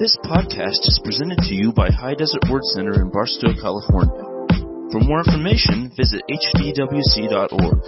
This 0.00 0.16
podcast 0.24 0.80
is 0.88 0.98
presented 1.04 1.40
to 1.40 1.54
you 1.54 1.74
by 1.74 1.90
High 1.90 2.14
Desert 2.14 2.44
Word 2.48 2.64
Center 2.64 3.02
in 3.02 3.10
Barstow, 3.10 3.52
California. 3.60 4.22
For 4.90 4.98
more 4.98 5.18
information, 5.18 5.92
visit 5.94 6.22
hdwc.org. 6.26 7.82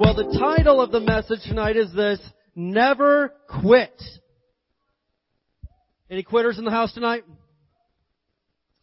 Well, 0.00 0.14
the 0.14 0.38
title 0.38 0.80
of 0.80 0.92
the 0.92 1.00
message 1.00 1.40
tonight 1.48 1.76
is 1.76 1.92
this, 1.92 2.20
Never 2.54 3.34
Quit. 3.60 4.00
Any 6.08 6.22
quitters 6.22 6.56
in 6.56 6.64
the 6.64 6.70
house 6.70 6.94
tonight? 6.94 7.24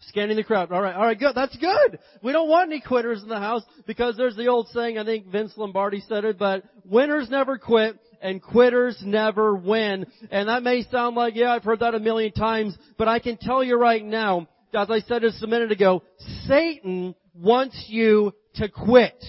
Scanning 0.02 0.36
the 0.36 0.43
crowd. 0.43 0.73
All 0.73 0.81
right, 0.81 0.95
all 0.95 1.05
right, 1.05 1.18
good. 1.18 1.33
That's 1.33 1.55
good. 1.55 1.97
We 2.21 2.33
don't 2.33 2.49
want 2.49 2.70
any 2.70 2.81
quitters 2.81 3.23
in 3.23 3.29
the 3.29 3.39
house 3.39 3.63
because 3.88 4.18
there's 4.18 4.36
the 4.36 4.47
old 4.47 4.68
saying, 4.73 4.97
I 4.97 5.05
think 5.05 5.27
Vince 5.27 5.54
Lombardi 5.55 6.04
said 6.09 6.25
it, 6.25 6.38
but 6.38 6.65
winners 6.83 7.29
never 7.29 7.57
quit 7.57 7.97
and 8.22 8.42
quitters 8.42 9.02
never 9.04 9.56
win. 9.56 10.06
And 10.29 10.50
that 10.50 10.64
may 10.64 10.84
sound 10.84 11.16
like, 11.16 11.36
yeah, 11.36 11.52
I've 11.54 11.64
heard 11.64 11.79
that 11.79 11.96
a 11.96 12.00
million 12.00 12.32
times, 12.32 12.78
but 12.98 13.07
I 13.07 13.20
can 13.20 13.38
tell 13.38 13.64
you 13.64 13.78
right 13.78 14.04
now, 14.04 14.48
as 14.74 14.89
I 14.89 15.00
said 15.02 15.21
just 15.21 15.43
a 15.43 15.48
minute 15.48 15.71
ago, 15.71 16.04
Satan 16.48 17.15
wants 17.36 17.86
you 17.88 18.34
to 18.56 18.70
quit. 18.70 19.21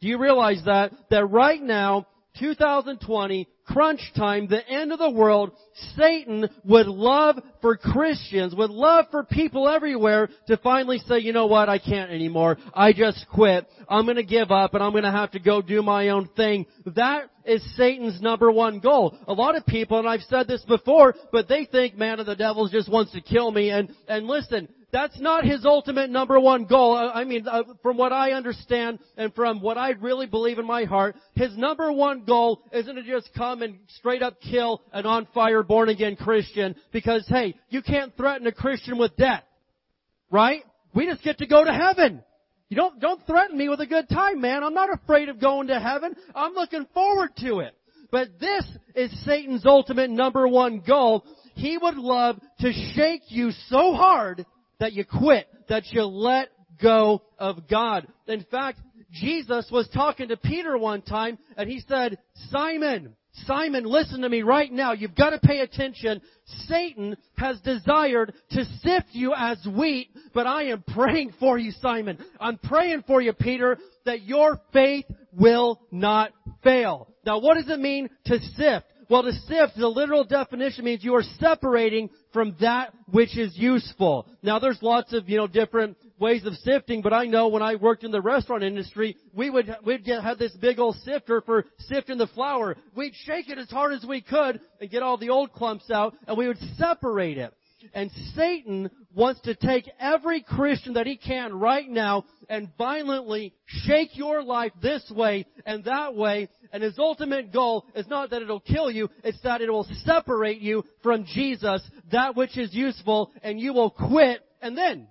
Do 0.00 0.08
you 0.08 0.18
realize 0.18 0.62
that? 0.66 0.92
That 1.10 1.26
right 1.26 1.62
now, 1.62 2.06
2020, 2.38 3.48
crunch 3.66 4.00
time, 4.16 4.48
the 4.48 4.66
end 4.68 4.92
of 4.92 4.98
the 4.98 5.10
world, 5.10 5.52
Satan 5.96 6.48
would 6.64 6.86
love 6.86 7.38
for 7.60 7.76
Christians, 7.76 8.54
would 8.54 8.70
love 8.70 9.06
for 9.10 9.24
people 9.24 9.68
everywhere 9.68 10.28
to 10.48 10.56
finally 10.58 10.98
say, 10.98 11.20
you 11.20 11.32
know 11.32 11.46
what, 11.46 11.68
I 11.68 11.78
can't 11.78 12.10
anymore. 12.10 12.58
I 12.74 12.92
just 12.92 13.24
quit. 13.32 13.66
I'm 13.88 14.06
gonna 14.06 14.24
give 14.24 14.50
up 14.50 14.74
and 14.74 14.82
I'm 14.82 14.92
gonna 14.92 15.12
have 15.12 15.30
to 15.32 15.40
go 15.40 15.62
do 15.62 15.80
my 15.82 16.08
own 16.08 16.28
thing. 16.36 16.66
That 16.86 17.30
is 17.44 17.62
Satan's 17.76 18.20
number 18.20 18.50
one 18.50 18.80
goal. 18.80 19.16
A 19.26 19.32
lot 19.32 19.56
of 19.56 19.66
people, 19.66 19.98
and 19.98 20.08
I've 20.08 20.22
said 20.22 20.46
this 20.46 20.64
before, 20.64 21.14
but 21.32 21.48
they 21.48 21.64
think, 21.64 21.96
man, 21.96 22.20
of 22.20 22.26
the 22.26 22.36
devil 22.36 22.68
just 22.68 22.90
wants 22.90 23.12
to 23.12 23.20
kill 23.20 23.50
me. 23.50 23.70
And, 23.70 23.94
and 24.08 24.26
listen, 24.26 24.68
that's 24.94 25.18
not 25.18 25.44
his 25.44 25.64
ultimate 25.64 26.08
number 26.08 26.38
one 26.38 26.66
goal. 26.66 26.94
I 26.96 27.24
mean, 27.24 27.48
uh, 27.48 27.64
from 27.82 27.96
what 27.96 28.12
I 28.12 28.30
understand 28.30 29.00
and 29.16 29.34
from 29.34 29.60
what 29.60 29.76
I 29.76 29.90
really 29.90 30.26
believe 30.26 30.60
in 30.60 30.66
my 30.66 30.84
heart, 30.84 31.16
his 31.34 31.56
number 31.56 31.90
one 31.90 32.24
goal 32.24 32.62
isn't 32.72 32.94
to 32.94 33.02
just 33.02 33.28
come 33.36 33.62
and 33.62 33.78
straight 33.98 34.22
up 34.22 34.40
kill 34.40 34.82
an 34.92 35.04
on 35.04 35.26
fire 35.34 35.64
born 35.64 35.88
again 35.88 36.14
Christian 36.14 36.76
because 36.92 37.26
hey, 37.28 37.56
you 37.70 37.82
can't 37.82 38.16
threaten 38.16 38.46
a 38.46 38.52
Christian 38.52 38.96
with 38.96 39.16
death. 39.16 39.42
Right? 40.30 40.62
We 40.94 41.06
just 41.06 41.24
get 41.24 41.38
to 41.38 41.46
go 41.46 41.64
to 41.64 41.72
heaven. 41.72 42.22
You 42.74 42.80
don't, 42.80 42.98
don't 42.98 43.24
threaten 43.24 43.56
me 43.56 43.68
with 43.68 43.78
a 43.78 43.86
good 43.86 44.08
time, 44.08 44.40
man. 44.40 44.64
I'm 44.64 44.74
not 44.74 44.92
afraid 44.92 45.28
of 45.28 45.40
going 45.40 45.68
to 45.68 45.78
heaven. 45.78 46.16
I'm 46.34 46.54
looking 46.54 46.88
forward 46.92 47.30
to 47.36 47.60
it. 47.60 47.72
But 48.10 48.40
this 48.40 48.66
is 48.96 49.24
Satan's 49.24 49.64
ultimate 49.64 50.10
number 50.10 50.48
one 50.48 50.82
goal. 50.84 51.24
He 51.54 51.78
would 51.78 51.94
love 51.94 52.40
to 52.58 52.72
shake 52.96 53.22
you 53.28 53.52
so 53.68 53.94
hard 53.94 54.44
that 54.80 54.92
you 54.92 55.04
quit, 55.04 55.46
that 55.68 55.84
you 55.92 56.02
let 56.02 56.48
go 56.82 57.22
of 57.38 57.68
God. 57.68 58.08
In 58.26 58.44
fact, 58.50 58.80
Jesus 59.12 59.68
was 59.70 59.88
talking 59.94 60.26
to 60.30 60.36
Peter 60.36 60.76
one 60.76 61.02
time 61.02 61.38
and 61.56 61.70
he 61.70 61.78
said, 61.86 62.18
Simon, 62.50 63.14
Simon, 63.46 63.84
listen 63.84 64.20
to 64.22 64.28
me 64.28 64.42
right 64.42 64.70
now. 64.70 64.92
You've 64.92 65.16
got 65.16 65.30
to 65.30 65.38
pay 65.38 65.60
attention. 65.60 66.20
Satan 66.66 67.16
has 67.36 67.60
desired 67.60 68.32
to 68.50 68.64
sift 68.82 69.08
you 69.12 69.34
as 69.36 69.58
wheat, 69.66 70.10
but 70.32 70.46
I 70.46 70.64
am 70.64 70.84
praying 70.86 71.34
for 71.40 71.58
you, 71.58 71.72
Simon. 71.72 72.18
I'm 72.38 72.58
praying 72.58 73.04
for 73.06 73.20
you, 73.20 73.32
Peter, 73.32 73.78
that 74.04 74.22
your 74.22 74.60
faith 74.72 75.06
will 75.32 75.80
not 75.90 76.32
fail. 76.62 77.08
Now 77.26 77.38
what 77.38 77.54
does 77.54 77.68
it 77.68 77.80
mean 77.80 78.08
to 78.26 78.38
sift? 78.56 78.86
Well, 79.10 79.22
to 79.22 79.32
sift, 79.32 79.76
the 79.76 79.88
literal 79.88 80.24
definition 80.24 80.84
means 80.84 81.04
you 81.04 81.14
are 81.14 81.24
separating 81.38 82.10
from 82.32 82.56
that 82.60 82.94
which 83.10 83.36
is 83.36 83.56
useful. 83.56 84.26
Now, 84.42 84.58
there's 84.58 84.82
lots 84.82 85.12
of, 85.12 85.28
you 85.28 85.36
know, 85.36 85.46
different 85.46 85.98
ways 86.18 86.44
of 86.44 86.54
sifting, 86.56 87.02
but 87.02 87.12
I 87.12 87.24
know 87.24 87.48
when 87.48 87.62
I 87.62 87.76
worked 87.76 88.04
in 88.04 88.10
the 88.10 88.20
restaurant 88.20 88.62
industry, 88.62 89.16
we 89.32 89.50
would, 89.50 89.74
we'd 89.84 90.04
get, 90.04 90.22
have 90.22 90.38
this 90.38 90.52
big 90.52 90.78
old 90.78 90.96
sifter 91.04 91.40
for 91.40 91.64
sifting 91.78 92.18
the 92.18 92.26
flour. 92.28 92.76
We'd 92.94 93.14
shake 93.24 93.48
it 93.48 93.58
as 93.58 93.70
hard 93.70 93.92
as 93.92 94.04
we 94.04 94.20
could 94.20 94.60
and 94.80 94.90
get 94.90 95.02
all 95.02 95.16
the 95.16 95.30
old 95.30 95.52
clumps 95.52 95.90
out, 95.90 96.14
and 96.26 96.36
we 96.36 96.46
would 96.46 96.58
separate 96.78 97.38
it. 97.38 97.52
And 97.92 98.10
Satan 98.34 98.90
wants 99.14 99.40
to 99.42 99.54
take 99.54 99.90
every 100.00 100.42
Christian 100.42 100.94
that 100.94 101.06
he 101.06 101.16
can 101.16 101.52
right 101.52 101.88
now 101.88 102.24
and 102.48 102.68
violently 102.78 103.52
shake 103.66 104.16
your 104.16 104.42
life 104.42 104.72
this 104.80 105.04
way 105.14 105.46
and 105.66 105.84
that 105.84 106.14
way. 106.14 106.48
And 106.72 106.82
his 106.82 106.98
ultimate 106.98 107.52
goal 107.52 107.86
is 107.94 108.06
not 108.08 108.30
that 108.30 108.42
it'll 108.42 108.60
kill 108.60 108.90
you, 108.90 109.10
it's 109.22 109.40
that 109.42 109.60
it 109.60 109.70
will 109.70 109.86
separate 110.04 110.60
you 110.60 110.84
from 111.02 111.26
Jesus, 111.26 111.82
that 112.10 112.36
which 112.36 112.56
is 112.56 112.74
useful, 112.74 113.32
and 113.42 113.60
you 113.60 113.74
will 113.74 113.90
quit 113.90 114.40
and 114.62 114.78
then 114.78 115.08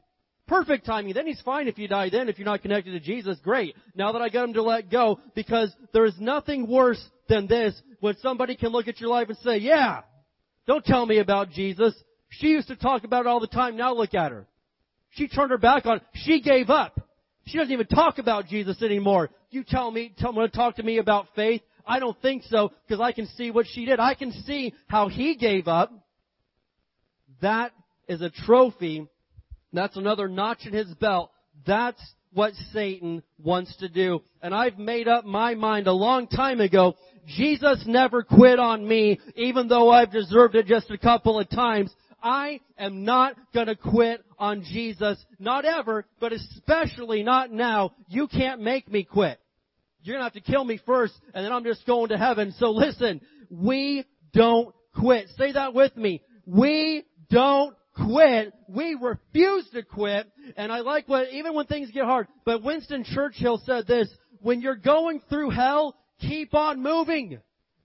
Perfect 0.54 0.86
timing. 0.86 1.16
Then 1.16 1.26
he's 1.26 1.42
fine 1.42 1.68
if 1.68 1.80
you 1.80 1.88
die 1.88 2.12
then. 2.12 2.30
If 2.30 2.38
you're 2.38 2.46
not 2.46 2.62
connected 2.62 2.92
to 2.92 3.00
Jesus, 3.00 3.40
great. 3.44 3.76
Now 3.96 4.12
that 4.12 4.22
I 4.22 4.30
got 4.30 4.44
him 4.44 4.54
to 4.54 4.62
let 4.62 4.92
go, 4.92 5.20
because 5.34 5.74
there 5.94 6.06
is 6.06 6.14
nothing 6.20 6.68
worse 6.68 7.04
than 7.28 7.48
this 7.48 7.74
when 8.02 8.16
somebody 8.18 8.56
can 8.56 8.70
look 8.70 8.88
at 8.88 9.02
your 9.02 9.10
life 9.10 9.30
and 9.30 9.38
say, 9.40 9.58
yeah, 9.58 10.02
don't 10.68 10.86
tell 10.86 11.08
me 11.08 11.18
about 11.18 11.50
Jesus. 11.50 11.96
She 12.30 12.50
used 12.50 12.68
to 12.68 12.76
talk 12.76 13.04
about 13.04 13.22
it 13.22 13.28
all 13.28 13.40
the 13.40 13.48
time. 13.48 13.78
Now 13.78 13.96
look 13.96 14.14
at 14.14 14.32
her. 14.32 14.46
She 15.10 15.28
turned 15.28 15.50
her 15.50 15.58
back 15.58 15.88
on 15.88 15.98
it. 15.98 16.04
She 16.14 16.40
gave 16.40 16.70
up. 16.70 17.02
She 17.48 17.58
doesn't 17.58 17.74
even 17.74 17.88
talk 17.88 18.20
about 18.20 18.46
Jesus 18.46 18.80
anymore. 18.84 19.32
You 19.50 19.64
tell 19.64 19.90
me, 19.90 20.14
tell 20.20 20.34
me 20.34 20.42
to 20.42 20.50
talk 20.50 20.76
to 20.76 20.84
me 20.84 21.00
about 21.00 21.30
faith. 21.36 21.64
I 21.84 21.98
don't 21.98 22.22
think 22.22 22.44
so 22.44 22.72
because 22.88 23.02
I 23.02 23.12
can 23.12 23.26
see 23.38 23.50
what 23.50 23.66
she 23.74 23.86
did. 23.86 24.00
I 24.00 24.14
can 24.14 24.32
see 24.32 24.76
how 24.86 25.10
he 25.10 25.36
gave 25.36 25.68
up. 25.68 25.92
That 27.42 27.72
is 28.08 28.22
a 28.22 28.30
trophy. 28.30 29.08
That's 29.74 29.98
another 29.98 30.28
notch 30.28 30.66
in 30.66 30.74
his 30.74 30.88
belt. 30.96 31.32
That's 31.66 32.02
what 32.34 32.54
Satan 32.72 33.24
wants 33.38 33.76
to 33.78 33.90
do. 33.90 34.22
And 34.42 34.54
I've 34.54 34.78
made 34.78 35.08
up 35.08 35.26
my 35.26 35.56
mind 35.56 35.88
a 35.88 35.94
long 35.94 36.28
time 36.28 36.62
ago. 36.62 36.96
Jesus 37.26 37.84
never 37.88 38.24
quit 38.24 38.60
on 38.60 38.88
me, 38.88 39.20
even 39.36 39.68
though 39.68 39.90
I've 39.90 40.12
deserved 40.12 40.56
it 40.56 40.66
just 40.66 40.92
a 40.92 40.98
couple 40.98 41.40
of 41.40 41.50
times. 41.50 41.92
I 42.22 42.62
am 42.78 43.04
not 43.04 43.36
gonna 43.54 43.76
quit 43.76 44.24
on 44.40 44.64
Jesus. 44.64 45.24
Not 45.40 45.66
ever, 45.66 46.06
but 46.20 46.34
especially 46.34 47.24
not 47.24 47.52
now. 47.52 47.92
You 48.08 48.28
can't 48.28 48.62
make 48.62 48.90
me 48.90 49.04
quit. 49.04 49.40
You're 50.02 50.16
gonna 50.16 50.26
have 50.26 50.34
to 50.34 50.42
kill 50.42 50.64
me 50.64 50.80
first, 50.86 51.14
and 51.34 51.46
then 51.46 51.52
I'm 51.52 51.64
just 51.64 51.86
going 51.86 52.10
to 52.10 52.18
heaven. 52.18 52.54
So 52.58 52.72
listen, 52.72 53.22
we 53.50 54.06
don't 54.34 54.74
quit. 55.00 55.28
Say 55.38 55.52
that 55.54 55.74
with 55.74 55.96
me. 55.96 56.22
We 56.46 57.04
don't 57.30 57.76
quit. 57.96 58.54
We 58.68 58.96
refuse 59.00 59.70
to 59.74 59.84
quit. 59.84 60.28
And 60.58 60.72
I 60.72 60.80
like 60.80 61.08
what, 61.08 61.30
even 61.32 61.54
when 61.54 61.66
things 61.68 61.92
get 61.92 62.06
hard, 62.06 62.28
but 62.46 62.64
Winston 62.64 63.04
Churchill 63.04 63.62
said 63.66 63.88
this, 63.88 64.10
when 64.42 64.62
you're 64.62 64.76
going 64.76 65.22
through 65.30 65.52
hell, 65.52 65.96
keep 66.20 66.54
on 66.54 66.82
moving. 66.82 67.40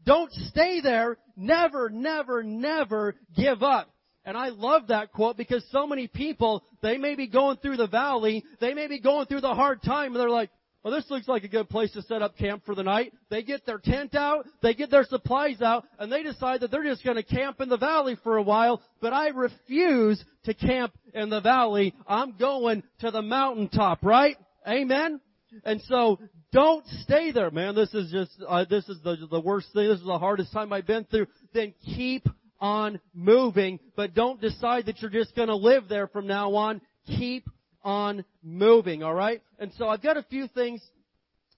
Don't 0.05 0.33
stay 0.33 0.81
there. 0.81 1.19
Never, 1.37 1.89
never, 1.89 2.43
never 2.43 3.15
give 3.37 3.63
up. 3.63 3.91
And 4.25 4.37
I 4.37 4.49
love 4.49 4.89
that 4.89 5.13
quote 5.13 5.37
because 5.37 5.65
so 5.71 5.87
many 5.87 6.07
people, 6.07 6.65
they 6.83 6.99
may 6.99 7.15
be 7.15 7.29
going 7.29 7.57
through 7.59 7.77
the 7.79 7.87
valley, 7.87 8.45
they 8.61 8.75
may 8.75 8.87
be 8.87 9.01
going 9.01 9.27
through 9.27 9.41
the 9.41 9.55
hard 9.55 9.83
time, 9.83 10.09
and 10.13 10.17
they're 10.17 10.29
like, 10.29 10.51
well, 10.83 10.94
this 10.94 11.11
looks 11.11 11.27
like 11.27 11.44
a 11.44 11.49
good 11.49 11.69
place 11.69 11.93
to 11.93 12.03
set 12.03 12.22
up 12.22 12.37
camp 12.39 12.65
for 12.65 12.75
the 12.75 12.83
night. 12.83 13.12
They 13.31 13.43
get 13.43 13.66
their 13.66 13.78
tent 13.78 14.15
out, 14.15 14.47
they 14.62 14.75
get 14.75 14.91
their 14.91 15.05
supplies 15.05 15.61
out, 15.61 15.84
and 15.99 16.11
they 16.11 16.22
decide 16.22 16.61
that 16.61 16.71
they're 16.71 16.84
just 16.84 17.05
going 17.05 17.16
to 17.16 17.22
camp 17.22 17.61
in 17.61 17.69
the 17.69 17.77
valley 17.77 18.16
for 18.22 18.37
a 18.37 18.43
while, 18.43 18.81
but 19.00 19.12
I 19.12 19.28
refuse 19.28 20.22
to 20.44 20.55
camp 20.55 20.93
in 21.15 21.31
the 21.31 21.41
valley. 21.41 21.94
I'm 22.06 22.37
going 22.39 22.84
to 23.00 23.11
the 23.11 23.22
mountaintop, 23.22 24.05
right? 24.05 24.37
Amen? 24.66 25.21
And 25.65 25.81
so, 25.89 26.19
don't 26.53 26.87
stay 27.03 27.33
there, 27.33 27.50
man. 27.50 27.75
This 27.75 27.93
is 27.93 28.10
just, 28.10 28.31
uh, 28.47 28.65
this 28.69 28.89
is 28.89 28.99
the, 29.03 29.16
the 29.31 29.41
worst 29.41 29.69
thing. 29.75 29.89
This 29.89 29.99
is 29.99 30.06
the 30.06 30.19
hardest 30.19 30.53
time 30.53 30.72
I've 30.72 30.86
been 30.86 31.04
through. 31.04 31.27
Then 31.53 31.75
keep 31.84 32.27
on 32.60 33.01
moving, 33.15 33.78
but 33.97 34.15
don't 34.15 34.41
decide 34.41 34.86
that 34.86 35.01
you're 35.01 35.10
just 35.10 35.34
going 35.34 35.48
to 35.48 35.57
live 35.57 35.89
there 35.89 36.07
from 36.07 36.27
now 36.27 36.54
on. 36.54 36.80
Keep 37.07 37.48
on 37.84 38.25
moving, 38.42 39.03
alright? 39.03 39.42
And 39.59 39.72
so 39.78 39.89
I've 39.89 40.03
got 40.03 40.16
a 40.16 40.22
few 40.25 40.48
things 40.48 40.83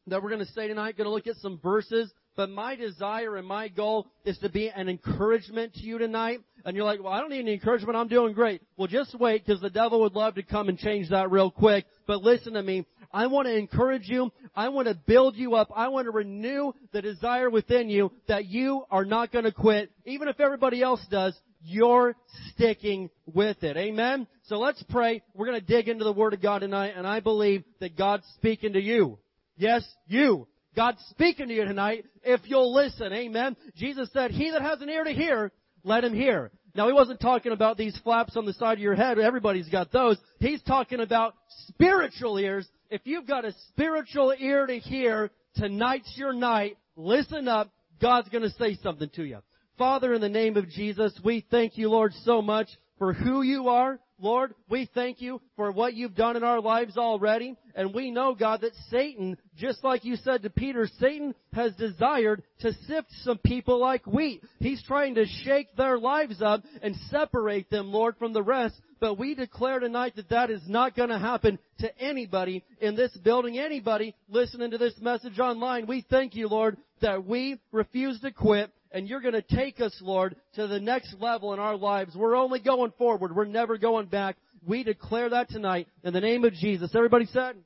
that 0.06 0.22
we're 0.22 0.30
going 0.30 0.44
to 0.44 0.52
say 0.52 0.68
tonight. 0.68 0.96
Going 0.96 1.06
to 1.06 1.12
look 1.12 1.26
at 1.26 1.36
some 1.36 1.58
verses, 1.62 2.12
but 2.36 2.50
my 2.50 2.76
desire 2.76 3.36
and 3.36 3.46
my 3.46 3.68
goal 3.68 4.08
is 4.24 4.38
to 4.38 4.48
be 4.48 4.70
an 4.70 4.88
encouragement 4.88 5.74
to 5.74 5.80
you 5.80 5.98
tonight. 5.98 6.40
And 6.64 6.76
you're 6.76 6.84
like, 6.84 7.02
well, 7.02 7.12
I 7.12 7.20
don't 7.20 7.30
need 7.30 7.40
any 7.40 7.54
encouragement. 7.54 7.96
I'm 7.96 8.08
doing 8.08 8.34
great. 8.34 8.62
Well, 8.76 8.88
just 8.88 9.18
wait 9.18 9.44
because 9.44 9.60
the 9.60 9.70
devil 9.70 10.00
would 10.00 10.14
love 10.14 10.34
to 10.34 10.42
come 10.42 10.68
and 10.68 10.78
change 10.78 11.10
that 11.10 11.30
real 11.30 11.50
quick. 11.50 11.86
But 12.06 12.22
listen 12.22 12.54
to 12.54 12.62
me. 12.62 12.86
I 13.12 13.26
want 13.26 13.46
to 13.46 13.56
encourage 13.56 14.08
you. 14.08 14.30
I 14.54 14.68
want 14.68 14.86
to 14.88 14.94
build 14.94 15.36
you 15.36 15.54
up. 15.54 15.72
I 15.74 15.88
want 15.88 16.06
to 16.06 16.12
renew 16.12 16.72
the 16.92 17.02
desire 17.02 17.50
within 17.50 17.88
you 17.88 18.12
that 18.28 18.46
you 18.46 18.84
are 18.90 19.04
not 19.04 19.32
going 19.32 19.46
to 19.46 19.52
quit. 19.52 19.90
Even 20.04 20.28
if 20.28 20.38
everybody 20.38 20.82
else 20.82 21.04
does, 21.10 21.36
you're 21.62 22.16
sticking 22.50 23.10
with 23.26 23.62
it. 23.62 23.76
Amen? 23.76 24.26
So 24.44 24.58
let's 24.58 24.82
pray. 24.88 25.22
We're 25.34 25.46
going 25.46 25.60
to 25.60 25.66
dig 25.66 25.88
into 25.88 26.04
the 26.04 26.12
Word 26.12 26.34
of 26.34 26.42
God 26.42 26.60
tonight, 26.60 26.94
and 26.96 27.06
I 27.06 27.20
believe 27.20 27.64
that 27.80 27.96
God's 27.96 28.24
speaking 28.36 28.72
to 28.74 28.80
you. 28.80 29.18
Yes, 29.56 29.84
you. 30.06 30.46
God's 30.74 31.02
speaking 31.10 31.48
to 31.48 31.54
you 31.54 31.64
tonight 31.64 32.06
if 32.22 32.40
you'll 32.44 32.72
listen. 32.74 33.12
Amen. 33.12 33.56
Jesus 33.76 34.08
said, 34.12 34.30
he 34.30 34.50
that 34.52 34.62
has 34.62 34.80
an 34.80 34.88
ear 34.88 35.04
to 35.04 35.12
hear, 35.12 35.52
let 35.82 36.04
him 36.04 36.14
hear. 36.14 36.50
Now 36.74 36.86
he 36.86 36.92
wasn't 36.92 37.20
talking 37.20 37.52
about 37.52 37.76
these 37.76 37.98
flaps 38.04 38.36
on 38.36 38.46
the 38.46 38.52
side 38.52 38.74
of 38.74 38.82
your 38.82 38.94
head. 38.94 39.18
Everybody's 39.18 39.68
got 39.68 39.90
those. 39.90 40.16
He's 40.38 40.62
talking 40.62 41.00
about 41.00 41.34
spiritual 41.68 42.38
ears. 42.38 42.68
If 42.90 43.02
you've 43.04 43.26
got 43.26 43.44
a 43.44 43.52
spiritual 43.68 44.32
ear 44.38 44.66
to 44.66 44.78
hear, 44.78 45.30
tonight's 45.56 46.12
your 46.16 46.32
night. 46.32 46.78
Listen 46.96 47.48
up. 47.48 47.70
God's 48.00 48.28
going 48.28 48.44
to 48.44 48.50
say 48.50 48.78
something 48.82 49.10
to 49.16 49.24
you. 49.24 49.38
Father, 49.80 50.12
in 50.12 50.20
the 50.20 50.28
name 50.28 50.58
of 50.58 50.68
Jesus, 50.68 51.18
we 51.24 51.42
thank 51.50 51.78
you, 51.78 51.88
Lord, 51.88 52.12
so 52.26 52.42
much 52.42 52.68
for 52.98 53.14
who 53.14 53.40
you 53.40 53.70
are. 53.70 53.98
Lord, 54.18 54.54
we 54.68 54.86
thank 54.92 55.22
you 55.22 55.40
for 55.56 55.72
what 55.72 55.94
you've 55.94 56.14
done 56.14 56.36
in 56.36 56.44
our 56.44 56.60
lives 56.60 56.98
already. 56.98 57.56
And 57.74 57.94
we 57.94 58.10
know, 58.10 58.34
God, 58.34 58.60
that 58.60 58.74
Satan, 58.90 59.38
just 59.56 59.82
like 59.82 60.04
you 60.04 60.16
said 60.16 60.42
to 60.42 60.50
Peter, 60.50 60.86
Satan 60.98 61.34
has 61.54 61.74
desired 61.76 62.42
to 62.58 62.74
sift 62.86 63.08
some 63.22 63.38
people 63.38 63.80
like 63.80 64.06
wheat. 64.06 64.42
He's 64.58 64.82
trying 64.82 65.14
to 65.14 65.24
shake 65.24 65.74
their 65.76 65.98
lives 65.98 66.42
up 66.42 66.62
and 66.82 66.94
separate 67.08 67.70
them, 67.70 67.90
Lord, 67.90 68.16
from 68.18 68.34
the 68.34 68.42
rest. 68.42 68.74
But 69.00 69.18
we 69.18 69.34
declare 69.34 69.80
tonight 69.80 70.14
that 70.16 70.28
that 70.28 70.50
is 70.50 70.60
not 70.68 70.94
going 70.94 71.08
to 71.08 71.18
happen 71.18 71.58
to 71.78 71.98
anybody 71.98 72.62
in 72.82 72.96
this 72.96 73.16
building, 73.24 73.58
anybody 73.58 74.14
listening 74.28 74.72
to 74.72 74.78
this 74.78 75.00
message 75.00 75.38
online. 75.38 75.86
We 75.86 76.04
thank 76.10 76.34
you, 76.34 76.48
Lord, 76.48 76.76
that 77.00 77.24
we 77.24 77.58
refuse 77.72 78.20
to 78.20 78.30
quit 78.30 78.70
and 78.92 79.08
you're 79.08 79.20
going 79.20 79.34
to 79.34 79.42
take 79.42 79.80
us, 79.80 79.96
Lord, 80.00 80.36
to 80.54 80.66
the 80.66 80.80
next 80.80 81.14
level 81.20 81.52
in 81.52 81.60
our 81.60 81.76
lives. 81.76 82.14
We're 82.14 82.36
only 82.36 82.60
going 82.60 82.92
forward. 82.98 83.34
We're 83.34 83.44
never 83.44 83.78
going 83.78 84.06
back. 84.06 84.36
We 84.66 84.82
declare 84.82 85.30
that 85.30 85.48
tonight 85.48 85.88
in 86.02 86.12
the 86.12 86.20
name 86.20 86.44
of 86.44 86.52
Jesus. 86.54 86.94
Everybody 86.94 87.26
said? 87.26 87.56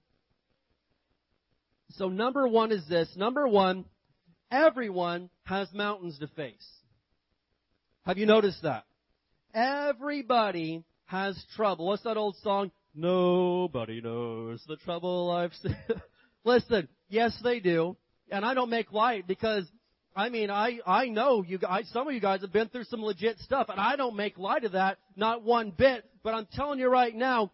So 1.90 2.08
number 2.08 2.46
one 2.46 2.72
is 2.72 2.86
this. 2.88 3.08
Number 3.16 3.46
one, 3.48 3.84
everyone 4.50 5.30
has 5.44 5.72
mountains 5.72 6.18
to 6.18 6.26
face. 6.28 6.66
Have 8.04 8.18
you 8.18 8.26
noticed 8.26 8.62
that? 8.62 8.84
Everybody 9.54 10.84
has 11.06 11.42
trouble. 11.56 11.86
What's 11.86 12.02
that 12.02 12.16
old 12.16 12.36
song? 12.42 12.70
Nobody 12.94 14.00
knows 14.00 14.62
the 14.66 14.76
trouble 14.76 15.30
I've 15.30 15.52
seen. 15.62 15.76
Listen, 16.44 16.88
yes 17.08 17.36
they 17.42 17.60
do. 17.60 17.96
And 18.30 18.44
I 18.44 18.54
don't 18.54 18.70
make 18.70 18.92
light 18.92 19.26
because 19.26 19.64
I 20.16 20.28
mean, 20.28 20.50
I, 20.50 20.78
I 20.86 21.06
know 21.06 21.42
you 21.42 21.58
guys, 21.58 21.88
some 21.92 22.06
of 22.06 22.14
you 22.14 22.20
guys 22.20 22.42
have 22.42 22.52
been 22.52 22.68
through 22.68 22.84
some 22.84 23.02
legit 23.02 23.38
stuff 23.40 23.68
and 23.68 23.80
I 23.80 23.96
don't 23.96 24.14
make 24.14 24.38
light 24.38 24.64
of 24.64 24.72
that, 24.72 24.98
not 25.16 25.42
one 25.42 25.72
bit, 25.76 26.04
but 26.22 26.34
I'm 26.34 26.46
telling 26.52 26.78
you 26.78 26.88
right 26.88 27.14
now, 27.14 27.50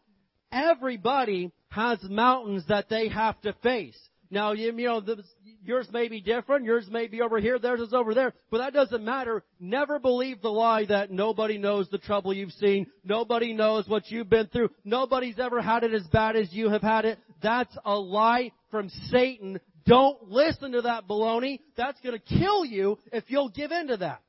everybody 0.53 1.53
has 1.71 1.99
mountains 2.03 2.65
that 2.69 2.89
they 2.91 3.09
have 3.09 3.41
to 3.43 3.55
face. 3.63 3.99
Now, 4.31 4.53
you, 4.53 4.73
you 4.77 4.87
know, 4.87 5.01
the, 5.01 5.25
yours 5.65 5.89
may 5.93 6.09
be 6.09 6.21
different, 6.21 6.65
yours 6.65 6.87
may 6.89 7.09
be 7.09 7.23
over 7.23 7.41
here, 7.41 7.59
theirs 7.59 7.81
is 7.81 7.93
over 7.93 8.15
there, 8.15 8.33
but 8.51 8.59
that 8.59 8.73
doesn't 8.73 9.05
matter. 9.05 9.43
Never 9.59 9.99
believe 9.99 10.41
the 10.41 10.51
lie 10.51 10.85
that 10.85 11.11
nobody 11.11 11.59
knows 11.59 11.89
the 11.89 11.99
trouble 11.99 12.33
you've 12.33 12.53
seen, 12.53 12.87
nobody 13.05 13.55
knows 13.55 13.89
what 13.89 14.09
you've 14.11 14.31
been 14.31 14.47
through, 14.47 14.71
nobody's 14.85 15.39
ever 15.39 15.61
had 15.61 15.83
it 15.83 15.95
as 15.95 16.07
bad 16.09 16.37
as 16.37 16.53
you 16.53 16.69
have 16.71 16.83
had 16.83 17.07
it. 17.07 17.19
That's 17.43 17.77
a 17.85 17.95
lie 17.95 18.53
from 18.71 18.89
Satan 19.11 19.59
don't 19.91 20.31
listen 20.31 20.73
to 20.73 20.83
that 20.83 21.09
baloney. 21.09 21.59
That's 21.77 22.01
going 22.01 22.17
to 22.17 22.39
kill 22.39 22.65
you 22.65 22.97
if 23.13 23.25
you'll 23.27 23.49
give 23.49 23.73
in 23.73 23.89
to 23.89 23.97
that. 23.99 24.23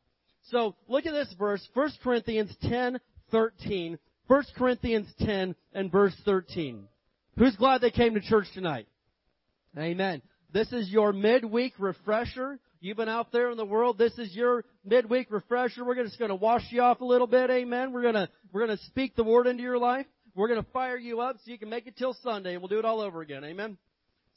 So 0.50 0.76
look 0.88 1.06
at 1.06 1.14
this 1.14 1.34
verse, 1.38 1.66
1 1.76 1.92
Corinthians 2.04 2.54
10, 2.64 3.00
13. 3.32 4.00
1 4.28 4.44
Corinthians 4.58 5.08
10 5.20 5.56
and 5.74 5.92
verse 5.92 6.16
13. 6.26 6.88
Who's 7.38 7.56
glad 7.56 7.82
they 7.82 7.92
came 7.92 8.16
to 8.16 8.22
church 8.22 8.48
tonight? 8.56 8.88
Amen. 9.78 10.24
This 10.52 10.72
is 10.74 10.90
your 10.90 11.14
midweek 11.14 11.74
refresher. 11.78 12.60
You've 12.80 12.98
been 12.98 13.08
out 13.08 13.32
there 13.32 13.52
in 13.52 13.58
the 13.58 13.66
world. 13.66 14.00
This 14.00 14.18
is 14.18 14.36
your 14.36 14.66
midweek 14.84 15.28
refresher. 15.30 15.86
We're 15.86 16.04
just 16.04 16.18
going 16.18 16.30
to 16.30 16.36
wash 16.36 16.64
you 16.72 16.82
off 16.82 17.02
a 17.02 17.06
little 17.06 17.28
bit. 17.28 17.52
Amen. 17.52 17.94
We're 17.94 18.02
going 18.02 18.16
to, 18.16 18.30
we're 18.52 18.66
going 18.66 18.78
to 18.78 18.84
speak 18.86 19.16
the 19.16 19.24
word 19.24 19.46
into 19.46 19.62
your 19.62 19.78
life. 19.78 20.08
We're 20.34 20.48
going 20.48 20.64
to 20.64 20.72
fire 20.72 20.98
you 20.98 21.22
up 21.22 21.38
so 21.38 21.52
you 21.52 21.60
can 21.60 21.70
make 21.70 21.86
it 21.86 21.98
till 21.98 22.16
Sunday 22.24 22.58
we'll 22.58 22.68
do 22.68 22.80
it 22.80 22.86
all 22.86 23.02
over 23.02 23.22
again. 23.22 23.44
Amen. 23.44 23.78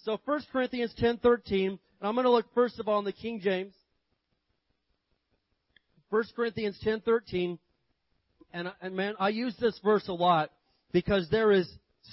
So 0.04 0.20
1 0.26 0.42
Corinthians 0.52 0.94
10:13, 1.00 1.66
and 1.66 1.78
I'm 2.02 2.14
going 2.14 2.24
to 2.24 2.30
look 2.30 2.52
first 2.54 2.78
of 2.78 2.88
all 2.88 2.98
in 2.98 3.06
the 3.06 3.12
King 3.12 3.40
James. 3.40 3.72
1 6.10 6.24
Corinthians 6.36 6.78
10:13, 6.84 7.58
and 8.52 8.70
and 8.82 8.94
man, 8.94 9.14
I 9.18 9.30
use 9.30 9.56
this 9.58 9.78
verse 9.82 10.06
a 10.08 10.12
lot 10.12 10.50
because 10.92 11.30
there 11.30 11.52
is 11.52 11.66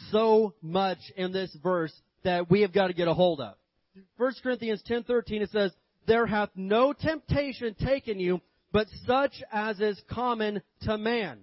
so 0.10 0.54
much 0.62 1.00
in 1.18 1.34
this 1.34 1.54
verse 1.62 1.94
that 2.24 2.50
we 2.50 2.62
have 2.62 2.72
got 2.72 2.88
to 2.88 2.94
get 2.94 3.10
a 3.10 3.14
hold 3.14 3.42
of. 3.42 3.56
1 4.16 4.34
Corinthians 4.42 4.82
10:13 4.84 5.42
it 5.42 5.50
says, 5.50 5.76
"There 6.06 6.26
hath 6.26 6.52
no 6.56 6.94
temptation 6.94 7.76
taken 7.76 8.22
you, 8.22 8.40
but 8.72 8.88
such 9.06 9.44
as 9.52 9.82
is 9.82 10.02
common 10.10 10.62
to 10.84 10.98
man. 10.98 11.42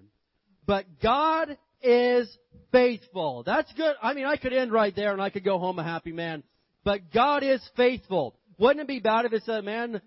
But 0.65 0.87
God 1.01 1.59
is 1.83 2.29
faithful. 2.73 3.43
That's 3.45 3.73
good. 3.75 3.95
I 4.03 4.15
mean, 4.15 4.27
I 4.27 4.37
could 4.37 4.53
end 4.53 4.73
right 4.73 4.95
there 4.95 5.13
and 5.13 5.23
I 5.23 5.31
could 5.31 5.45
go 5.45 5.59
home 5.59 5.79
a 5.79 5.85
happy 5.85 6.13
man. 6.13 6.43
But 6.85 7.13
God 7.13 7.43
is 7.43 7.61
faithful. 7.77 8.37
Wouldn't 8.59 8.81
it 8.81 8.89
be 8.89 9.01
bad 9.01 9.25
if 9.25 9.33
it 9.33 9.43
said, 9.45 9.65
man, 9.65 10.01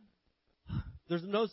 there's 1.08 1.24
no, 1.24 1.48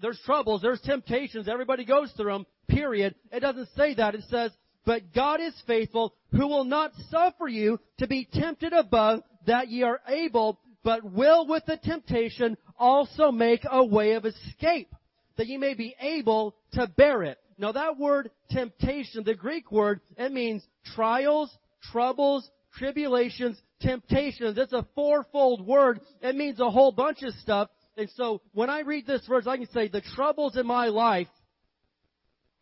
there's 0.00 0.20
troubles, 0.24 0.62
there's 0.62 0.80
temptations, 0.80 1.48
everybody 1.48 1.84
goes 1.84 2.12
through 2.12 2.32
them, 2.32 2.46
period. 2.68 3.14
It 3.32 3.40
doesn't 3.40 3.68
say 3.76 3.94
that. 3.94 4.14
It 4.14 4.24
says, 4.28 4.50
but 4.84 5.12
God 5.14 5.40
is 5.40 5.54
faithful, 5.66 6.14
who 6.32 6.48
will 6.48 6.64
not 6.64 6.92
suffer 7.10 7.46
you 7.46 7.78
to 7.98 8.06
be 8.06 8.28
tempted 8.32 8.72
above 8.72 9.22
that 9.46 9.68
ye 9.68 9.82
are 9.82 10.00
able, 10.08 10.58
but 10.82 11.04
will 11.04 11.46
with 11.46 11.64
the 11.66 11.76
temptation 11.76 12.56
also 12.78 13.30
make 13.30 13.64
a 13.70 13.84
way 13.84 14.12
of 14.12 14.24
escape, 14.24 14.94
that 15.36 15.46
ye 15.46 15.58
may 15.58 15.74
be 15.74 15.94
able 16.00 16.54
to 16.72 16.86
bear 16.86 17.22
it. 17.22 17.38
Now 17.58 17.72
that 17.72 17.98
word 17.98 18.30
temptation, 18.50 19.24
the 19.24 19.34
Greek 19.34 19.72
word, 19.72 20.00
it 20.16 20.32
means 20.32 20.64
trials, 20.94 21.50
troubles, 21.90 22.48
tribulations, 22.76 23.60
temptations. 23.80 24.56
It's 24.56 24.72
a 24.72 24.86
fourfold 24.94 25.66
word. 25.66 26.00
It 26.22 26.36
means 26.36 26.60
a 26.60 26.70
whole 26.70 26.92
bunch 26.92 27.22
of 27.22 27.34
stuff. 27.34 27.68
And 27.96 28.08
so 28.14 28.40
when 28.52 28.70
I 28.70 28.80
read 28.80 29.06
this 29.06 29.26
verse, 29.26 29.46
I 29.46 29.56
can 29.56 29.68
say 29.70 29.88
the 29.88 30.02
troubles 30.14 30.56
in 30.56 30.66
my 30.66 30.86
life 30.86 31.26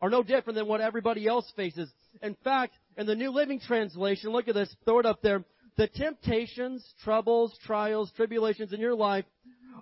are 0.01 0.09
no 0.09 0.23
different 0.23 0.57
than 0.57 0.67
what 0.67 0.81
everybody 0.81 1.27
else 1.27 1.51
faces. 1.57 1.91
In 2.23 2.35
fact, 2.43 2.75
in 2.97 3.07
the 3.07 3.15
New 3.15 3.31
Living 3.31 3.61
Translation, 3.61 4.31
look 4.31 4.49
at 4.49 4.55
this, 4.55 4.75
throw 4.85 5.01
it 5.01 5.07
up 5.07 5.21
there. 5.23 5.45
The 5.77 5.89
temptations, 5.89 6.83
troubles, 7.05 7.57
trials, 7.67 8.11
tribulations 8.17 8.73
in 8.73 8.81
your 8.81 8.95
life 8.95 9.27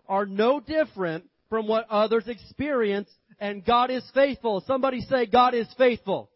are 0.08 0.26
no 0.26 0.58
different 0.58 1.24
from 1.48 1.68
what 1.68 1.88
others 1.88 2.26
experience 2.26 3.08
and 3.38 3.64
God 3.64 3.90
is 3.90 4.04
faithful. 4.14 4.62
Somebody 4.66 5.00
say, 5.00 5.26
God 5.26 5.54
is 5.54 5.66
faithful. 5.76 6.30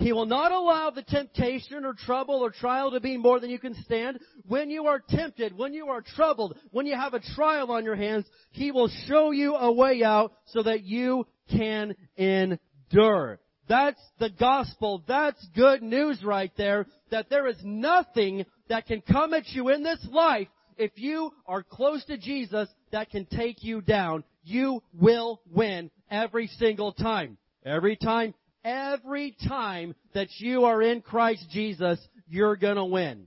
He 0.00 0.12
will 0.12 0.26
not 0.26 0.50
allow 0.50 0.90
the 0.90 1.02
temptation 1.02 1.84
or 1.84 1.92
trouble 1.92 2.36
or 2.36 2.50
trial 2.50 2.92
to 2.92 3.00
be 3.00 3.18
more 3.18 3.38
than 3.38 3.50
you 3.50 3.58
can 3.58 3.74
stand. 3.84 4.18
When 4.46 4.70
you 4.70 4.86
are 4.86 5.02
tempted, 5.06 5.56
when 5.56 5.74
you 5.74 5.88
are 5.88 6.00
troubled, 6.00 6.56
when 6.70 6.86
you 6.86 6.96
have 6.96 7.12
a 7.12 7.20
trial 7.34 7.70
on 7.70 7.84
your 7.84 7.96
hands, 7.96 8.24
He 8.50 8.72
will 8.72 8.88
show 9.06 9.30
you 9.30 9.54
a 9.56 9.70
way 9.70 10.02
out 10.02 10.32
so 10.46 10.62
that 10.62 10.84
you 10.84 11.26
can 11.50 11.94
endure. 12.16 13.40
That's 13.68 14.00
the 14.18 14.30
gospel. 14.30 15.04
That's 15.06 15.46
good 15.54 15.82
news 15.82 16.24
right 16.24 16.50
there. 16.56 16.86
That 17.10 17.28
there 17.28 17.46
is 17.46 17.58
nothing 17.62 18.46
that 18.68 18.86
can 18.86 19.02
come 19.02 19.34
at 19.34 19.48
you 19.48 19.68
in 19.68 19.82
this 19.82 20.04
life 20.10 20.48
if 20.78 20.92
you 20.96 21.32
are 21.46 21.62
close 21.62 22.04
to 22.06 22.16
Jesus 22.18 22.68
that 22.92 23.10
can 23.10 23.26
take 23.26 23.62
you 23.62 23.80
down 23.80 24.24
you 24.44 24.82
will 24.98 25.40
win 25.50 25.90
every 26.10 26.46
single 26.58 26.92
time. 26.92 27.36
Every 27.64 27.96
time, 27.96 28.34
every 28.64 29.36
time 29.48 29.94
that 30.14 30.28
you 30.38 30.64
are 30.64 30.82
in 30.82 31.02
Christ 31.02 31.46
Jesus, 31.50 31.98
you're 32.28 32.56
gonna 32.56 32.86
win. 32.86 33.26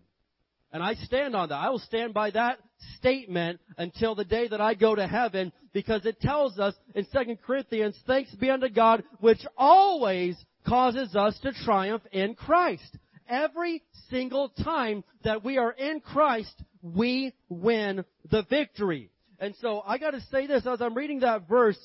And 0.72 0.82
I 0.82 0.96
stand 0.96 1.36
on 1.36 1.50
that. 1.50 1.56
I 1.56 1.70
will 1.70 1.80
stand 1.80 2.16
by 2.16 2.32
that 2.32 2.58
statement 2.98 3.60
until 3.78 4.16
the 4.16 4.26
day 4.26 4.48
that 4.48 4.60
I 4.60 4.74
go 4.74 4.96
to 4.96 5.06
heaven 5.06 5.52
because 5.72 6.06
it 6.06 6.20
tells 6.20 6.58
us 6.58 6.74
in 6.96 7.06
2 7.06 7.38
Corinthians, 7.46 7.96
thanks 8.08 8.34
be 8.36 8.50
unto 8.50 8.70
God 8.70 9.04
which 9.20 9.46
always 9.56 10.36
causes 10.68 11.16
us 11.16 11.38
to 11.44 11.54
triumph 11.64 12.02
in 12.12 12.34
Christ. 12.34 12.98
Every 13.30 13.84
single 14.10 14.50
time 14.50 15.04
that 15.24 15.44
we 15.44 15.58
are 15.58 15.72
in 15.72 16.00
Christ, 16.00 16.54
we 16.84 17.34
win 17.50 18.06
the 18.30 18.44
victory. 18.44 19.10
And 19.40 19.56
so 19.62 19.82
I 19.86 19.98
gotta 19.98 20.22
say 20.32 20.46
this, 20.46 20.68
as 20.68 20.82
I'm 20.82 20.94
reading 20.94 21.22
that 21.22 21.48
verse, 21.48 21.80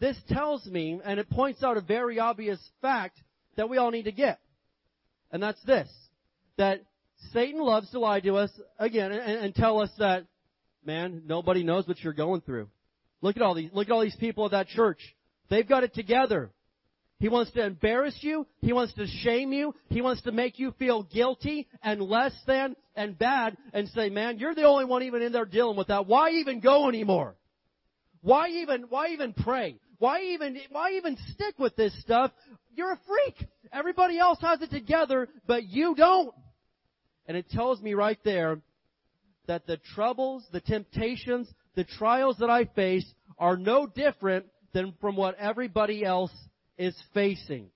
this 0.00 0.16
tells 0.28 0.64
me, 0.66 1.00
and 1.04 1.20
it 1.20 1.28
points 1.30 1.62
out 1.62 1.76
a 1.76 1.80
very 1.80 2.18
obvious 2.18 2.58
fact 2.80 3.20
that 3.56 3.68
we 3.68 3.76
all 3.76 3.90
need 3.90 4.04
to 4.04 4.12
get. 4.12 4.40
And 5.30 5.42
that's 5.42 5.62
this. 5.64 5.88
That 6.56 6.80
Satan 7.32 7.60
loves 7.60 7.90
to 7.90 8.00
lie 8.00 8.20
to 8.20 8.36
us 8.36 8.50
again 8.78 9.12
and, 9.12 9.44
and 9.44 9.54
tell 9.54 9.80
us 9.80 9.90
that, 9.98 10.24
man, 10.84 11.22
nobody 11.26 11.62
knows 11.62 11.86
what 11.86 12.00
you're 12.00 12.12
going 12.12 12.40
through. 12.40 12.68
Look 13.20 13.36
at 13.36 13.42
all 13.42 13.54
these, 13.54 13.70
look 13.72 13.88
at 13.88 13.92
all 13.92 14.00
these 14.00 14.16
people 14.16 14.46
at 14.46 14.52
that 14.52 14.68
church. 14.68 15.00
They've 15.50 15.68
got 15.68 15.84
it 15.84 15.94
together. 15.94 16.50
He 17.18 17.28
wants 17.28 17.50
to 17.52 17.64
embarrass 17.64 18.16
you. 18.20 18.46
He 18.60 18.72
wants 18.72 18.94
to 18.94 19.06
shame 19.06 19.52
you. 19.52 19.74
He 19.88 20.00
wants 20.02 20.22
to 20.22 20.32
make 20.32 20.58
you 20.58 20.72
feel 20.78 21.02
guilty 21.02 21.66
and 21.82 22.00
less 22.00 22.32
than 22.46 22.76
and 22.94 23.18
bad 23.18 23.56
and 23.72 23.88
say, 23.88 24.08
man, 24.08 24.38
you're 24.38 24.54
the 24.54 24.62
only 24.64 24.84
one 24.84 25.02
even 25.02 25.22
in 25.22 25.32
there 25.32 25.44
dealing 25.44 25.76
with 25.76 25.88
that. 25.88 26.06
Why 26.06 26.30
even 26.30 26.60
go 26.60 26.88
anymore? 26.88 27.34
Why 28.22 28.48
even, 28.48 28.82
why 28.88 29.08
even 29.08 29.32
pray? 29.32 29.76
Why 29.98 30.22
even, 30.22 30.58
why 30.70 30.92
even 30.92 31.16
stick 31.32 31.58
with 31.58 31.74
this 31.74 31.98
stuff? 32.00 32.30
You're 32.76 32.92
a 32.92 33.00
freak. 33.06 33.48
Everybody 33.72 34.18
else 34.18 34.38
has 34.40 34.62
it 34.62 34.70
together, 34.70 35.28
but 35.46 35.64
you 35.64 35.96
don't. 35.96 36.32
And 37.26 37.36
it 37.36 37.50
tells 37.50 37.82
me 37.82 37.94
right 37.94 38.18
there 38.24 38.60
that 39.48 39.66
the 39.66 39.78
troubles, 39.94 40.44
the 40.52 40.60
temptations, 40.60 41.48
the 41.74 41.84
trials 41.84 42.36
that 42.38 42.50
I 42.50 42.66
face 42.66 43.06
are 43.38 43.56
no 43.56 43.86
different 43.86 44.46
than 44.72 44.94
from 45.00 45.16
what 45.16 45.36
everybody 45.38 46.04
else 46.04 46.30
is 46.78 46.96
facing. 47.12 47.68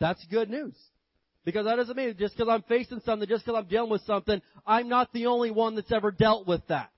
That's 0.00 0.24
good 0.30 0.50
news. 0.50 0.74
Because 1.44 1.64
that 1.64 1.76
doesn't 1.76 1.96
mean 1.96 2.14
just 2.18 2.36
because 2.36 2.50
I'm 2.50 2.62
facing 2.62 3.00
something, 3.04 3.28
just 3.28 3.44
because 3.44 3.58
I'm 3.58 3.68
dealing 3.68 3.90
with 3.90 4.02
something, 4.02 4.42
I'm 4.66 4.88
not 4.88 5.12
the 5.12 5.26
only 5.26 5.50
one 5.50 5.76
that's 5.76 5.92
ever 5.92 6.10
dealt 6.10 6.46
with 6.46 6.66
that. 6.68 6.90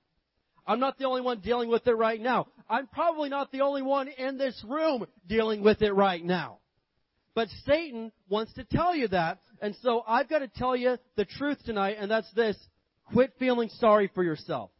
I'm 0.66 0.80
not 0.80 0.98
the 0.98 1.04
only 1.04 1.20
one 1.20 1.40
dealing 1.40 1.68
with 1.68 1.86
it 1.86 1.94
right 1.94 2.20
now. 2.20 2.46
I'm 2.68 2.86
probably 2.86 3.28
not 3.28 3.50
the 3.52 3.62
only 3.62 3.82
one 3.82 4.08
in 4.08 4.38
this 4.38 4.62
room 4.66 5.06
dealing 5.28 5.62
with 5.62 5.82
it 5.82 5.92
right 5.92 6.24
now. 6.24 6.58
But 7.34 7.48
Satan 7.64 8.12
wants 8.28 8.52
to 8.54 8.64
tell 8.64 8.94
you 8.94 9.08
that. 9.08 9.38
And 9.60 9.76
so 9.82 10.02
I've 10.06 10.28
got 10.28 10.40
to 10.40 10.48
tell 10.48 10.76
you 10.76 10.96
the 11.16 11.24
truth 11.24 11.58
tonight, 11.64 11.96
and 11.98 12.10
that's 12.10 12.30
this. 12.34 12.56
Quit 13.12 13.32
feeling 13.38 13.68
sorry 13.78 14.10
for 14.14 14.22
yourself. 14.22 14.70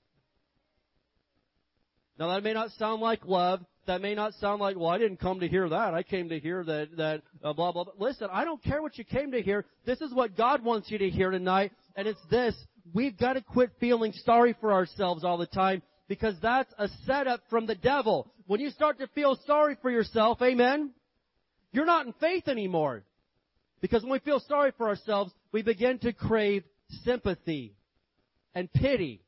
Now 2.19 2.29
that 2.29 2.43
may 2.43 2.53
not 2.53 2.71
sound 2.73 3.01
like 3.01 3.25
love. 3.25 3.61
That 3.91 4.03
may 4.03 4.15
not 4.15 4.35
sound 4.35 4.61
like, 4.61 4.79
well, 4.79 4.91
I 4.91 4.99
didn't 4.99 5.19
come 5.19 5.41
to 5.41 5.49
hear 5.49 5.69
that. 5.69 5.95
I 5.95 6.05
came 6.05 6.29
to 6.29 6.39
hear 6.39 6.63
that, 6.63 6.97
that, 6.97 7.23
uh, 7.43 7.53
blah, 7.53 7.73
blah, 7.73 7.83
blah. 7.83 7.95
Listen, 7.99 8.29
I 8.31 8.45
don't 8.45 8.63
care 8.63 8.81
what 8.83 8.97
you 8.97 9.03
came 9.03 9.33
to 9.33 9.43
hear. 9.43 9.67
This 9.85 10.01
is 10.01 10.15
what 10.15 10.37
God 10.37 10.63
wants 10.63 10.93
you 10.93 10.99
to 10.99 11.11
hear 11.11 11.33
tonight. 11.33 11.73
And 11.97 12.07
it's 12.07 12.21
this. 12.31 12.55
We've 12.95 13.19
got 13.19 13.33
to 13.33 13.41
quit 13.41 13.71
feeling 13.81 14.13
sorry 14.25 14.55
for 14.61 14.73
ourselves 14.73 15.25
all 15.25 15.39
the 15.39 15.47
time 15.49 15.83
because 16.07 16.37
that's 16.41 16.73
a 16.79 16.87
setup 17.05 17.41
from 17.51 17.67
the 17.67 17.75
devil. 17.75 18.33
When 18.47 18.61
you 18.61 18.71
start 18.71 19.01
to 19.01 19.09
feel 19.09 19.37
sorry 19.45 19.77
for 19.83 19.91
yourself, 19.91 20.41
amen, 20.41 20.93
you're 21.73 21.85
not 21.85 22.07
in 22.07 22.13
faith 22.21 22.47
anymore. 22.47 23.03
Because 23.81 24.05
when 24.05 24.13
we 24.13 24.21
feel 24.21 24.39
sorry 24.39 24.71
for 24.79 24.89
ourselves, 24.89 25.33
we 25.51 25.63
begin 25.63 25.99
to 25.99 26.13
crave 26.13 26.63
sympathy 27.03 27.75
and 28.55 28.73
pity. 28.73 29.25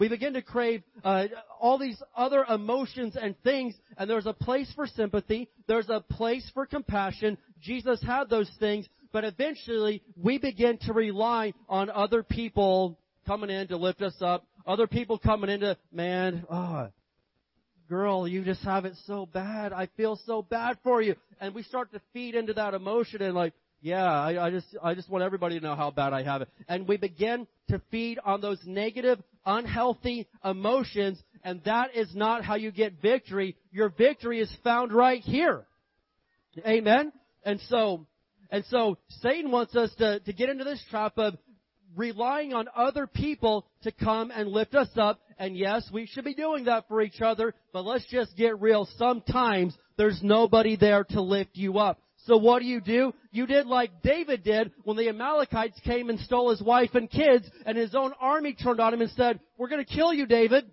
We 0.00 0.08
begin 0.08 0.32
to 0.32 0.40
crave 0.42 0.82
uh, 1.04 1.26
all 1.60 1.78
these 1.78 2.02
other 2.16 2.42
emotions 2.48 3.16
and 3.20 3.36
things, 3.42 3.74
and 3.98 4.08
there's 4.08 4.24
a 4.24 4.32
place 4.32 4.72
for 4.74 4.86
sympathy. 4.86 5.50
There's 5.68 5.90
a 5.90 6.00
place 6.00 6.50
for 6.54 6.64
compassion. 6.64 7.36
Jesus 7.60 8.02
had 8.02 8.30
those 8.30 8.50
things, 8.58 8.88
but 9.12 9.24
eventually 9.24 10.02
we 10.16 10.38
begin 10.38 10.78
to 10.86 10.94
rely 10.94 11.52
on 11.68 11.90
other 11.90 12.22
people 12.22 12.98
coming 13.26 13.50
in 13.50 13.68
to 13.68 13.76
lift 13.76 14.00
us 14.00 14.16
up. 14.22 14.46
Other 14.66 14.86
people 14.86 15.18
coming 15.18 15.50
in 15.50 15.60
to, 15.60 15.76
man, 15.92 16.46
oh, 16.50 16.88
girl, 17.90 18.26
you 18.26 18.42
just 18.42 18.62
have 18.62 18.86
it 18.86 18.94
so 19.06 19.26
bad. 19.26 19.74
I 19.74 19.86
feel 19.98 20.18
so 20.24 20.40
bad 20.40 20.78
for 20.82 21.02
you. 21.02 21.14
And 21.42 21.54
we 21.54 21.62
start 21.62 21.92
to 21.92 22.00
feed 22.14 22.34
into 22.34 22.54
that 22.54 22.72
emotion 22.72 23.20
and 23.20 23.34
like, 23.34 23.52
yeah, 23.82 24.04
I, 24.04 24.46
I 24.46 24.50
just, 24.50 24.66
I 24.82 24.94
just 24.94 25.08
want 25.08 25.24
everybody 25.24 25.58
to 25.58 25.64
know 25.64 25.74
how 25.74 25.90
bad 25.90 26.12
I 26.12 26.22
have 26.22 26.42
it. 26.42 26.48
And 26.68 26.86
we 26.86 26.96
begin 26.96 27.46
to 27.68 27.80
feed 27.90 28.18
on 28.24 28.40
those 28.40 28.58
negative, 28.66 29.22
unhealthy 29.44 30.28
emotions, 30.44 31.22
and 31.42 31.62
that 31.64 31.94
is 31.94 32.14
not 32.14 32.44
how 32.44 32.54
you 32.54 32.70
get 32.70 33.00
victory. 33.00 33.56
Your 33.70 33.88
victory 33.88 34.40
is 34.40 34.52
found 34.62 34.92
right 34.92 35.22
here. 35.22 35.64
Amen? 36.66 37.12
And 37.44 37.60
so, 37.68 38.06
and 38.50 38.64
so 38.66 38.98
Satan 39.20 39.50
wants 39.50 39.74
us 39.76 39.94
to, 39.98 40.20
to 40.20 40.32
get 40.32 40.48
into 40.48 40.64
this 40.64 40.82
trap 40.90 41.14
of 41.16 41.34
relying 41.96 42.54
on 42.54 42.68
other 42.74 43.06
people 43.06 43.66
to 43.82 43.92
come 43.92 44.30
and 44.30 44.48
lift 44.48 44.74
us 44.74 44.90
up. 44.96 45.20
And 45.38 45.56
yes, 45.56 45.88
we 45.92 46.06
should 46.06 46.24
be 46.24 46.34
doing 46.34 46.64
that 46.64 46.86
for 46.88 47.00
each 47.00 47.20
other, 47.20 47.54
but 47.72 47.84
let's 47.84 48.06
just 48.10 48.36
get 48.36 48.60
real. 48.60 48.88
Sometimes 48.96 49.76
there's 49.96 50.20
nobody 50.22 50.76
there 50.76 51.04
to 51.04 51.20
lift 51.20 51.50
you 51.54 51.78
up. 51.78 52.00
So 52.30 52.36
what 52.36 52.60
do 52.60 52.66
you 52.66 52.80
do? 52.80 53.12
You 53.32 53.44
did 53.48 53.66
like 53.66 53.90
David 54.04 54.44
did 54.44 54.70
when 54.84 54.96
the 54.96 55.08
Amalekites 55.08 55.80
came 55.80 56.10
and 56.10 56.20
stole 56.20 56.50
his 56.50 56.62
wife 56.62 56.90
and 56.94 57.10
kids 57.10 57.44
and 57.66 57.76
his 57.76 57.92
own 57.96 58.12
army 58.20 58.54
turned 58.54 58.78
on 58.78 58.94
him 58.94 59.00
and 59.00 59.10
said, 59.16 59.40
we're 59.58 59.68
gonna 59.68 59.84
kill 59.84 60.14
you, 60.14 60.26
David. 60.26 60.70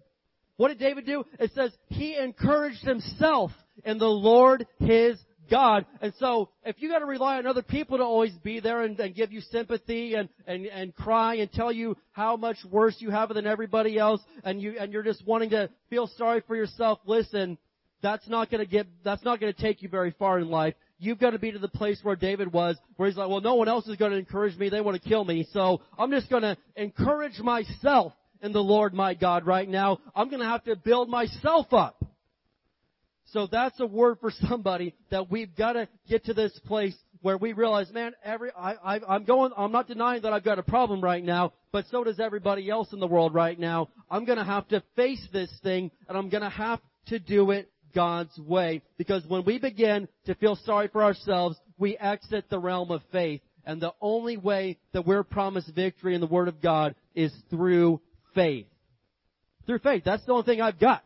What 0.57 0.67
did 0.67 0.77
David 0.77 1.07
do? 1.07 1.23
It 1.39 1.51
says 1.55 1.71
he 1.87 2.15
encouraged 2.15 2.83
himself 2.83 3.49
in 3.83 3.97
the 3.97 4.05
Lord 4.05 4.67
his 4.81 5.17
God. 5.49 5.87
And 5.99 6.13
so, 6.19 6.49
if 6.63 6.75
you 6.77 6.89
gotta 6.89 7.07
rely 7.07 7.37
on 7.37 7.47
other 7.47 7.63
people 7.63 7.97
to 7.97 8.03
always 8.03 8.33
be 8.43 8.59
there 8.59 8.83
and, 8.83 8.99
and 8.99 9.15
give 9.15 9.31
you 9.31 9.41
sympathy 9.41 10.13
and, 10.13 10.29
and, 10.45 10.67
and 10.67 10.93
cry 10.93 11.37
and 11.37 11.51
tell 11.51 11.71
you 11.71 11.97
how 12.11 12.37
much 12.37 12.57
worse 12.69 12.97
you 12.99 13.09
have 13.09 13.33
than 13.33 13.47
everybody 13.47 13.97
else 13.97 14.21
and 14.43 14.61
you, 14.61 14.75
and 14.79 14.93
you're 14.93 15.01
just 15.01 15.25
wanting 15.25 15.49
to 15.49 15.71
feel 15.89 16.05
sorry 16.19 16.43
for 16.45 16.55
yourself, 16.55 16.99
listen, 17.07 17.57
that's 18.03 18.29
not 18.29 18.51
gonna 18.51 18.67
get, 18.67 18.85
that's 19.03 19.23
not 19.23 19.39
gonna 19.39 19.53
take 19.53 19.81
you 19.81 19.89
very 19.89 20.11
far 20.19 20.37
in 20.37 20.49
life. 20.49 20.75
You've 20.99 21.19
got 21.19 21.31
to 21.31 21.39
be 21.39 21.51
to 21.51 21.59
the 21.59 21.67
place 21.67 21.99
where 22.01 22.15
David 22.15 22.51
was, 22.51 22.75
where 22.95 23.07
he's 23.07 23.17
like, 23.17 23.29
well, 23.29 23.41
no 23.41 23.55
one 23.55 23.67
else 23.67 23.87
is 23.87 23.97
going 23.97 24.11
to 24.11 24.17
encourage 24.17 24.57
me. 24.57 24.69
They 24.69 24.81
want 24.81 25.01
to 25.01 25.07
kill 25.07 25.23
me. 25.23 25.47
So 25.53 25.81
I'm 25.97 26.09
just 26.11 26.29
going 26.29 26.41
to 26.41 26.57
encourage 26.75 27.39
myself 27.39 28.13
in 28.41 28.51
the 28.51 28.63
Lord 28.63 28.93
my 28.93 29.13
God 29.13 29.45
right 29.45 29.67
now. 29.67 29.99
I'm 30.15 30.29
going 30.29 30.41
to 30.41 30.47
have 30.47 30.63
to 30.63 30.75
build 30.75 31.09
myself 31.09 31.71
up. 31.71 32.03
So 33.31 33.47
that's 33.51 33.79
a 33.79 33.85
word 33.85 34.17
for 34.21 34.31
somebody 34.31 34.95
that 35.11 35.29
we've 35.29 35.55
got 35.55 35.73
to 35.73 35.87
get 36.09 36.25
to 36.25 36.33
this 36.33 36.57
place 36.65 36.95
where 37.21 37.37
we 37.37 37.53
realize, 37.53 37.91
man, 37.91 38.13
every 38.23 38.51
I, 38.57 38.73
I, 38.73 38.99
I'm 39.07 39.25
going. 39.25 39.51
I'm 39.57 39.71
not 39.71 39.87
denying 39.87 40.21
that 40.21 40.33
I've 40.33 40.45
got 40.45 40.59
a 40.59 40.63
problem 40.63 41.01
right 41.01 41.23
now, 41.23 41.51
but 41.71 41.85
so 41.91 42.03
does 42.03 42.19
everybody 42.19 42.69
else 42.69 42.93
in 42.93 42.99
the 42.99 43.07
world 43.07 43.33
right 43.33 43.59
now. 43.59 43.89
I'm 44.09 44.25
going 44.25 44.37
to 44.37 44.45
have 44.45 44.67
to 44.69 44.81
face 44.95 45.25
this 45.33 45.51
thing, 45.61 45.91
and 46.07 46.17
I'm 46.17 46.29
going 46.29 46.43
to 46.43 46.49
have 46.49 46.79
to 47.07 47.19
do 47.19 47.51
it 47.51 47.69
God's 47.93 48.37
way. 48.37 48.81
Because 48.97 49.25
when 49.27 49.43
we 49.45 49.59
begin 49.59 50.07
to 50.25 50.35
feel 50.35 50.55
sorry 50.55 50.87
for 50.87 51.03
ourselves, 51.03 51.57
we 51.77 51.97
exit 51.97 52.49
the 52.49 52.59
realm 52.59 52.91
of 52.91 53.01
faith. 53.11 53.41
And 53.65 53.81
the 53.81 53.93
only 53.99 54.37
way 54.37 54.77
that 54.93 55.05
we're 55.05 55.23
promised 55.23 55.73
victory 55.75 56.15
in 56.15 56.21
the 56.21 56.27
Word 56.27 56.47
of 56.47 56.61
God 56.61 56.95
is 57.15 57.33
through 57.49 57.99
faith. 58.33 58.67
Through 59.65 59.79
faith. 59.79 60.03
That's 60.05 60.25
the 60.25 60.31
only 60.31 60.45
thing 60.45 60.61
I've 60.61 60.79
got. 60.79 61.03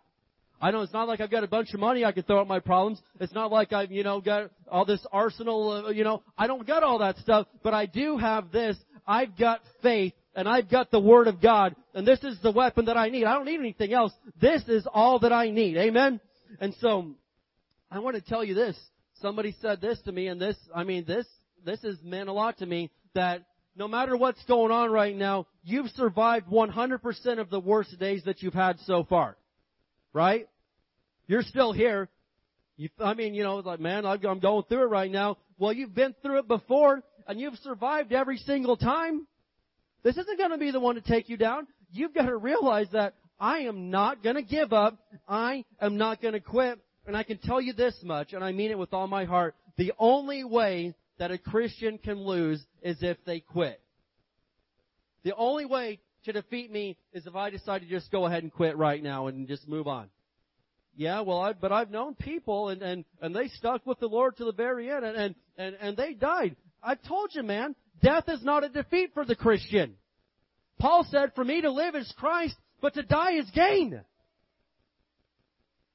I 0.61 0.69
know 0.69 0.81
it's 0.81 0.93
not 0.93 1.07
like 1.07 1.19
I've 1.21 1.31
got 1.31 1.43
a 1.43 1.47
bunch 1.47 1.73
of 1.73 1.79
money 1.79 2.05
I 2.05 2.11
can 2.11 2.21
throw 2.21 2.39
at 2.39 2.47
my 2.47 2.59
problems. 2.59 3.01
It's 3.19 3.33
not 3.33 3.51
like 3.51 3.73
I've, 3.73 3.91
you 3.91 4.03
know, 4.03 4.21
got 4.21 4.51
all 4.69 4.85
this 4.85 5.03
arsenal, 5.11 5.91
you 5.91 6.03
know, 6.03 6.21
I 6.37 6.45
don't 6.45 6.67
got 6.67 6.83
all 6.83 6.99
that 6.99 7.17
stuff, 7.17 7.47
but 7.63 7.73
I 7.73 7.87
do 7.87 8.17
have 8.17 8.51
this. 8.51 8.77
I've 9.07 9.35
got 9.37 9.61
faith 9.81 10.13
and 10.35 10.47
I've 10.47 10.69
got 10.69 10.91
the 10.91 10.99
Word 10.99 11.27
of 11.27 11.41
God 11.41 11.75
and 11.95 12.07
this 12.07 12.19
is 12.23 12.37
the 12.43 12.51
weapon 12.51 12.85
that 12.85 12.95
I 12.95 13.09
need. 13.09 13.25
I 13.25 13.33
don't 13.33 13.45
need 13.45 13.59
anything 13.59 13.91
else. 13.91 14.13
This 14.39 14.61
is 14.67 14.87
all 14.93 15.17
that 15.19 15.33
I 15.33 15.49
need. 15.49 15.77
Amen? 15.77 16.19
And 16.59 16.73
so, 16.79 17.15
I 17.89 17.99
want 17.99 18.15
to 18.15 18.21
tell 18.21 18.43
you 18.43 18.53
this. 18.53 18.77
Somebody 19.21 19.55
said 19.61 19.81
this 19.81 19.99
to 20.05 20.11
me 20.11 20.27
and 20.27 20.41
this, 20.41 20.57
I 20.73 20.83
mean, 20.83 21.05
this, 21.05 21.27
this 21.63 21.81
has 21.83 21.97
meant 22.03 22.29
a 22.29 22.33
lot 22.33 22.57
to 22.59 22.65
me 22.65 22.89
that 23.13 23.43
no 23.75 23.87
matter 23.87 24.17
what's 24.17 24.43
going 24.45 24.71
on 24.71 24.91
right 24.91 25.15
now, 25.15 25.47
you've 25.63 25.89
survived 25.91 26.47
100% 26.47 27.39
of 27.39 27.49
the 27.49 27.59
worst 27.59 27.97
days 27.99 28.23
that 28.25 28.41
you've 28.41 28.53
had 28.53 28.79
so 28.85 29.03
far. 29.03 29.37
Right? 30.13 30.47
You're 31.27 31.43
still 31.43 31.71
here. 31.71 32.09
You, 32.77 32.89
I 32.99 33.13
mean, 33.13 33.33
you 33.33 33.43
know, 33.43 33.57
like, 33.57 33.79
man, 33.79 34.05
I'm 34.05 34.39
going 34.39 34.63
through 34.67 34.83
it 34.83 34.89
right 34.89 35.11
now. 35.11 35.37
Well, 35.57 35.71
you've 35.71 35.93
been 35.93 36.15
through 36.21 36.39
it 36.39 36.47
before, 36.47 37.03
and 37.27 37.39
you've 37.39 37.55
survived 37.59 38.11
every 38.11 38.37
single 38.37 38.75
time. 38.75 39.27
This 40.03 40.17
isn't 40.17 40.37
going 40.37 40.51
to 40.51 40.57
be 40.57 40.71
the 40.71 40.79
one 40.79 40.95
to 40.95 41.01
take 41.01 41.29
you 41.29 41.37
down. 41.37 41.67
You've 41.91 42.13
got 42.13 42.25
to 42.25 42.35
realize 42.35 42.87
that 42.93 43.13
I 43.41 43.61
am 43.61 43.89
not 43.89 44.21
going 44.21 44.35
to 44.35 44.43
give 44.43 44.71
up. 44.71 44.99
I 45.27 45.65
am 45.81 45.97
not 45.97 46.21
going 46.21 46.35
to 46.35 46.39
quit. 46.39 46.79
And 47.07 47.17
I 47.17 47.23
can 47.23 47.39
tell 47.39 47.59
you 47.59 47.73
this 47.73 47.95
much, 48.03 48.33
and 48.33 48.43
I 48.43 48.51
mean 48.51 48.69
it 48.69 48.77
with 48.77 48.93
all 48.93 49.07
my 49.07 49.25
heart. 49.25 49.55
The 49.77 49.91
only 49.97 50.43
way 50.43 50.93
that 51.17 51.31
a 51.31 51.39
Christian 51.39 51.97
can 51.97 52.19
lose 52.19 52.63
is 52.83 52.97
if 53.01 53.17
they 53.25 53.39
quit. 53.39 53.81
The 55.23 55.35
only 55.35 55.65
way 55.65 55.99
to 56.25 56.31
defeat 56.31 56.71
me 56.71 56.97
is 57.13 57.25
if 57.25 57.35
I 57.35 57.49
decide 57.49 57.81
to 57.81 57.87
just 57.87 58.11
go 58.11 58.27
ahead 58.27 58.43
and 58.43 58.53
quit 58.53 58.77
right 58.77 59.01
now 59.01 59.25
and 59.25 59.47
just 59.47 59.67
move 59.67 59.87
on. 59.87 60.09
Yeah, 60.95 61.21
well, 61.21 61.39
I, 61.39 61.53
but 61.53 61.71
I've 61.71 61.89
known 61.89 62.13
people 62.13 62.69
and, 62.69 62.83
and, 62.83 63.05
and 63.21 63.35
they 63.35 63.47
stuck 63.47 63.85
with 63.87 63.99
the 63.99 64.07
Lord 64.07 64.37
to 64.37 64.45
the 64.45 64.51
very 64.51 64.91
end 64.91 65.03
and, 65.03 65.17
and, 65.17 65.35
and, 65.57 65.75
and 65.81 65.97
they 65.97 66.13
died. 66.13 66.55
I 66.83 66.93
told 66.93 67.31
you, 67.33 67.41
man, 67.41 67.75
death 68.03 68.25
is 68.27 68.43
not 68.43 68.63
a 68.63 68.69
defeat 68.69 69.11
for 69.15 69.25
the 69.25 69.35
Christian. 69.35 69.95
Paul 70.79 71.07
said, 71.09 71.31
for 71.33 71.43
me 71.43 71.61
to 71.61 71.71
live 71.71 71.95
is 71.95 72.13
Christ, 72.17 72.55
but 72.81 72.95
to 72.95 73.03
die 73.03 73.33
is 73.33 73.49
gain. 73.51 74.01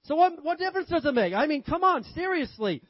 So 0.05 0.15
what, 0.15 0.45
what 0.45 0.59
difference 0.59 0.89
does 0.89 1.05
it 1.05 1.15
make? 1.15 1.35
I 1.35 1.47
mean, 1.47 1.63
come 1.63 1.83
on, 1.83 2.05
seriously. 2.15 2.83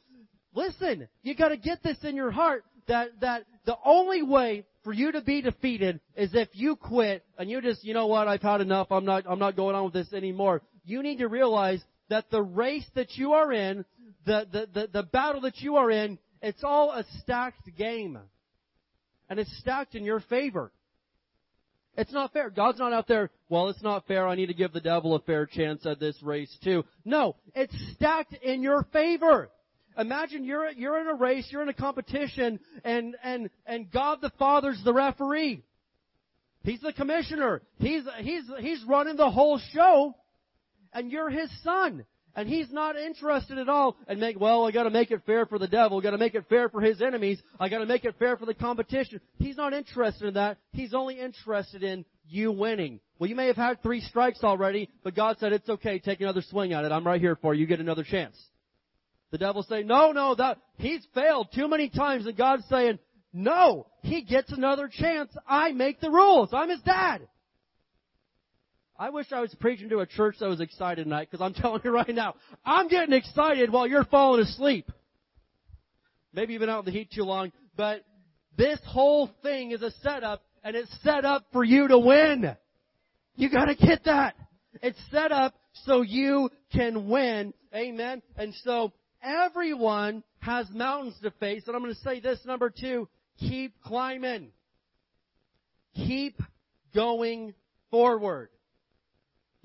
Listen, 0.53 1.07
you 1.23 1.35
gotta 1.35 1.57
get 1.57 1.83
this 1.83 1.97
in 2.03 2.15
your 2.15 2.31
heart 2.31 2.63
that, 2.87 3.19
that 3.21 3.45
the 3.65 3.75
only 3.83 4.21
way 4.23 4.65
for 4.83 4.93
you 4.93 5.11
to 5.11 5.21
be 5.21 5.41
defeated 5.41 5.99
is 6.15 6.33
if 6.33 6.49
you 6.53 6.75
quit 6.75 7.25
and 7.37 7.49
you 7.49 7.61
just, 7.61 7.83
you 7.83 7.93
know 7.93 8.07
what, 8.07 8.27
I've 8.27 8.41
had 8.41 8.61
enough, 8.61 8.87
I'm 8.91 9.05
not, 9.05 9.25
I'm 9.27 9.39
not 9.39 9.55
going 9.55 9.75
on 9.75 9.85
with 9.85 9.93
this 9.93 10.13
anymore. 10.13 10.61
You 10.85 11.03
need 11.03 11.17
to 11.17 11.27
realize 11.27 11.83
that 12.09 12.29
the 12.31 12.41
race 12.41 12.85
that 12.95 13.17
you 13.17 13.33
are 13.33 13.51
in, 13.51 13.83
the, 14.25 14.47
the, 14.51 14.69
the, 14.73 14.87
the 14.93 15.03
battle 15.03 15.41
that 15.41 15.57
you 15.57 15.75
are 15.75 15.91
in, 15.91 16.17
it's 16.41 16.63
all 16.63 16.91
a 16.91 17.03
stacked 17.19 17.75
game. 17.77 18.17
And 19.29 19.39
it's 19.39 19.57
stacked 19.59 19.95
in 19.95 20.05
your 20.05 20.21
favor. 20.21 20.71
It's 21.97 22.13
not 22.13 22.31
fair. 22.31 22.51
God's 22.51 22.77
not 22.77 22.93
out 22.93 23.07
there, 23.07 23.31
well, 23.49 23.69
it's 23.69 23.81
not 23.81 24.05
fair. 24.05 24.27
I 24.27 24.35
need 24.35 24.45
to 24.45 24.53
give 24.53 24.71
the 24.71 24.79
devil 24.79 25.15
a 25.15 25.19
fair 25.19 25.47
chance 25.47 25.85
at 25.85 25.99
this 25.99 26.15
race 26.21 26.55
too. 26.63 26.85
No, 27.03 27.35
it's 27.55 27.75
stacked 27.95 28.33
in 28.35 28.61
your 28.61 28.83
favor. 28.93 29.49
Imagine 29.97 30.43
you're, 30.43 30.69
you're 30.69 31.01
in 31.01 31.07
a 31.07 31.15
race, 31.15 31.47
you're 31.49 31.63
in 31.63 31.69
a 31.69 31.73
competition, 31.73 32.59
and, 32.83 33.15
and, 33.23 33.49
and 33.65 33.91
God 33.91 34.19
the 34.21 34.29
Father's 34.37 34.79
the 34.85 34.93
referee. 34.93 35.63
He's 36.61 36.81
the 36.81 36.93
commissioner. 36.93 37.63
He's, 37.79 38.03
he's, 38.19 38.43
he's 38.59 38.83
running 38.87 39.15
the 39.15 39.31
whole 39.31 39.59
show, 39.73 40.13
and 40.93 41.11
you're 41.11 41.31
his 41.31 41.49
son. 41.63 42.05
And 42.37 42.47
he's 42.47 42.71
not 42.71 42.95
interested 42.95 43.57
at 43.57 43.67
all 43.67 43.97
and 44.07 44.19
make, 44.19 44.39
well, 44.39 44.67
I 44.67 44.71
gotta 44.71 44.91
make 44.91 45.09
it 45.09 45.23
fair 45.25 45.47
for 45.47 45.57
the 45.57 45.67
devil, 45.67 45.99
gotta 45.99 46.19
make 46.19 46.35
it 46.35 46.45
fair 46.47 46.69
for 46.69 46.79
his 46.79 47.01
enemies, 47.01 47.41
I 47.59 47.67
gotta 47.67 47.87
make 47.87 48.05
it 48.05 48.13
fair 48.19 48.37
for 48.37 48.45
the 48.45 48.53
competition. 48.53 49.19
He's 49.39 49.57
not 49.57 49.73
interested 49.73 50.27
in 50.27 50.33
that. 50.35 50.59
He's 50.71 50.93
only 50.93 51.19
interested 51.19 51.81
in 51.81 52.05
you 52.29 52.51
winning. 52.51 52.99
Well, 53.17 53.27
you 53.27 53.35
may 53.35 53.47
have 53.47 53.55
had 53.55 53.81
three 53.81 54.01
strikes 54.01 54.43
already, 54.43 54.87
but 55.03 55.15
God 55.15 55.37
said, 55.39 55.51
it's 55.51 55.67
okay, 55.67 55.97
take 55.97 56.21
another 56.21 56.43
swing 56.43 56.73
at 56.73 56.85
it. 56.85 56.91
I'm 56.91 57.07
right 57.07 57.19
here 57.19 57.35
for 57.41 57.55
you. 57.55 57.61
You 57.61 57.65
get 57.65 57.79
another 57.79 58.03
chance. 58.03 58.37
The 59.31 59.39
devil 59.39 59.63
say, 59.63 59.81
no, 59.81 60.11
no, 60.11 60.35
that, 60.35 60.59
he's 60.77 61.05
failed 61.15 61.47
too 61.55 61.67
many 61.67 61.89
times 61.89 62.27
and 62.27 62.37
God's 62.37 62.65
saying, 62.69 62.99
no, 63.33 63.87
he 64.03 64.21
gets 64.21 64.51
another 64.51 64.91
chance. 64.93 65.35
I 65.47 65.71
make 65.71 65.99
the 66.01 66.11
rules. 66.11 66.49
I'm 66.53 66.69
his 66.69 66.81
dad. 66.81 67.27
I 68.99 69.09
wish 69.09 69.27
I 69.31 69.41
was 69.41 69.53
preaching 69.59 69.89
to 69.89 69.99
a 69.99 70.05
church 70.05 70.37
that 70.39 70.49
was 70.49 70.59
excited 70.59 71.03
tonight 71.03 71.29
because 71.29 71.43
I'm 71.43 71.53
telling 71.61 71.81
you 71.83 71.91
right 71.91 72.09
now, 72.09 72.35
I'm 72.65 72.87
getting 72.87 73.13
excited 73.13 73.71
while 73.71 73.87
you're 73.87 74.05
falling 74.05 74.41
asleep. 74.41 74.91
Maybe 76.33 76.53
you've 76.53 76.59
been 76.59 76.69
out 76.69 76.79
in 76.79 76.85
the 76.85 76.91
heat 76.91 77.09
too 77.13 77.23
long, 77.23 77.51
but 77.75 78.03
this 78.57 78.79
whole 78.85 79.29
thing 79.43 79.71
is 79.71 79.81
a 79.81 79.91
setup 80.03 80.43
and 80.63 80.75
it's 80.75 80.91
set 81.03 81.25
up 81.25 81.45
for 81.53 81.63
you 81.63 81.87
to 81.87 81.97
win. 81.97 82.55
You 83.35 83.49
gotta 83.49 83.75
get 83.75 84.05
that. 84.05 84.35
It's 84.81 84.99
set 85.11 85.31
up 85.31 85.55
so 85.85 86.01
you 86.01 86.49
can 86.73 87.07
win. 87.09 87.53
Amen. 87.73 88.21
And 88.35 88.53
so 88.63 88.93
everyone 89.21 90.23
has 90.39 90.69
mountains 90.71 91.15
to 91.23 91.31
face. 91.31 91.63
And 91.67 91.75
I'm 91.75 91.81
going 91.81 91.93
to 91.93 92.01
say 92.01 92.19
this 92.19 92.39
number 92.45 92.69
two, 92.69 93.07
keep 93.39 93.73
climbing. 93.83 94.51
Keep 95.95 96.41
going 96.93 97.53
forward. 97.89 98.49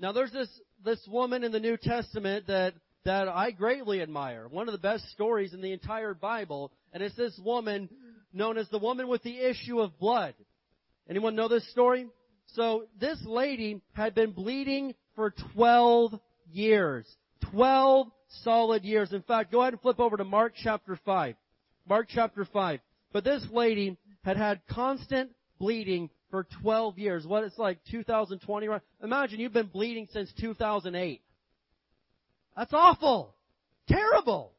Now 0.03 0.11
there's 0.11 0.33
this, 0.33 0.49
this 0.83 0.99
woman 1.07 1.45
in 1.45 1.53
the 1.53 1.61
New 1.61 1.77
Testament 1.77 2.47
that, 2.47 2.73
that 3.05 3.29
I 3.29 3.51
greatly 3.51 4.01
admire. 4.01 4.49
One 4.49 4.67
of 4.67 4.73
the 4.73 4.77
best 4.77 5.09
stories 5.11 5.53
in 5.53 5.61
the 5.61 5.71
entire 5.71 6.13
Bible. 6.13 6.73
And 6.91 7.01
it's 7.01 7.15
this 7.15 7.39
woman 7.41 7.87
known 8.33 8.57
as 8.57 8.67
the 8.67 8.79
woman 8.79 9.07
with 9.07 9.23
the 9.23 9.39
issue 9.39 9.79
of 9.79 9.97
blood. 9.97 10.33
Anyone 11.09 11.37
know 11.37 11.47
this 11.47 11.65
story? 11.71 12.07
So 12.47 12.83
this 12.99 13.17
lady 13.25 13.81
had 13.93 14.13
been 14.13 14.31
bleeding 14.31 14.93
for 15.15 15.33
12 15.55 16.19
years. 16.51 17.07
12 17.51 18.07
solid 18.43 18.83
years. 18.83 19.13
In 19.13 19.21
fact, 19.21 19.53
go 19.53 19.61
ahead 19.61 19.71
and 19.71 19.81
flip 19.81 20.01
over 20.01 20.17
to 20.17 20.25
Mark 20.25 20.51
chapter 20.61 20.99
5. 21.05 21.35
Mark 21.87 22.07
chapter 22.09 22.43
5. 22.43 22.81
But 23.13 23.23
this 23.23 23.47
lady 23.53 23.97
had 24.25 24.35
had 24.35 24.59
constant 24.69 25.31
bleeding 25.59 26.09
for 26.33 26.47
12 26.63 26.97
years. 26.97 27.27
What 27.27 27.43
it's 27.43 27.59
like 27.59 27.77
2020, 27.91 28.67
right? 28.67 28.81
Imagine 29.03 29.39
you've 29.39 29.53
been 29.53 29.67
bleeding 29.67 30.07
since 30.11 30.33
2008. 30.41 31.21
That's 32.57 32.73
awful. 32.73 33.35
Terrible. 33.87 34.51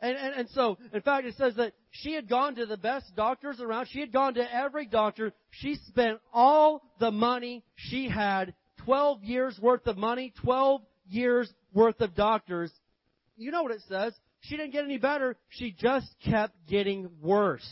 And, 0.00 0.16
and, 0.16 0.34
and 0.36 0.48
so, 0.50 0.78
in 0.94 1.00
fact, 1.00 1.26
it 1.26 1.34
says 1.36 1.56
that 1.56 1.72
she 1.90 2.12
had 2.12 2.28
gone 2.28 2.54
to 2.54 2.64
the 2.64 2.76
best 2.76 3.06
doctors 3.16 3.60
around. 3.60 3.88
She 3.90 3.98
had 3.98 4.12
gone 4.12 4.34
to 4.34 4.54
every 4.54 4.86
doctor. 4.86 5.32
She 5.50 5.74
spent 5.88 6.20
all 6.32 6.80
the 7.00 7.10
money 7.10 7.64
she 7.74 8.08
had, 8.08 8.54
12 8.84 9.24
years 9.24 9.58
worth 9.60 9.88
of 9.88 9.96
money, 9.96 10.32
12 10.44 10.80
years 11.08 11.52
worth 11.74 12.00
of 12.00 12.14
doctors. 12.14 12.70
You 13.36 13.50
know 13.50 13.64
what 13.64 13.72
it 13.72 13.82
says. 13.88 14.14
She 14.42 14.56
didn't 14.56 14.70
get 14.70 14.84
any 14.84 14.98
better. 14.98 15.36
She 15.48 15.72
just 15.72 16.06
kept 16.24 16.54
getting 16.68 17.10
worse. 17.20 17.68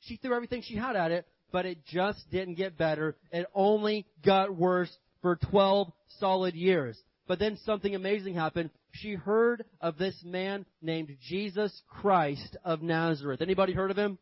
She 0.00 0.16
threw 0.16 0.34
everything 0.34 0.62
she 0.62 0.74
had 0.74 0.96
at 0.96 1.12
it, 1.12 1.24
but 1.52 1.66
it 1.66 1.84
just 1.86 2.30
didn't 2.30 2.54
get 2.54 2.76
better. 2.76 3.16
It 3.32 3.46
only 3.54 4.06
got 4.24 4.54
worse 4.54 4.90
for 5.22 5.36
12 5.36 5.92
solid 6.18 6.54
years. 6.54 6.98
But 7.26 7.38
then 7.38 7.58
something 7.64 7.94
amazing 7.94 8.34
happened. 8.34 8.70
She 8.92 9.14
heard 9.14 9.64
of 9.80 9.98
this 9.98 10.20
man 10.24 10.66
named 10.82 11.16
Jesus 11.28 11.80
Christ 11.88 12.56
of 12.64 12.82
Nazareth. 12.82 13.40
Anybody 13.40 13.72
heard 13.72 13.90
of 13.90 13.96
him? 13.96 14.18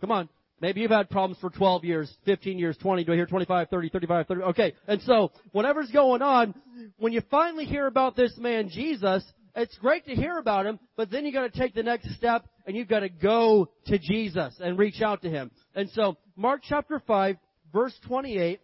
Come 0.00 0.12
on. 0.12 0.28
Maybe 0.60 0.82
you've 0.82 0.90
had 0.90 1.08
problems 1.08 1.40
for 1.40 1.48
12 1.48 1.84
years, 1.84 2.14
15 2.26 2.58
years, 2.58 2.76
20, 2.76 3.04
do 3.04 3.12
I 3.12 3.14
hear 3.14 3.24
25, 3.24 3.68
30, 3.70 3.88
35, 3.88 4.26
30? 4.26 4.42
Okay. 4.42 4.74
And 4.86 5.00
so, 5.02 5.32
whatever's 5.52 5.90
going 5.90 6.20
on, 6.20 6.54
when 6.98 7.14
you 7.14 7.22
finally 7.30 7.64
hear 7.64 7.86
about 7.86 8.14
this 8.14 8.36
man, 8.36 8.68
Jesus, 8.68 9.24
it's 9.56 9.76
great 9.78 10.04
to 10.04 10.14
hear 10.14 10.38
about 10.38 10.66
him, 10.66 10.78
but 10.96 11.10
then 11.10 11.24
you 11.24 11.32
gotta 11.32 11.50
take 11.50 11.74
the 11.74 11.82
next 11.82 12.14
step 12.14 12.44
and 12.70 12.76
you've 12.76 12.86
gotta 12.86 13.08
go 13.08 13.68
to 13.86 13.98
Jesus 13.98 14.54
and 14.60 14.78
reach 14.78 15.02
out 15.02 15.22
to 15.22 15.28
him. 15.28 15.50
And 15.74 15.90
so, 15.90 16.16
Mark 16.36 16.60
chapter 16.62 17.02
5, 17.04 17.36
verse 17.72 17.98
28, 18.06 18.60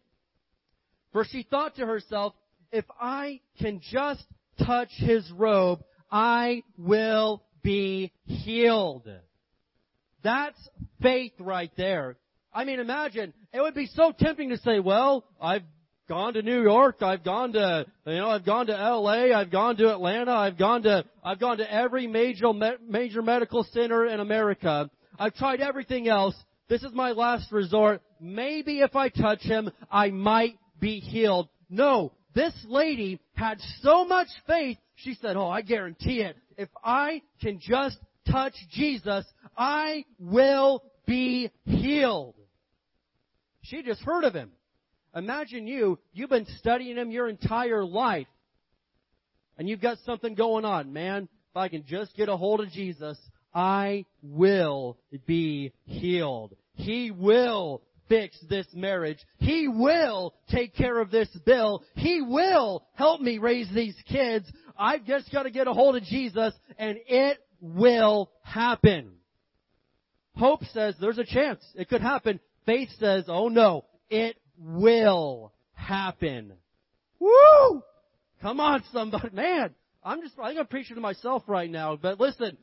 for 1.12 1.24
she 1.24 1.42
thought 1.42 1.74
to 1.74 1.86
herself, 1.86 2.32
if 2.70 2.84
I 3.00 3.40
can 3.60 3.80
just 3.80 4.24
touch 4.64 4.90
his 4.92 5.28
robe, 5.32 5.82
I 6.08 6.62
will 6.78 7.42
be 7.64 8.12
healed. 8.26 9.10
That's 10.22 10.68
faith 11.02 11.32
right 11.40 11.72
there. 11.76 12.16
I 12.54 12.64
mean, 12.64 12.78
imagine, 12.78 13.34
it 13.52 13.60
would 13.60 13.74
be 13.74 13.86
so 13.86 14.12
tempting 14.16 14.50
to 14.50 14.58
say, 14.58 14.78
well, 14.78 15.24
I've 15.40 15.64
gone 16.08 16.34
to 16.34 16.42
New 16.42 16.62
York, 16.62 17.02
I've 17.02 17.24
gone 17.24 17.52
to, 17.54 17.86
you 18.06 18.16
know, 18.16 18.30
I've 18.30 18.44
gone 18.44 18.66
to 18.66 18.72
LA, 18.72 19.36
I've 19.36 19.50
gone 19.50 19.76
to 19.76 19.92
Atlanta, 19.92 20.32
I've 20.32 20.58
gone 20.58 20.82
to, 20.82 21.04
I've 21.24 21.40
gone 21.40 21.58
to 21.58 21.72
every 21.72 22.06
major, 22.06 22.52
major 22.88 23.22
medical 23.22 23.64
center 23.72 24.06
in 24.06 24.20
America. 24.20 24.90
I've 25.18 25.34
tried 25.34 25.60
everything 25.60 26.08
else. 26.08 26.34
This 26.68 26.82
is 26.82 26.92
my 26.92 27.12
last 27.12 27.50
resort. 27.50 28.02
Maybe 28.20 28.80
if 28.80 28.94
I 28.94 29.08
touch 29.08 29.42
him, 29.42 29.70
I 29.90 30.10
might 30.10 30.58
be 30.80 31.00
healed. 31.00 31.48
No, 31.68 32.12
this 32.34 32.54
lady 32.68 33.20
had 33.34 33.58
so 33.80 34.04
much 34.04 34.28
faith, 34.46 34.78
she 34.96 35.14
said, 35.14 35.36
oh, 35.36 35.48
I 35.48 35.62
guarantee 35.62 36.20
it. 36.20 36.36
If 36.56 36.68
I 36.84 37.22
can 37.40 37.58
just 37.60 37.98
touch 38.30 38.54
Jesus, 38.70 39.24
I 39.56 40.04
will 40.18 40.82
be 41.06 41.50
healed. 41.64 42.34
She 43.62 43.82
just 43.82 44.00
heard 44.02 44.24
of 44.24 44.34
him. 44.34 44.52
Imagine 45.16 45.66
you, 45.66 45.98
you've 46.12 46.30
been 46.30 46.46
studying 46.58 46.96
him 46.96 47.10
your 47.10 47.28
entire 47.28 47.84
life. 47.84 48.26
And 49.58 49.66
you've 49.68 49.80
got 49.80 49.96
something 50.04 50.34
going 50.34 50.66
on. 50.66 50.92
Man, 50.92 51.28
if 51.50 51.56
I 51.56 51.68
can 51.68 51.84
just 51.86 52.14
get 52.14 52.28
a 52.28 52.36
hold 52.36 52.60
of 52.60 52.70
Jesus, 52.70 53.18
I 53.54 54.04
will 54.22 54.98
be 55.26 55.72
healed. 55.86 56.54
He 56.74 57.10
will 57.10 57.80
fix 58.10 58.38
this 58.50 58.66
marriage. 58.74 59.18
He 59.38 59.66
will 59.66 60.34
take 60.50 60.74
care 60.74 61.00
of 61.00 61.10
this 61.10 61.30
bill. 61.46 61.82
He 61.94 62.20
will 62.20 62.84
help 62.92 63.22
me 63.22 63.38
raise 63.38 63.72
these 63.74 63.96
kids. 64.06 64.46
I've 64.78 65.06
just 65.06 65.32
got 65.32 65.44
to 65.44 65.50
get 65.50 65.66
a 65.66 65.72
hold 65.72 65.96
of 65.96 66.02
Jesus 66.02 66.52
and 66.78 66.98
it 67.08 67.38
will 67.62 68.30
happen. 68.42 69.12
Hope 70.36 70.62
says 70.74 70.94
there's 71.00 71.18
a 71.18 71.24
chance. 71.24 71.64
It 71.74 71.88
could 71.88 72.02
happen. 72.02 72.40
Faith 72.66 72.90
says, 72.98 73.24
oh 73.28 73.48
no, 73.48 73.86
it 74.10 74.36
will 74.58 75.52
happen. 75.72 76.52
Woo! 77.18 77.82
Come 78.42 78.60
on 78.60 78.82
somebody. 78.92 79.30
Man, 79.34 79.74
I'm 80.02 80.22
just, 80.22 80.34
I 80.38 80.48
think 80.48 80.60
I'm 80.60 80.66
preaching 80.66 80.96
to 80.96 81.02
myself 81.02 81.42
right 81.46 81.70
now, 81.70 81.96
but 81.96 82.20
listen, 82.20 82.56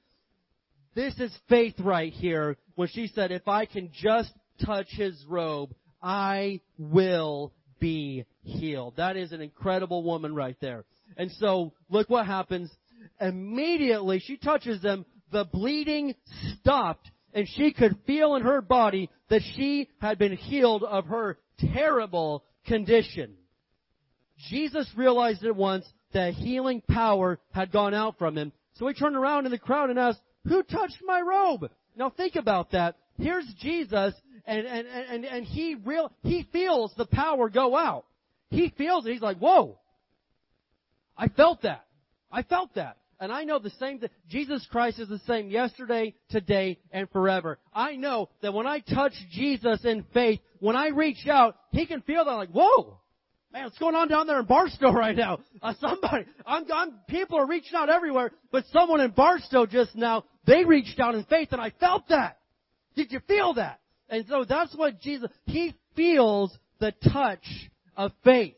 this 0.95 1.17
is 1.19 1.36
faith 1.49 1.75
right 1.79 2.13
here 2.13 2.58
when 2.75 2.88
she 2.89 3.08
said, 3.08 3.32
if 3.32 3.47
I 3.47 3.65
can 3.65 3.89
just 3.93 4.32
touch 4.63 4.88
his 4.89 5.23
robe, 5.27 5.73
I 6.01 6.62
will 6.77 7.53
be 7.79 8.25
healed. 8.43 8.95
That 8.97 9.17
is 9.17 9.32
an 9.32 9.41
incredible 9.41 10.03
woman 10.03 10.36
right 10.36 10.58
there. 10.62 10.86
And 11.17 11.32
so, 11.34 11.73
look 11.89 12.10
what 12.10 12.25
happens. 12.25 12.71
Immediately, 13.19 14.19
she 14.19 14.38
touches 14.38 14.82
them, 14.82 15.06
the 15.32 15.45
bleeding 15.45 16.15
stopped, 16.60 17.10
and 17.34 17.47
she 17.47 17.73
could 17.73 17.97
feel 18.06 18.36
in 18.36 18.43
her 18.43 18.62
body 18.62 19.10
that 19.29 19.41
she 19.56 19.89
had 19.99 20.19
been 20.19 20.36
healed 20.36 20.84
of 20.84 21.08
her 21.08 21.38
terrible 21.73 22.43
condition. 22.65 23.35
Jesus 24.49 24.87
realized 24.95 25.43
at 25.43 25.55
once 25.55 25.85
that 26.13 26.33
healing 26.33 26.81
power 26.81 27.39
had 27.51 27.71
gone 27.71 27.93
out 27.93 28.17
from 28.17 28.37
him. 28.37 28.51
So 28.75 28.87
he 28.87 28.93
turned 28.93 29.15
around 29.15 29.45
in 29.45 29.51
the 29.51 29.59
crowd 29.59 29.89
and 29.89 29.99
asked, 29.99 30.21
who 30.47 30.63
touched 30.63 30.97
my 31.03 31.21
robe? 31.21 31.69
Now 31.95 32.09
think 32.09 32.35
about 32.35 32.71
that. 32.71 32.95
Here's 33.17 33.45
Jesus 33.59 34.13
and, 34.45 34.65
and, 34.65 34.87
and, 34.87 35.25
and 35.25 35.45
he 35.45 35.75
real, 35.75 36.11
he 36.23 36.47
feels 36.51 36.93
the 36.97 37.05
power 37.05 37.49
go 37.49 37.75
out. 37.77 38.05
He 38.49 38.73
feels 38.77 39.05
it. 39.05 39.13
He's 39.13 39.21
like, 39.21 39.37
whoa. 39.37 39.79
I 41.17 41.27
felt 41.27 41.61
that. 41.61 41.85
I 42.31 42.43
felt 42.43 42.73
that. 42.75 42.97
And 43.23 43.31
I 43.31 43.45
know 43.45 43.57
the 43.57 43.69
same 43.79 43.99
thing. 43.99 44.09
Jesus 44.27 44.67
Christ 44.69 44.99
is 44.99 45.07
the 45.07 45.21
same 45.25 45.49
yesterday, 45.49 46.13
today, 46.29 46.77
and 46.91 47.09
forever. 47.09 47.57
I 47.73 47.95
know 47.95 48.27
that 48.41 48.53
when 48.53 48.67
I 48.67 48.79
touch 48.81 49.13
Jesus 49.31 49.79
in 49.86 50.03
faith, 50.13 50.41
when 50.59 50.75
I 50.75 50.89
reach 50.89 51.25
out, 51.29 51.55
He 51.71 51.86
can 51.86 52.01
feel 52.01 52.25
that 52.25 52.31
like, 52.31 52.49
whoa! 52.49 52.99
Man, 53.53 53.63
what's 53.63 53.77
going 53.77 53.95
on 53.95 54.09
down 54.09 54.27
there 54.27 54.41
in 54.41 54.45
Barstow 54.45 54.91
right 54.91 55.15
now? 55.15 55.39
Uh, 55.62 55.73
somebody, 55.79 56.25
I'm, 56.45 56.65
I'm, 56.69 56.95
people 57.07 57.39
are 57.39 57.47
reaching 57.47 57.75
out 57.77 57.89
everywhere, 57.89 58.31
but 58.51 58.65
someone 58.73 58.99
in 58.99 59.12
Barstow 59.12 59.67
just 59.67 59.95
now, 59.95 60.25
they 60.45 60.65
reached 60.65 60.99
out 60.99 61.15
in 61.15 61.23
faith 61.23 61.47
and 61.53 61.62
I 61.62 61.69
felt 61.79 62.09
that. 62.09 62.39
Did 62.97 63.13
you 63.13 63.21
feel 63.25 63.53
that? 63.53 63.79
And 64.09 64.25
so 64.27 64.43
that's 64.43 64.75
what 64.75 64.99
Jesus, 64.99 65.29
He 65.45 65.73
feels 65.95 66.51
the 66.81 66.91
touch 67.13 67.45
of 67.95 68.12
faith. 68.25 68.55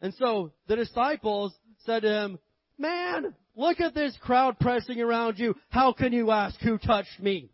And 0.00 0.12
so 0.14 0.50
the 0.66 0.74
disciples 0.74 1.54
said 1.86 2.02
to 2.02 2.08
him, 2.08 2.38
Man, 2.82 3.32
look 3.54 3.80
at 3.80 3.94
this 3.94 4.18
crowd 4.20 4.58
pressing 4.58 5.00
around 5.00 5.38
you. 5.38 5.54
How 5.70 5.92
can 5.92 6.12
you 6.12 6.32
ask 6.32 6.60
who 6.60 6.78
touched 6.78 7.20
me? 7.20 7.48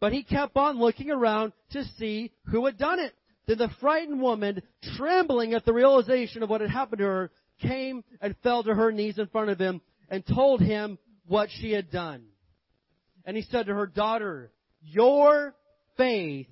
But 0.00 0.14
he 0.14 0.22
kept 0.22 0.56
on 0.56 0.78
looking 0.78 1.10
around 1.10 1.52
to 1.72 1.84
see 1.98 2.32
who 2.46 2.64
had 2.64 2.78
done 2.78 2.98
it. 2.98 3.12
Then 3.46 3.58
the 3.58 3.68
frightened 3.78 4.22
woman, 4.22 4.62
trembling 4.96 5.52
at 5.52 5.66
the 5.66 5.74
realization 5.74 6.42
of 6.42 6.48
what 6.48 6.62
had 6.62 6.70
happened 6.70 7.00
to 7.00 7.04
her, 7.04 7.30
came 7.60 8.02
and 8.22 8.34
fell 8.42 8.62
to 8.62 8.74
her 8.74 8.90
knees 8.90 9.18
in 9.18 9.26
front 9.26 9.50
of 9.50 9.58
him 9.58 9.82
and 10.08 10.24
told 10.26 10.62
him 10.62 10.96
what 11.26 11.50
she 11.60 11.72
had 11.72 11.90
done. 11.90 12.24
And 13.26 13.36
he 13.36 13.42
said 13.42 13.66
to 13.66 13.74
her, 13.74 13.86
Daughter, 13.86 14.50
your 14.80 15.54
faith 15.98 16.48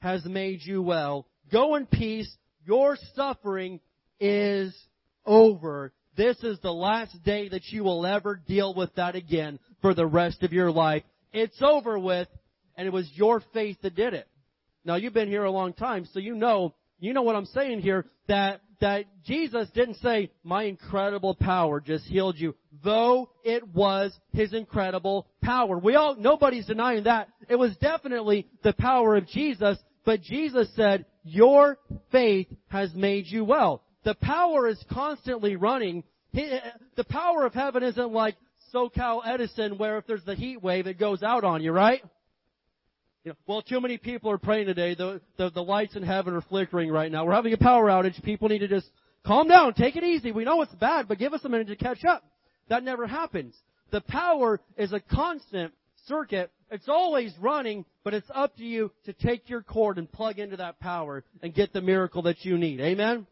has 0.00 0.24
made 0.24 0.62
you 0.62 0.82
well. 0.82 1.28
Go 1.52 1.76
in 1.76 1.86
peace. 1.86 2.28
Your 2.66 2.98
suffering 3.14 3.78
is 4.18 4.76
over. 5.24 5.92
This 6.18 6.36
is 6.42 6.58
the 6.58 6.72
last 6.72 7.16
day 7.22 7.48
that 7.48 7.68
you 7.68 7.84
will 7.84 8.04
ever 8.04 8.34
deal 8.34 8.74
with 8.74 8.92
that 8.96 9.14
again 9.14 9.60
for 9.80 9.94
the 9.94 10.04
rest 10.04 10.42
of 10.42 10.52
your 10.52 10.72
life. 10.72 11.04
It's 11.32 11.62
over 11.62 11.96
with, 11.96 12.26
and 12.76 12.88
it 12.88 12.92
was 12.92 13.08
your 13.14 13.40
faith 13.54 13.76
that 13.82 13.94
did 13.94 14.14
it. 14.14 14.26
Now 14.84 14.96
you've 14.96 15.14
been 15.14 15.28
here 15.28 15.44
a 15.44 15.50
long 15.52 15.74
time, 15.74 16.08
so 16.12 16.18
you 16.18 16.34
know, 16.34 16.74
you 16.98 17.12
know 17.12 17.22
what 17.22 17.36
I'm 17.36 17.46
saying 17.46 17.82
here, 17.82 18.04
that, 18.26 18.62
that 18.80 19.04
Jesus 19.24 19.68
didn't 19.70 19.98
say, 19.98 20.32
my 20.42 20.64
incredible 20.64 21.36
power 21.36 21.80
just 21.80 22.04
healed 22.06 22.36
you, 22.36 22.56
though 22.82 23.30
it 23.44 23.68
was 23.68 24.12
His 24.32 24.52
incredible 24.52 25.28
power. 25.40 25.78
We 25.78 25.94
all, 25.94 26.16
nobody's 26.16 26.66
denying 26.66 27.04
that. 27.04 27.28
It 27.48 27.54
was 27.54 27.76
definitely 27.76 28.48
the 28.64 28.72
power 28.72 29.14
of 29.14 29.28
Jesus, 29.28 29.78
but 30.04 30.22
Jesus 30.22 30.68
said, 30.74 31.06
your 31.22 31.78
faith 32.10 32.48
has 32.70 32.92
made 32.92 33.26
you 33.26 33.44
well. 33.44 33.84
The 34.08 34.14
power 34.14 34.66
is 34.66 34.82
constantly 34.90 35.56
running. 35.56 36.02
Uh, 36.34 36.40
the 36.96 37.04
power 37.04 37.44
of 37.44 37.52
heaven 37.52 37.82
isn't 37.82 38.10
like 38.10 38.36
SoCal 38.72 39.20
Edison 39.22 39.76
where 39.76 39.98
if 39.98 40.06
there's 40.06 40.24
the 40.24 40.34
heat 40.34 40.62
wave, 40.62 40.86
it 40.86 40.98
goes 40.98 41.22
out 41.22 41.44
on 41.44 41.62
you, 41.62 41.72
right? 41.72 42.02
You 43.24 43.32
know, 43.32 43.36
well, 43.46 43.60
too 43.60 43.82
many 43.82 43.98
people 43.98 44.30
are 44.30 44.38
praying 44.38 44.64
today. 44.64 44.94
The, 44.94 45.20
the, 45.36 45.50
the 45.50 45.62
lights 45.62 45.94
in 45.94 46.02
heaven 46.02 46.32
are 46.32 46.40
flickering 46.40 46.90
right 46.90 47.12
now. 47.12 47.26
We're 47.26 47.34
having 47.34 47.52
a 47.52 47.58
power 47.58 47.84
outage. 47.88 48.24
People 48.24 48.48
need 48.48 48.60
to 48.60 48.68
just 48.68 48.88
calm 49.26 49.46
down, 49.46 49.74
take 49.74 49.94
it 49.94 50.04
easy. 50.04 50.32
We 50.32 50.44
know 50.44 50.62
it's 50.62 50.74
bad, 50.76 51.06
but 51.06 51.18
give 51.18 51.34
us 51.34 51.44
a 51.44 51.50
minute 51.50 51.68
to 51.68 51.76
catch 51.76 52.02
up. 52.06 52.24
That 52.70 52.84
never 52.84 53.06
happens. 53.06 53.54
The 53.90 54.00
power 54.00 54.58
is 54.78 54.94
a 54.94 55.00
constant 55.00 55.74
circuit. 56.06 56.50
It's 56.70 56.88
always 56.88 57.34
running, 57.38 57.84
but 58.04 58.14
it's 58.14 58.30
up 58.34 58.56
to 58.56 58.64
you 58.64 58.90
to 59.04 59.12
take 59.12 59.50
your 59.50 59.60
cord 59.60 59.98
and 59.98 60.10
plug 60.10 60.38
into 60.38 60.56
that 60.56 60.80
power 60.80 61.24
and 61.42 61.54
get 61.54 61.74
the 61.74 61.82
miracle 61.82 62.22
that 62.22 62.42
you 62.46 62.56
need. 62.56 62.80
Amen? 62.80 63.26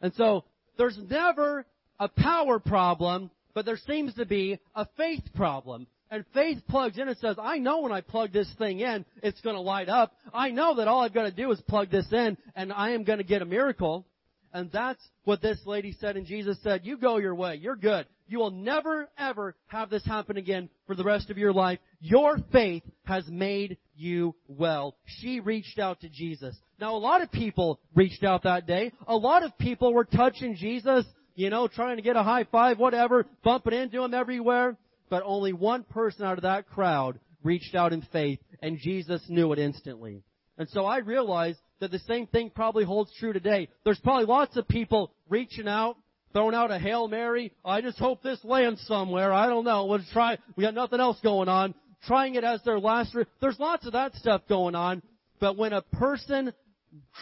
And 0.00 0.12
so, 0.14 0.44
there's 0.76 0.98
never 1.10 1.66
a 1.98 2.08
power 2.08 2.58
problem, 2.58 3.30
but 3.54 3.66
there 3.66 3.76
seems 3.76 4.14
to 4.14 4.24
be 4.24 4.58
a 4.74 4.86
faith 4.96 5.24
problem. 5.34 5.86
And 6.10 6.24
faith 6.32 6.58
plugs 6.68 6.98
in 6.98 7.08
and 7.08 7.18
says, 7.18 7.36
I 7.40 7.58
know 7.58 7.80
when 7.80 7.92
I 7.92 8.00
plug 8.00 8.32
this 8.32 8.50
thing 8.58 8.80
in, 8.80 9.04
it's 9.22 9.40
going 9.42 9.56
to 9.56 9.60
light 9.60 9.88
up. 9.88 10.14
I 10.32 10.50
know 10.50 10.76
that 10.76 10.88
all 10.88 11.00
I've 11.00 11.12
got 11.12 11.24
to 11.24 11.30
do 11.30 11.50
is 11.52 11.60
plug 11.62 11.90
this 11.90 12.10
in 12.12 12.38
and 12.54 12.72
I 12.72 12.92
am 12.92 13.04
going 13.04 13.18
to 13.18 13.24
get 13.24 13.42
a 13.42 13.46
miracle. 13.46 14.06
And 14.54 14.72
that's 14.72 15.02
what 15.24 15.42
this 15.42 15.58
lady 15.66 15.94
said 16.00 16.16
and 16.16 16.24
Jesus 16.24 16.56
said, 16.62 16.86
you 16.86 16.96
go 16.96 17.18
your 17.18 17.34
way. 17.34 17.56
You're 17.56 17.76
good. 17.76 18.06
You 18.26 18.38
will 18.38 18.50
never 18.50 19.08
ever 19.18 19.54
have 19.66 19.90
this 19.90 20.04
happen 20.06 20.38
again 20.38 20.70
for 20.86 20.94
the 20.94 21.04
rest 21.04 21.28
of 21.28 21.36
your 21.36 21.52
life. 21.52 21.78
Your 22.00 22.38
faith 22.52 22.84
has 23.04 23.26
made 23.28 23.76
you 23.94 24.34
well. 24.46 24.96
She 25.04 25.40
reached 25.40 25.78
out 25.78 26.00
to 26.00 26.08
Jesus. 26.08 26.56
Now 26.80 26.94
a 26.94 26.98
lot 26.98 27.22
of 27.22 27.32
people 27.32 27.80
reached 27.94 28.22
out 28.22 28.44
that 28.44 28.66
day. 28.66 28.92
A 29.06 29.16
lot 29.16 29.42
of 29.42 29.56
people 29.58 29.92
were 29.92 30.04
touching 30.04 30.54
Jesus, 30.56 31.04
you 31.34 31.50
know, 31.50 31.68
trying 31.68 31.96
to 31.96 32.02
get 32.02 32.16
a 32.16 32.22
high 32.22 32.44
five, 32.44 32.78
whatever, 32.78 33.26
bumping 33.42 33.72
into 33.72 34.02
him 34.02 34.14
everywhere. 34.14 34.76
But 35.10 35.22
only 35.24 35.52
one 35.52 35.84
person 35.84 36.24
out 36.24 36.38
of 36.38 36.42
that 36.42 36.68
crowd 36.68 37.18
reached 37.42 37.74
out 37.74 37.92
in 37.92 38.02
faith 38.12 38.40
and 38.62 38.78
Jesus 38.78 39.22
knew 39.28 39.52
it 39.52 39.58
instantly. 39.58 40.22
And 40.56 40.68
so 40.70 40.84
I 40.84 40.98
realized 40.98 41.58
that 41.80 41.90
the 41.90 42.00
same 42.00 42.26
thing 42.26 42.50
probably 42.50 42.84
holds 42.84 43.12
true 43.18 43.32
today. 43.32 43.68
There's 43.84 44.00
probably 44.00 44.26
lots 44.26 44.56
of 44.56 44.66
people 44.66 45.12
reaching 45.28 45.68
out, 45.68 45.96
throwing 46.32 46.54
out 46.54 46.70
a 46.70 46.78
Hail 46.78 47.08
Mary. 47.08 47.52
I 47.64 47.80
just 47.80 47.98
hope 47.98 48.22
this 48.22 48.40
lands 48.44 48.84
somewhere. 48.86 49.32
I 49.32 49.46
don't 49.46 49.64
know. 49.64 49.86
We'll 49.86 50.00
try. 50.12 50.38
We 50.56 50.64
got 50.64 50.74
nothing 50.74 51.00
else 51.00 51.18
going 51.22 51.48
on. 51.48 51.74
Trying 52.06 52.34
it 52.34 52.44
as 52.44 52.62
their 52.62 52.78
last. 52.78 53.14
Re- 53.14 53.26
There's 53.40 53.58
lots 53.58 53.86
of 53.86 53.92
that 53.92 54.14
stuff 54.16 54.42
going 54.48 54.74
on. 54.74 55.02
But 55.40 55.56
when 55.56 55.72
a 55.72 55.82
person 55.82 56.52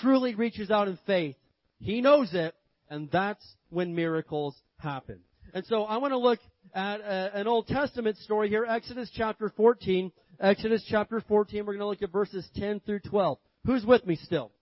truly 0.00 0.34
reaches 0.34 0.70
out 0.70 0.88
in 0.88 0.98
faith, 1.06 1.36
he 1.78 2.00
knows 2.00 2.32
it, 2.32 2.54
and 2.88 3.10
that's 3.10 3.44
when 3.70 3.94
miracles 3.94 4.56
happen. 4.78 5.20
And 5.54 5.64
so 5.66 5.84
I 5.84 5.98
want 5.98 6.12
to 6.12 6.18
look 6.18 6.38
at 6.74 7.00
a, 7.00 7.30
an 7.34 7.46
Old 7.46 7.66
Testament 7.66 8.16
story 8.18 8.48
here, 8.48 8.64
Exodus 8.68 9.10
chapter 9.14 9.52
14. 9.56 10.12
Exodus 10.38 10.84
chapter 10.88 11.22
14, 11.26 11.60
we're 11.60 11.72
going 11.72 11.78
to 11.78 11.86
look 11.86 12.02
at 12.02 12.12
verses 12.12 12.46
10 12.56 12.80
through 12.80 13.00
12. 13.00 13.38
Who's 13.64 13.86
with 13.86 14.06
me 14.06 14.16
still? 14.16 14.52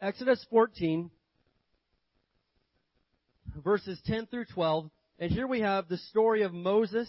Exodus 0.00 0.44
14, 0.48 1.10
verses 3.64 4.00
10 4.06 4.26
through 4.26 4.44
12. 4.46 4.90
And 5.18 5.32
here 5.32 5.46
we 5.46 5.60
have 5.60 5.88
the 5.88 5.98
story 5.98 6.42
of 6.42 6.52
Moses. 6.52 7.08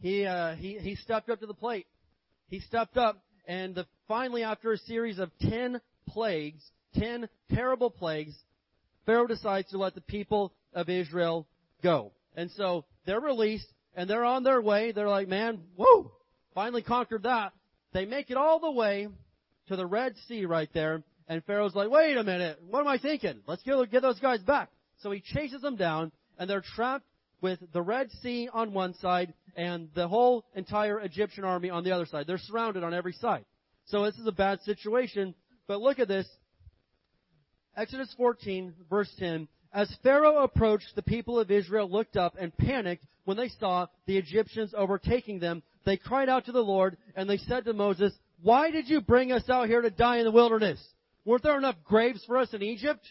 He, 0.00 0.26
uh, 0.26 0.54
he, 0.54 0.78
he 0.78 0.96
stepped 0.96 1.30
up 1.30 1.40
to 1.40 1.46
the 1.46 1.54
plate. 1.54 1.86
He 2.48 2.60
stepped 2.60 2.98
up, 2.98 3.23
and 3.46 3.74
the, 3.74 3.86
finally, 4.08 4.42
after 4.42 4.72
a 4.72 4.78
series 4.78 5.18
of 5.18 5.30
10 5.40 5.80
plagues, 6.08 6.62
10 6.96 7.28
terrible 7.54 7.90
plagues, 7.90 8.34
Pharaoh 9.06 9.26
decides 9.26 9.70
to 9.70 9.78
let 9.78 9.94
the 9.94 10.00
people 10.00 10.52
of 10.72 10.88
Israel 10.88 11.46
go. 11.82 12.12
And 12.36 12.50
so 12.52 12.84
they're 13.06 13.20
released, 13.20 13.66
and 13.94 14.08
they're 14.08 14.24
on 14.24 14.44
their 14.44 14.60
way. 14.60 14.92
They're 14.92 15.08
like, 15.08 15.28
man, 15.28 15.60
whoa, 15.76 16.12
finally 16.54 16.82
conquered 16.82 17.24
that. 17.24 17.52
They 17.92 18.06
make 18.06 18.30
it 18.30 18.36
all 18.36 18.58
the 18.58 18.70
way 18.70 19.08
to 19.68 19.76
the 19.76 19.86
Red 19.86 20.14
Sea 20.26 20.46
right 20.46 20.68
there, 20.74 21.02
and 21.28 21.44
Pharaoh's 21.44 21.74
like, 21.74 21.90
wait 21.90 22.16
a 22.16 22.24
minute, 22.24 22.60
what 22.68 22.80
am 22.80 22.88
I 22.88 22.98
thinking? 22.98 23.40
Let's 23.46 23.62
get, 23.62 23.90
get 23.90 24.02
those 24.02 24.18
guys 24.20 24.40
back. 24.40 24.70
So 25.00 25.10
he 25.10 25.20
chases 25.20 25.62
them 25.62 25.76
down, 25.76 26.12
and 26.38 26.48
they're 26.48 26.64
trapped 26.74 27.06
with 27.44 27.58
the 27.74 27.82
Red 27.82 28.10
Sea 28.22 28.48
on 28.50 28.72
one 28.72 28.94
side 28.94 29.34
and 29.54 29.90
the 29.94 30.08
whole 30.08 30.46
entire 30.54 30.98
Egyptian 31.00 31.44
army 31.44 31.68
on 31.68 31.84
the 31.84 31.92
other 31.92 32.06
side. 32.06 32.26
They're 32.26 32.38
surrounded 32.38 32.82
on 32.82 32.94
every 32.94 33.12
side. 33.12 33.44
So 33.84 34.02
this 34.02 34.14
is 34.14 34.26
a 34.26 34.32
bad 34.32 34.62
situation. 34.62 35.34
But 35.66 35.82
look 35.82 35.98
at 35.98 36.08
this. 36.08 36.26
Exodus 37.76 38.10
14, 38.16 38.72
verse 38.88 39.14
10. 39.18 39.46
As 39.74 39.94
Pharaoh 40.02 40.38
approached, 40.38 40.86
the 40.96 41.02
people 41.02 41.38
of 41.38 41.50
Israel 41.50 41.86
looked 41.86 42.16
up 42.16 42.34
and 42.40 42.56
panicked 42.56 43.04
when 43.26 43.36
they 43.36 43.50
saw 43.60 43.88
the 44.06 44.16
Egyptians 44.16 44.72
overtaking 44.74 45.38
them. 45.38 45.62
They 45.84 45.98
cried 45.98 46.30
out 46.30 46.46
to 46.46 46.52
the 46.52 46.60
Lord, 46.60 46.96
and 47.14 47.28
they 47.28 47.36
said 47.36 47.66
to 47.66 47.74
Moses, 47.74 48.14
Why 48.40 48.70
did 48.70 48.88
you 48.88 49.02
bring 49.02 49.32
us 49.32 49.50
out 49.50 49.68
here 49.68 49.82
to 49.82 49.90
die 49.90 50.16
in 50.16 50.24
the 50.24 50.30
wilderness? 50.30 50.82
Weren't 51.26 51.42
there 51.42 51.58
enough 51.58 51.76
graves 51.84 52.24
for 52.24 52.38
us 52.38 52.54
in 52.54 52.62
Egypt? 52.62 53.06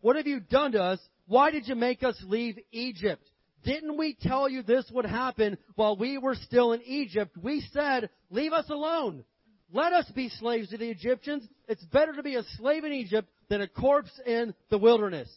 What 0.00 0.16
have 0.16 0.26
you 0.26 0.40
done 0.40 0.72
to 0.72 0.82
us? 0.82 0.98
Why 1.28 1.52
did 1.52 1.68
you 1.68 1.76
make 1.76 2.02
us 2.02 2.20
leave 2.26 2.58
Egypt? 2.72 3.22
Didn't 3.64 3.98
we 3.98 4.16
tell 4.20 4.48
you 4.48 4.62
this 4.62 4.90
would 4.92 5.04
happen 5.04 5.58
while 5.74 5.96
we 5.96 6.18
were 6.18 6.34
still 6.34 6.72
in 6.72 6.82
Egypt? 6.82 7.36
We 7.36 7.62
said, 7.72 8.10
leave 8.30 8.52
us 8.52 8.68
alone. 8.70 9.24
Let 9.72 9.92
us 9.92 10.10
be 10.14 10.28
slaves 10.28 10.70
to 10.70 10.78
the 10.78 10.90
Egyptians. 10.90 11.46
It's 11.68 11.84
better 11.84 12.12
to 12.14 12.22
be 12.22 12.36
a 12.36 12.42
slave 12.56 12.84
in 12.84 12.92
Egypt 12.92 13.28
than 13.48 13.60
a 13.60 13.68
corpse 13.68 14.10
in 14.26 14.54
the 14.70 14.78
wilderness. 14.78 15.30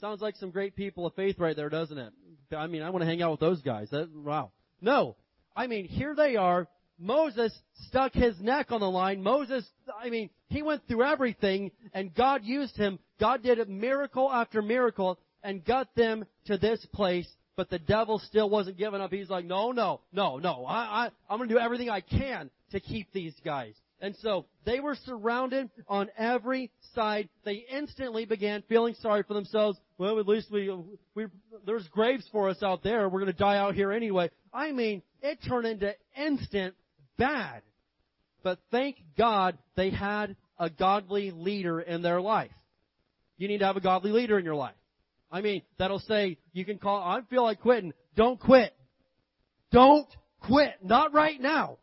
Sounds 0.00 0.20
like 0.20 0.36
some 0.36 0.50
great 0.50 0.76
people 0.76 1.06
of 1.06 1.14
faith 1.14 1.38
right 1.38 1.56
there, 1.56 1.68
doesn't 1.68 1.98
it? 1.98 2.12
I 2.56 2.66
mean, 2.66 2.82
I 2.82 2.90
want 2.90 3.02
to 3.02 3.06
hang 3.06 3.22
out 3.22 3.32
with 3.32 3.40
those 3.40 3.60
guys. 3.62 3.88
That, 3.90 4.08
wow. 4.14 4.50
No. 4.80 5.16
I 5.56 5.66
mean, 5.66 5.86
here 5.86 6.14
they 6.14 6.36
are. 6.36 6.68
Moses 6.98 7.56
stuck 7.86 8.12
his 8.12 8.38
neck 8.40 8.72
on 8.72 8.80
the 8.80 8.90
line. 8.90 9.22
Moses, 9.22 9.66
I 10.02 10.10
mean, 10.10 10.30
he 10.48 10.62
went 10.62 10.86
through 10.86 11.02
everything 11.04 11.70
and 11.94 12.14
God 12.14 12.44
used 12.44 12.76
him. 12.76 12.98
God 13.18 13.42
did 13.42 13.66
miracle 13.68 14.30
after 14.30 14.60
miracle 14.60 15.18
and 15.42 15.64
got 15.64 15.94
them 15.94 16.24
to 16.46 16.58
this 16.58 16.84
place, 16.92 17.28
but 17.56 17.70
the 17.70 17.78
devil 17.78 18.18
still 18.18 18.48
wasn't 18.48 18.78
giving 18.78 19.00
up. 19.00 19.10
He's 19.10 19.30
like, 19.30 19.44
no, 19.44 19.72
no, 19.72 20.00
no, 20.12 20.38
no. 20.38 20.64
I, 20.66 20.74
I, 20.74 21.10
I'm 21.28 21.38
going 21.38 21.48
to 21.48 21.54
do 21.54 21.60
everything 21.60 21.90
I 21.90 22.00
can 22.00 22.50
to 22.72 22.80
keep 22.80 23.12
these 23.12 23.34
guys. 23.44 23.74
And 24.02 24.16
so 24.22 24.46
they 24.64 24.80
were 24.80 24.96
surrounded 25.04 25.68
on 25.86 26.08
every 26.16 26.70
side. 26.94 27.28
They 27.44 27.64
instantly 27.70 28.24
began 28.24 28.62
feeling 28.68 28.94
sorry 29.00 29.22
for 29.24 29.34
themselves. 29.34 29.78
Well, 29.98 30.18
at 30.18 30.26
least 30.26 30.50
we, 30.50 30.74
we 31.14 31.26
there's 31.66 31.86
graves 31.88 32.26
for 32.32 32.48
us 32.48 32.62
out 32.62 32.82
there. 32.82 33.08
We're 33.08 33.20
going 33.20 33.32
to 33.32 33.38
die 33.38 33.58
out 33.58 33.74
here 33.74 33.92
anyway. 33.92 34.30
I 34.54 34.72
mean, 34.72 35.02
it 35.22 35.38
turned 35.46 35.66
into 35.66 35.94
instant 36.16 36.74
bad. 37.18 37.62
But 38.42 38.58
thank 38.70 38.96
God 39.18 39.58
they 39.76 39.90
had 39.90 40.34
a 40.58 40.70
godly 40.70 41.30
leader 41.30 41.78
in 41.80 42.00
their 42.00 42.22
life. 42.22 42.50
You 43.36 43.48
need 43.48 43.58
to 43.58 43.66
have 43.66 43.76
a 43.76 43.80
godly 43.80 44.12
leader 44.12 44.38
in 44.38 44.44
your 44.46 44.54
life. 44.54 44.74
I 45.30 45.40
mean, 45.40 45.62
that'll 45.78 46.00
say, 46.00 46.38
you 46.52 46.64
can 46.64 46.78
call, 46.78 47.02
I 47.02 47.20
feel 47.28 47.44
like 47.44 47.60
quitting. 47.60 47.92
Don't 48.16 48.40
quit. 48.40 48.74
Don't 49.70 50.08
quit. 50.40 50.74
Not 50.82 51.14
right 51.14 51.40
now. 51.40 51.78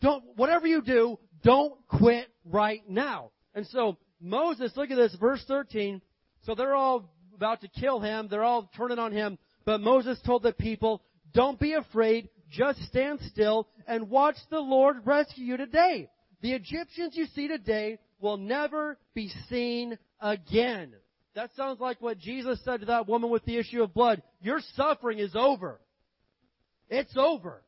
Don't, 0.00 0.24
whatever 0.36 0.66
you 0.66 0.82
do, 0.82 1.18
don't 1.44 1.74
quit 1.88 2.28
right 2.44 2.82
now. 2.88 3.30
And 3.54 3.66
so, 3.68 3.98
Moses, 4.20 4.72
look 4.76 4.90
at 4.90 4.96
this, 4.96 5.14
verse 5.20 5.44
13. 5.46 6.00
So 6.44 6.54
they're 6.54 6.74
all 6.74 7.12
about 7.34 7.60
to 7.60 7.68
kill 7.68 8.00
him. 8.00 8.28
They're 8.30 8.42
all 8.42 8.70
turning 8.76 8.98
on 8.98 9.12
him. 9.12 9.38
But 9.64 9.80
Moses 9.80 10.18
told 10.24 10.42
the 10.42 10.52
people, 10.52 11.02
don't 11.34 11.60
be 11.60 11.74
afraid. 11.74 12.28
Just 12.50 12.82
stand 12.84 13.20
still 13.30 13.68
and 13.86 14.10
watch 14.10 14.36
the 14.50 14.60
Lord 14.60 15.06
rescue 15.06 15.44
you 15.44 15.56
today. 15.56 16.08
The 16.40 16.52
Egyptians 16.52 17.14
you 17.16 17.26
see 17.34 17.48
today 17.48 17.98
will 18.20 18.36
never 18.36 18.98
be 19.14 19.30
seen 19.48 19.98
again. 20.20 20.92
That 21.34 21.50
sounds 21.56 21.80
like 21.80 22.00
what 22.00 22.18
Jesus 22.18 22.60
said 22.64 22.80
to 22.80 22.86
that 22.86 23.08
woman 23.08 23.30
with 23.30 23.44
the 23.44 23.56
issue 23.56 23.82
of 23.82 23.94
blood. 23.94 24.22
Your 24.42 24.60
suffering 24.74 25.18
is 25.18 25.34
over. 25.34 25.80
It's 26.90 27.16
over. 27.16 27.62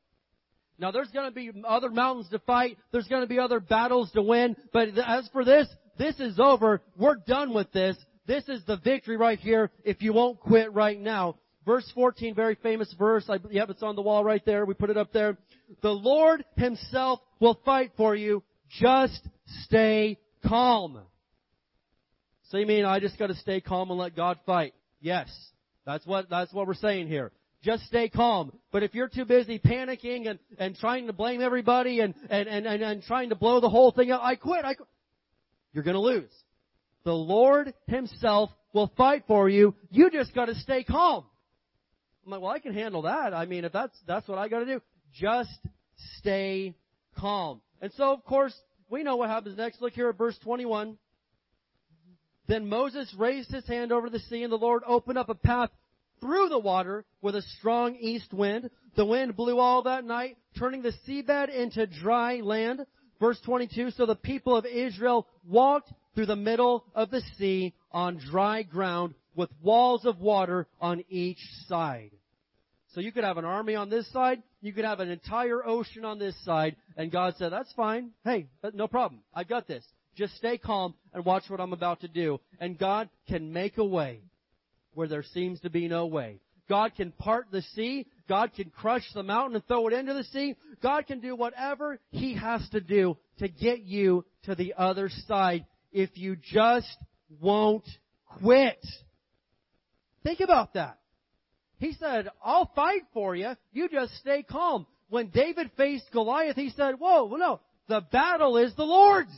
Now 0.79 0.91
there's 0.91 1.11
going 1.11 1.27
to 1.27 1.35
be 1.35 1.51
other 1.67 1.89
mountains 1.89 2.29
to 2.31 2.39
fight. 2.41 2.77
There's 2.93 3.09
going 3.09 3.23
to 3.23 3.29
be 3.29 3.39
other 3.39 3.61
battles 3.61 4.11
to 4.13 4.23
win. 4.23 4.57
But 4.73 4.89
as 4.99 5.29
for 5.33 5.45
this, 5.45 5.67
this 5.99 6.19
is 6.21 6.39
over. 6.39 6.83
We're 6.97 7.17
done 7.17 7.55
with 7.55 7.73
this. 7.73 7.97
This 8.27 8.49
is 8.49 8.63
the 8.67 8.77
victory 8.77 9.17
right 9.17 9.39
here 9.39 9.71
if 9.85 10.03
you 10.03 10.13
won't 10.13 10.41
quit 10.41 10.73
right 10.73 11.01
now. 11.01 11.37
Verse 11.65 11.91
14, 11.95 12.35
very 12.35 12.57
famous 12.57 12.93
verse. 12.99 13.25
I, 13.29 13.39
yep, 13.51 13.71
it's 13.71 13.83
on 13.83 13.97
the 13.97 14.03
wall 14.03 14.23
right 14.23 14.45
there. 14.45 14.67
We 14.67 14.75
put 14.75 14.91
it 14.91 14.99
up 14.99 15.13
there. 15.13 15.39
The 15.81 15.91
Lord 15.91 16.45
Himself 16.57 17.21
will 17.41 17.59
fight 17.65 17.93
for 17.97 18.15
you. 18.15 18.43
Just 18.69 19.27
stay 19.63 20.19
calm. 20.47 21.01
So 22.55 22.59
you 22.59 22.67
mean 22.67 22.85
I 22.85 23.01
just 23.01 23.19
gotta 23.19 23.35
stay 23.35 23.61
calm 23.61 23.91
and 23.91 23.99
let 23.99 24.15
God 24.15 24.39
fight? 24.47 24.75
Yes. 25.01 25.29
That's 25.85 26.07
what, 26.07 26.31
that's 26.31 26.53
what 26.53 26.69
we're 26.69 26.75
saying 26.75 27.09
here. 27.09 27.33
Just 27.65 27.83
stay 27.87 28.09
calm. 28.09 28.57
But 28.71 28.85
if 28.85 28.95
you're 28.95 29.09
too 29.09 29.25
busy 29.25 29.59
panicking 29.59 30.31
and, 30.31 30.39
and 30.57 30.77
trying 30.77 31.09
to 31.09 31.13
blame 31.13 31.41
everybody 31.41 31.99
and, 31.99 32.15
and, 32.31 32.47
and, 32.47 32.65
and, 32.65 32.81
and 32.81 33.03
trying 33.03 33.31
to 33.31 33.35
blow 33.35 33.59
the 33.59 33.69
whole 33.69 33.91
thing 33.91 34.13
up, 34.13 34.21
I 34.23 34.37
quit, 34.37 34.65
I 34.65 34.75
quit. 34.75 34.89
You're 35.73 35.83
gonna 35.83 35.99
lose. 35.99 36.31
The 37.03 37.13
Lord 37.13 37.75
Himself 37.89 38.51
will 38.73 38.93
fight 38.97 39.25
for 39.27 39.49
you. 39.49 39.75
You 39.91 40.09
just 40.13 40.33
gotta 40.33 40.55
stay 40.55 40.85
calm. 40.85 41.25
I'm 42.25 42.31
like, 42.31 42.41
well, 42.41 42.53
I 42.53 42.61
can 42.61 42.73
handle 42.73 43.03
that. 43.03 43.35
I 43.35 43.47
mean, 43.47 43.65
if 43.65 43.73
that's, 43.73 43.99
that's 44.07 44.29
what 44.29 44.39
I 44.39 44.47
gotta 44.47 44.67
do, 44.67 44.81
just 45.13 45.59
stay 46.19 46.77
calm. 47.19 47.63
And 47.83 47.91
so, 47.97 48.13
of 48.13 48.25
course, 48.25 48.55
we 48.89 49.03
know 49.03 49.17
what 49.17 49.29
happens 49.29 49.59
next. 49.59 49.83
Look 49.83 49.95
here 49.95 50.09
at 50.09 50.17
verse 50.17 50.39
21. 50.45 50.99
Then 52.47 52.69
Moses 52.69 53.13
raised 53.19 53.51
his 53.51 53.67
hand 53.67 53.93
over 53.93 54.11
the 54.11 54.19
sea 54.19 54.43
and 54.43 54.53
the 54.53 54.57
Lord 54.57 54.83
opened 54.87 55.19
up 55.19 55.29
a 55.29 55.35
path 55.35 55.71
through 56.21 56.49
the 56.49 56.59
water 56.59 57.05
with 57.23 57.35
a 57.35 57.43
strong 57.59 57.97
east 57.97 58.33
wind. 58.33 58.71
The 58.97 59.07
wind 59.07 59.37
blew 59.37 59.59
all 59.59 59.83
that 59.83 60.05
night, 60.05 60.37
turning 60.59 60.83
the 60.83 60.93
seabed 61.07 61.55
into 61.55 61.87
dry 61.87 62.41
land. 62.41 62.87
Verse 63.21 63.41
22, 63.45 63.93
so 63.93 64.07
the 64.07 64.15
people 64.15 64.57
of 64.57 64.67
Israel 64.67 65.27
walked 65.49 65.93
through 66.15 66.27
the 66.27 66.37
middle 66.37 66.85
of 66.95 67.11
the 67.11 67.23
sea 67.39 67.75
on 67.93 68.19
dry 68.19 68.63
ground 68.63 69.15
with 69.35 69.51
walls 69.63 70.05
of 70.05 70.21
water 70.21 70.67
on 70.81 71.05
each 71.09 71.39
side. 71.67 72.11
So 72.93 73.01
you 73.01 73.11
could 73.11 73.25
have 73.25 73.39
an 73.39 73.45
army 73.45 73.75
on 73.75 73.91
this 73.91 74.11
side, 74.13 74.43
you 74.61 74.73
could 74.73 74.85
have 74.85 75.01
an 75.01 75.11
entire 75.11 75.67
ocean 75.67 76.05
on 76.05 76.19
this 76.19 76.37
side, 76.45 76.77
and 76.97 77.11
God 77.11 77.35
said, 77.39 77.51
that's 77.51 77.73
fine. 77.73 78.11
Hey, 78.25 78.47
no 78.73 78.87
problem. 78.87 79.23
I've 79.35 79.49
got 79.49 79.67
this. 79.67 79.85
Just 80.17 80.37
stay 80.37 80.59
calm 80.59 80.95
and 81.13 81.25
watch 81.25 81.45
what 81.49 81.61
I'm 81.61 81.73
about 81.73 82.01
to 82.03 82.09
do. 82.09 82.41
And 82.61 82.79
God 82.79 83.09
can 83.29 83.53
make 83.53 83.79
a 83.79 83.85
way 83.85 84.21
where 84.95 85.09
there 85.09 85.25
seems 85.35 85.61
to 85.61 85.71
be 85.71 85.89
no 85.89 86.07
way. 86.07 86.41
God 86.69 86.93
can 86.97 87.13
part 87.13 87.47
the 87.51 87.63
sea. 87.75 88.07
God 88.29 88.53
can 88.55 88.71
crush 88.71 89.05
the 89.13 89.23
mountain 89.23 89.57
and 89.57 89.67
throw 89.67 89.87
it 89.89 89.93
into 89.93 90.15
the 90.15 90.25
sea. 90.25 90.57
God 90.83 91.07
can 91.07 91.21
do 91.21 91.37
whatever 91.37 91.99
He 92.11 92.35
has 92.35 92.67
to 92.71 92.81
do 92.81 93.19
to 93.39 93.49
get 93.49 93.83
you 93.83 94.25
to 94.45 94.55
the 94.55 94.75
other 94.77 95.11
side 95.27 95.67
if 95.93 96.11
you 96.15 96.37
just 96.37 96.97
won't 97.41 97.85
quit. 98.41 98.85
Think 100.23 100.41
about 100.41 100.75
that. 100.75 100.99
He 101.79 101.93
said, 101.93 102.29
I'll 102.43 102.71
fight 102.75 103.03
for 103.13 103.37
you. 103.37 103.53
You 103.73 103.89
just 103.89 104.15
stay 104.19 104.43
calm. 104.43 104.87
When 105.11 105.29
David 105.29 105.71
faced 105.77 106.11
Goliath, 106.13 106.57
he 106.57 106.71
said, 106.71 106.95
whoa, 106.99 107.27
well, 107.27 107.39
no, 107.39 107.61
the 107.89 108.01
battle 108.01 108.57
is 108.57 108.75
the 108.75 108.85
Lord's. 108.85 109.31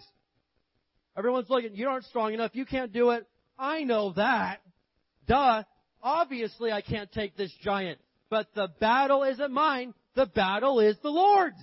Everyone's 1.17 1.49
looking, 1.49 1.75
you 1.75 1.89
aren't 1.89 2.05
strong 2.05 2.35
enough. 2.35 2.51
You 2.55 2.67
can't 2.67 2.93
do 2.93 3.11
it. 3.11 3.27
I 3.59 3.85
know 3.85 4.13
that. 4.15 4.61
Duh. 5.27 5.63
Obviously 6.03 6.71
I 6.71 6.83
can't 6.83 7.11
take 7.11 7.37
this 7.37 7.53
giant. 7.63 7.99
But 8.29 8.49
the 8.55 8.69
battle 8.81 9.23
isn't 9.23 9.53
mine. 9.53 9.95
The 10.15 10.27
battle 10.27 10.81
is 10.81 10.97
the 11.03 11.11
Lord's. 11.11 11.57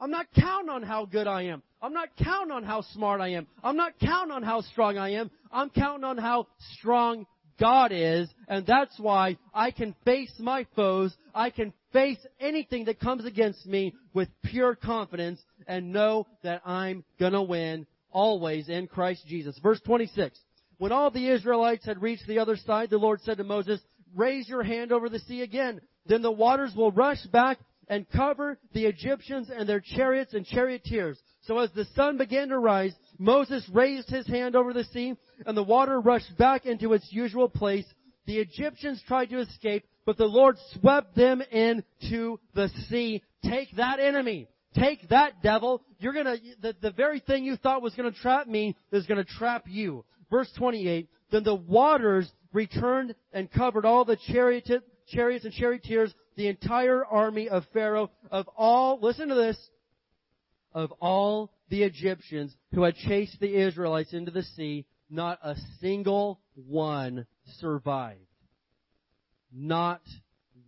I'm 0.00 0.10
not 0.10 0.26
counting 0.34 0.70
on 0.70 0.82
how 0.82 1.04
good 1.04 1.26
I 1.26 1.42
am. 1.42 1.62
I'm 1.80 1.92
not 1.92 2.08
counting 2.16 2.52
on 2.52 2.64
how 2.64 2.82
smart 2.92 3.20
I 3.20 3.28
am. 3.34 3.46
I'm 3.62 3.76
not 3.76 3.98
counting 4.00 4.32
on 4.32 4.42
how 4.42 4.62
strong 4.62 4.98
I 4.98 5.14
am. 5.14 5.30
I'm 5.50 5.70
counting 5.70 6.04
on 6.04 6.18
how 6.18 6.46
strong 6.78 7.26
God 7.60 7.92
is, 7.92 8.28
and 8.48 8.66
that's 8.66 8.98
why 8.98 9.36
I 9.54 9.70
can 9.70 9.94
face 10.04 10.32
my 10.40 10.66
foes, 10.74 11.14
I 11.34 11.50
can 11.50 11.72
face 11.92 12.18
anything 12.40 12.86
that 12.86 12.98
comes 12.98 13.24
against 13.24 13.64
me 13.66 13.94
with 14.14 14.28
pure 14.44 14.74
confidence 14.74 15.40
and 15.66 15.92
know 15.92 16.26
that 16.42 16.62
I'm 16.66 17.04
gonna 17.20 17.42
win 17.42 17.86
always 18.12 18.68
in 18.68 18.86
Christ 18.86 19.26
Jesus. 19.26 19.58
Verse 19.62 19.80
26. 19.84 20.38
When 20.78 20.92
all 20.92 21.10
the 21.10 21.28
Israelites 21.28 21.84
had 21.84 22.02
reached 22.02 22.26
the 22.26 22.38
other 22.38 22.56
side, 22.56 22.90
the 22.90 22.98
Lord 22.98 23.20
said 23.22 23.38
to 23.38 23.44
Moses, 23.44 23.80
raise 24.14 24.48
your 24.48 24.62
hand 24.62 24.92
over 24.92 25.08
the 25.08 25.20
sea 25.20 25.42
again. 25.42 25.80
Then 26.06 26.22
the 26.22 26.32
waters 26.32 26.74
will 26.74 26.90
rush 26.90 27.22
back 27.26 27.58
and 27.88 28.08
cover 28.10 28.58
the 28.72 28.86
Egyptians 28.86 29.50
and 29.54 29.68
their 29.68 29.80
chariots 29.80 30.34
and 30.34 30.46
charioteers. 30.46 31.18
So 31.42 31.58
as 31.58 31.70
the 31.72 31.84
sun 31.96 32.18
began 32.18 32.48
to 32.48 32.58
rise, 32.58 32.94
Moses 33.18 33.68
raised 33.72 34.08
his 34.08 34.26
hand 34.26 34.56
over 34.56 34.72
the 34.72 34.84
sea 34.84 35.14
and 35.46 35.56
the 35.56 35.62
water 35.62 36.00
rushed 36.00 36.36
back 36.38 36.66
into 36.66 36.92
its 36.92 37.06
usual 37.10 37.48
place. 37.48 37.86
The 38.26 38.38
Egyptians 38.38 39.02
tried 39.06 39.30
to 39.30 39.40
escape, 39.40 39.84
but 40.06 40.16
the 40.16 40.26
Lord 40.26 40.56
swept 40.74 41.16
them 41.16 41.42
into 41.50 42.38
the 42.54 42.68
sea. 42.88 43.22
Take 43.44 43.76
that 43.76 43.98
enemy. 43.98 44.48
Take 44.74 45.08
that 45.10 45.42
devil. 45.42 45.82
You're 45.98 46.14
gonna, 46.14 46.36
the, 46.60 46.74
the 46.80 46.90
very 46.90 47.20
thing 47.20 47.44
you 47.44 47.56
thought 47.56 47.82
was 47.82 47.94
gonna 47.94 48.12
trap 48.12 48.46
me 48.46 48.76
is 48.90 49.06
gonna 49.06 49.24
trap 49.24 49.64
you. 49.68 50.04
Verse 50.30 50.50
28, 50.56 51.08
then 51.30 51.44
the 51.44 51.54
waters 51.54 52.30
returned 52.52 53.14
and 53.32 53.50
covered 53.50 53.84
all 53.84 54.04
the 54.04 54.16
chariot, 54.28 54.68
chariots 55.08 55.44
and 55.44 55.52
charioteers, 55.52 56.14
the 56.36 56.48
entire 56.48 57.04
army 57.04 57.48
of 57.48 57.64
Pharaoh, 57.72 58.10
of 58.30 58.48
all, 58.56 58.98
listen 59.00 59.28
to 59.28 59.34
this, 59.34 59.58
of 60.72 60.90
all 61.00 61.52
the 61.68 61.82
Egyptians 61.82 62.54
who 62.74 62.82
had 62.82 62.94
chased 62.94 63.38
the 63.40 63.54
Israelites 63.54 64.14
into 64.14 64.30
the 64.30 64.42
sea, 64.42 64.86
not 65.10 65.38
a 65.42 65.54
single 65.80 66.40
one 66.54 67.26
survived. 67.58 68.20
Not 69.52 70.00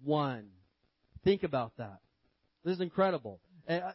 one. 0.03 0.49
Think 1.25 1.43
about 1.43 1.73
that. 1.79 2.01
This 2.65 2.75
is 2.75 2.81
incredible. 2.83 3.41
Uh, 3.69 3.93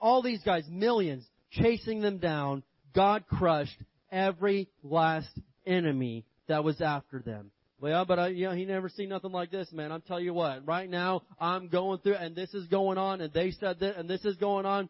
all 0.00 0.22
these 0.22 0.42
guys, 0.42 0.64
millions, 0.68 1.24
chasing 1.50 2.00
them 2.00 2.18
down, 2.18 2.62
God 2.94 3.24
crushed 3.28 3.78
every 4.10 4.68
last 4.82 5.30
enemy 5.66 6.24
that 6.48 6.64
was 6.64 6.80
after 6.80 7.20
them. 7.20 7.50
Well, 7.80 8.04
but 8.04 8.18
I, 8.18 8.28
you 8.28 8.46
know, 8.46 8.54
he 8.54 8.64
never 8.64 8.88
seen 8.88 9.08
nothing 9.08 9.30
like 9.30 9.50
this, 9.50 9.70
man. 9.70 9.92
I'm 9.92 10.00
telling 10.00 10.24
you 10.24 10.34
what, 10.34 10.66
right 10.66 10.90
now, 10.90 11.22
I'm 11.38 11.68
going 11.68 12.00
through, 12.00 12.16
and 12.16 12.34
this 12.34 12.52
is 12.52 12.66
going 12.66 12.98
on, 12.98 13.20
and 13.20 13.32
they 13.32 13.52
said 13.52 13.78
that, 13.80 13.96
and 13.96 14.10
this 14.10 14.24
is 14.24 14.36
going 14.36 14.66
on. 14.66 14.88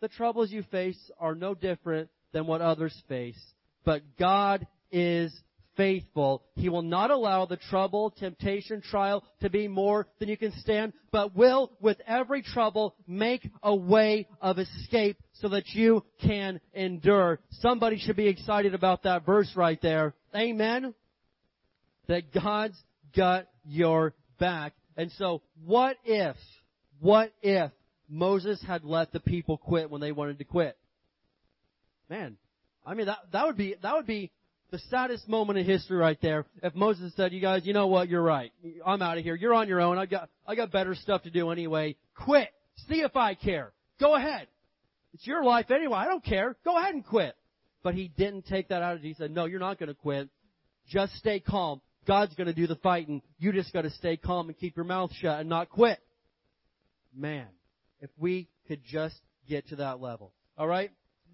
The 0.00 0.08
troubles 0.08 0.50
you 0.50 0.62
face 0.70 0.98
are 1.18 1.34
no 1.34 1.54
different 1.54 2.08
than 2.32 2.46
what 2.46 2.62
others 2.62 2.94
face. 3.08 3.40
But 3.84 4.02
God 4.18 4.66
is 4.90 5.32
faithful. 5.76 6.42
He 6.54 6.68
will 6.68 6.82
not 6.82 7.10
allow 7.10 7.46
the 7.46 7.56
trouble, 7.56 8.10
temptation, 8.10 8.80
trial 8.80 9.24
to 9.40 9.50
be 9.50 9.68
more 9.68 10.06
than 10.18 10.28
you 10.28 10.36
can 10.36 10.52
stand, 10.60 10.92
but 11.12 11.36
will, 11.36 11.72
with 11.80 11.98
every 12.06 12.42
trouble, 12.42 12.94
make 13.06 13.48
a 13.62 13.74
way 13.74 14.28
of 14.40 14.58
escape 14.58 15.18
so 15.34 15.48
that 15.48 15.68
you 15.68 16.04
can 16.22 16.60
endure. 16.72 17.40
Somebody 17.60 17.98
should 17.98 18.16
be 18.16 18.28
excited 18.28 18.74
about 18.74 19.02
that 19.04 19.26
verse 19.26 19.50
right 19.56 19.80
there. 19.80 20.14
Amen? 20.34 20.94
That 22.08 22.32
God's 22.32 22.80
got 23.16 23.46
your 23.64 24.14
back. 24.38 24.74
And 24.96 25.10
so, 25.18 25.42
what 25.64 25.96
if, 26.04 26.36
what 27.00 27.32
if 27.42 27.72
Moses 28.08 28.62
had 28.66 28.84
let 28.84 29.12
the 29.12 29.20
people 29.20 29.56
quit 29.56 29.90
when 29.90 30.00
they 30.00 30.12
wanted 30.12 30.38
to 30.38 30.44
quit. 30.44 30.76
Man, 32.10 32.36
I 32.84 32.94
mean 32.94 33.06
that 33.06 33.18
that 33.32 33.46
would 33.46 33.56
be 33.56 33.76
that 33.82 33.94
would 33.94 34.06
be 34.06 34.30
the 34.74 34.80
saddest 34.90 35.28
moment 35.28 35.56
in 35.56 35.64
history 35.64 35.96
right 35.96 36.18
there 36.20 36.46
if 36.60 36.74
Moses 36.74 37.12
said, 37.14 37.32
"You 37.32 37.40
guys, 37.40 37.64
you 37.64 37.72
know 37.72 37.86
what? 37.86 38.08
You're 38.08 38.20
right. 38.20 38.52
I'm 38.84 39.00
out 39.02 39.18
of 39.18 39.22
here. 39.22 39.36
You're 39.36 39.54
on 39.54 39.68
your 39.68 39.80
own. 39.80 39.98
I 39.98 40.06
got 40.06 40.28
I 40.48 40.56
got 40.56 40.72
better 40.72 40.96
stuff 40.96 41.22
to 41.22 41.30
do 41.30 41.50
anyway. 41.50 41.94
Quit. 42.16 42.48
See 42.88 42.96
if 42.96 43.14
I 43.14 43.34
care. 43.34 43.72
Go 44.00 44.16
ahead. 44.16 44.48
It's 45.12 45.24
your 45.28 45.44
life 45.44 45.70
anyway. 45.70 45.94
I 45.94 46.06
don't 46.06 46.24
care. 46.24 46.56
Go 46.64 46.76
ahead 46.76 46.92
and 46.92 47.06
quit." 47.06 47.36
But 47.84 47.94
he 47.94 48.08
didn't 48.08 48.46
take 48.46 48.70
that 48.70 48.82
attitude. 48.82 49.06
He 49.06 49.14
said, 49.14 49.30
"No, 49.30 49.44
you're 49.44 49.60
not 49.60 49.78
going 49.78 49.90
to 49.90 49.94
quit. 49.94 50.28
Just 50.88 51.14
stay 51.14 51.38
calm. 51.38 51.80
God's 52.04 52.34
going 52.34 52.48
to 52.48 52.52
do 52.52 52.66
the 52.66 52.74
fighting. 52.74 53.22
You 53.38 53.52
just 53.52 53.72
got 53.72 53.82
to 53.82 53.90
stay 53.90 54.16
calm 54.16 54.48
and 54.48 54.58
keep 54.58 54.74
your 54.74 54.86
mouth 54.86 55.12
shut 55.14 55.38
and 55.38 55.48
not 55.48 55.68
quit." 55.68 56.00
Man, 57.14 57.46
if 58.00 58.10
we 58.18 58.48
could 58.66 58.80
just 58.84 59.20
get 59.48 59.68
to 59.68 59.76
that 59.76 60.00
level. 60.00 60.32
All 60.58 60.66
right? 60.66 60.90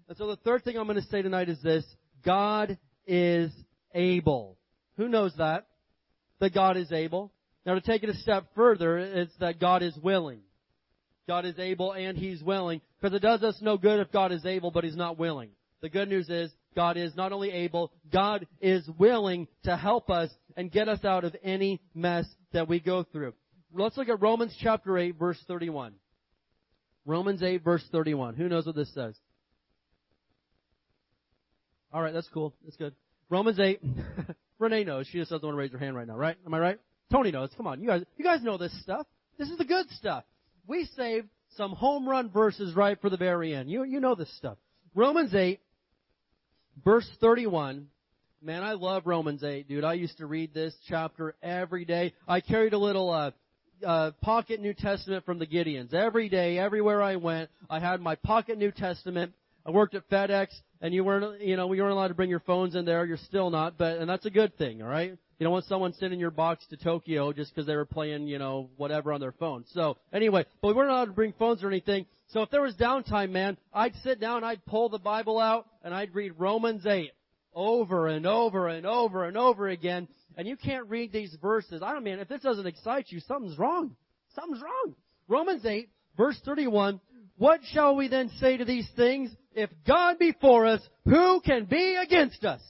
And 0.07 0.15
so 0.15 0.27
the 0.27 0.35
third 0.35 0.63
thing 0.63 0.77
I'm 0.77 0.85
going 0.85 1.01
to 1.01 1.07
say 1.07 1.23
tonight 1.23 1.49
is 1.49 1.59
this. 1.63 1.83
God 2.23 2.77
is 3.05 3.51
able. 3.93 4.57
Who 4.97 5.07
knows 5.07 5.33
that? 5.37 5.67
That 6.39 6.53
God 6.53 6.77
is 6.77 6.91
able. 6.91 7.31
Now 7.65 7.75
to 7.75 7.81
take 7.81 8.03
it 8.03 8.09
a 8.09 8.15
step 8.15 8.45
further, 8.55 8.97
it's 8.97 9.35
that 9.39 9.59
God 9.59 9.83
is 9.83 9.95
willing. 9.97 10.41
God 11.27 11.45
is 11.45 11.57
able 11.59 11.93
and 11.93 12.17
He's 12.17 12.41
willing. 12.43 12.81
Because 12.99 13.15
it 13.15 13.21
does 13.21 13.43
us 13.43 13.57
no 13.61 13.77
good 13.77 13.99
if 13.99 14.11
God 14.11 14.31
is 14.31 14.45
able 14.45 14.71
but 14.71 14.83
He's 14.83 14.95
not 14.95 15.17
willing. 15.17 15.49
The 15.81 15.89
good 15.89 16.09
news 16.09 16.29
is 16.29 16.51
God 16.75 16.97
is 16.97 17.15
not 17.15 17.31
only 17.31 17.51
able, 17.51 17.91
God 18.11 18.47
is 18.59 18.87
willing 18.97 19.47
to 19.63 19.75
help 19.75 20.09
us 20.09 20.29
and 20.55 20.71
get 20.71 20.87
us 20.87 21.03
out 21.03 21.23
of 21.23 21.35
any 21.43 21.81
mess 21.93 22.25
that 22.53 22.67
we 22.67 22.79
go 22.79 23.03
through. 23.03 23.33
Let's 23.73 23.97
look 23.97 24.09
at 24.09 24.21
Romans 24.21 24.55
chapter 24.61 24.97
8 24.97 25.17
verse 25.17 25.41
31. 25.47 25.93
Romans 27.05 27.41
8 27.41 27.63
verse 27.63 27.83
31. 27.91 28.35
Who 28.35 28.47
knows 28.47 28.65
what 28.65 28.75
this 28.75 28.93
says? 28.93 29.15
All 31.93 32.01
right, 32.01 32.13
that's 32.13 32.29
cool. 32.33 32.53
That's 32.63 32.77
good. 32.77 32.93
Romans 33.29 33.59
8. 33.59 33.81
Renee 34.59 34.83
knows. 34.83 35.07
She 35.07 35.17
just 35.17 35.31
doesn't 35.31 35.45
want 35.45 35.55
to 35.55 35.59
raise 35.59 35.71
her 35.71 35.77
hand 35.77 35.95
right 35.95 36.07
now, 36.07 36.15
right? 36.15 36.37
Am 36.45 36.53
I 36.53 36.59
right? 36.59 36.79
Tony 37.11 37.31
knows. 37.31 37.49
Come 37.57 37.67
on. 37.67 37.81
You 37.81 37.87
guys, 37.87 38.03
you 38.17 38.23
guys 38.23 38.41
know 38.43 38.57
this 38.57 38.77
stuff. 38.81 39.07
This 39.37 39.49
is 39.49 39.57
the 39.57 39.65
good 39.65 39.89
stuff. 39.91 40.23
We 40.67 40.85
saved 40.95 41.27
some 41.57 41.71
home 41.71 42.07
run 42.07 42.29
verses 42.29 42.75
right 42.75 42.99
for 43.01 43.09
the 43.09 43.17
very 43.17 43.53
end. 43.53 43.69
You, 43.69 43.83
you 43.83 43.99
know 43.99 44.15
this 44.15 44.33
stuff. 44.37 44.57
Romans 44.95 45.33
8, 45.33 45.59
verse 46.83 47.09
31. 47.19 47.87
Man, 48.43 48.63
I 48.63 48.73
love 48.73 49.03
Romans 49.05 49.43
8, 49.43 49.67
dude. 49.67 49.83
I 49.83 49.93
used 49.93 50.17
to 50.17 50.25
read 50.25 50.53
this 50.53 50.73
chapter 50.87 51.35
every 51.43 51.85
day. 51.85 52.13
I 52.27 52.41
carried 52.41 52.73
a 52.73 52.77
little, 52.77 53.09
uh, 53.09 53.31
uh, 53.85 54.11
pocket 54.21 54.61
New 54.61 54.73
Testament 54.73 55.25
from 55.25 55.39
the 55.39 55.47
Gideons. 55.47 55.93
Every 55.93 56.29
day, 56.29 56.57
everywhere 56.57 57.01
I 57.01 57.15
went, 57.15 57.49
I 57.69 57.79
had 57.79 57.99
my 57.99 58.15
pocket 58.15 58.57
New 58.57 58.71
Testament. 58.71 59.33
I 59.65 59.71
worked 59.71 59.95
at 59.95 60.09
FedEx 60.09 60.47
and 60.81 60.93
you 60.93 61.03
weren't, 61.03 61.41
you 61.41 61.55
know, 61.55 61.71
you 61.71 61.81
weren't 61.81 61.93
allowed 61.93 62.09
to 62.09 62.15
bring 62.15 62.29
your 62.29 62.39
phones 62.39 62.75
in 62.75 62.85
there. 62.85 63.05
You're 63.05 63.17
still 63.17 63.49
not, 63.51 63.77
but, 63.77 63.97
and 63.97 64.09
that's 64.09 64.25
a 64.25 64.31
good 64.31 64.57
thing, 64.57 64.81
alright? 64.81 65.11
You 65.11 65.43
don't 65.45 65.53
want 65.53 65.65
someone 65.65 65.93
sending 65.93 66.19
your 66.19 66.31
box 66.31 66.65
to 66.69 66.77
Tokyo 66.77 67.33
just 67.33 67.53
because 67.53 67.65
they 67.65 67.75
were 67.75 67.85
playing, 67.85 68.27
you 68.27 68.39
know, 68.39 68.69
whatever 68.77 69.13
on 69.13 69.19
their 69.19 69.31
phone. 69.31 69.65
So, 69.73 69.97
anyway, 70.11 70.45
but 70.61 70.69
we 70.69 70.73
weren't 70.73 70.91
allowed 70.91 71.05
to 71.05 71.13
bring 71.13 71.33
phones 71.33 71.63
or 71.63 71.67
anything. 71.67 72.05
So 72.27 72.41
if 72.41 72.49
there 72.49 72.61
was 72.61 72.75
downtime, 72.75 73.31
man, 73.31 73.57
I'd 73.73 73.95
sit 74.03 74.19
down, 74.19 74.43
I'd 74.43 74.65
pull 74.65 74.89
the 74.89 74.99
Bible 74.99 75.39
out, 75.39 75.67
and 75.83 75.93
I'd 75.93 76.13
read 76.15 76.33
Romans 76.37 76.85
8 76.85 77.11
over 77.53 78.07
and 78.07 78.25
over 78.25 78.67
and 78.67 78.85
over 78.85 79.25
and 79.25 79.37
over 79.37 79.67
again. 79.67 80.07
And 80.37 80.47
you 80.47 80.55
can't 80.55 80.87
read 80.89 81.11
these 81.11 81.35
verses. 81.41 81.81
I 81.83 81.91
don't 81.91 82.03
mean, 82.03 82.19
if 82.19 82.27
this 82.27 82.41
doesn't 82.41 82.65
excite 82.65 83.07
you, 83.09 83.19
something's 83.19 83.57
wrong. 83.57 83.95
Something's 84.35 84.61
wrong. 84.61 84.95
Romans 85.27 85.65
8, 85.65 85.89
verse 86.17 86.39
31, 86.45 87.01
what 87.37 87.61
shall 87.73 87.95
we 87.95 88.07
then 88.07 88.29
say 88.39 88.57
to 88.57 88.65
these 88.65 88.87
things? 88.95 89.31
If 89.53 89.69
God 89.85 90.17
be 90.17 90.33
for 90.39 90.65
us, 90.65 90.81
who 91.05 91.41
can 91.41 91.65
be 91.65 91.95
against 91.95 92.43
us? 92.45 92.61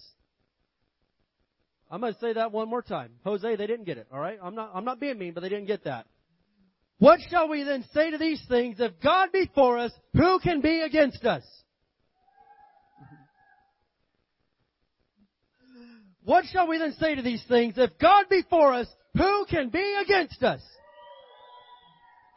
I'm 1.90 2.00
going 2.00 2.14
to 2.14 2.20
say 2.20 2.34
that 2.34 2.52
one 2.52 2.70
more 2.70 2.82
time. 2.82 3.12
Jose, 3.26 3.56
they 3.56 3.68
didn't 3.68 3.86
get 3.86 3.98
it, 3.98 4.08
alright? 4.12 4.40
I'm 4.42 4.56
not, 4.56 4.72
I'm 4.74 4.86
not 4.86 5.00
being 5.00 5.20
mean, 5.20 5.34
but 5.34 5.42
they 5.42 5.50
didn't 5.50 5.68
get 5.68 5.84
that. 5.84 6.06
What 7.00 7.20
shall 7.30 7.50
we 7.50 7.64
then 7.64 7.84
say 7.94 8.12
to 8.12 8.18
these 8.18 8.42
things? 8.48 8.78
If 8.80 8.94
God 9.04 9.32
be 9.34 9.50
for 9.54 9.78
us, 9.78 9.92
who 10.14 10.40
can 10.40 10.62
be 10.62 10.82
against 10.82 11.26
us? 11.26 11.44
What 16.24 16.46
shall 16.52 16.68
we 16.68 16.78
then 16.78 16.94
say 17.00 17.16
to 17.16 17.22
these 17.22 17.44
things? 17.48 17.74
If 17.78 17.98
God 18.00 18.26
be 18.30 18.44
for 18.50 18.74
us, 18.74 18.88
who 19.18 19.46
can 19.50 19.70
be 19.70 19.98
against 20.02 20.44
us? 20.44 20.62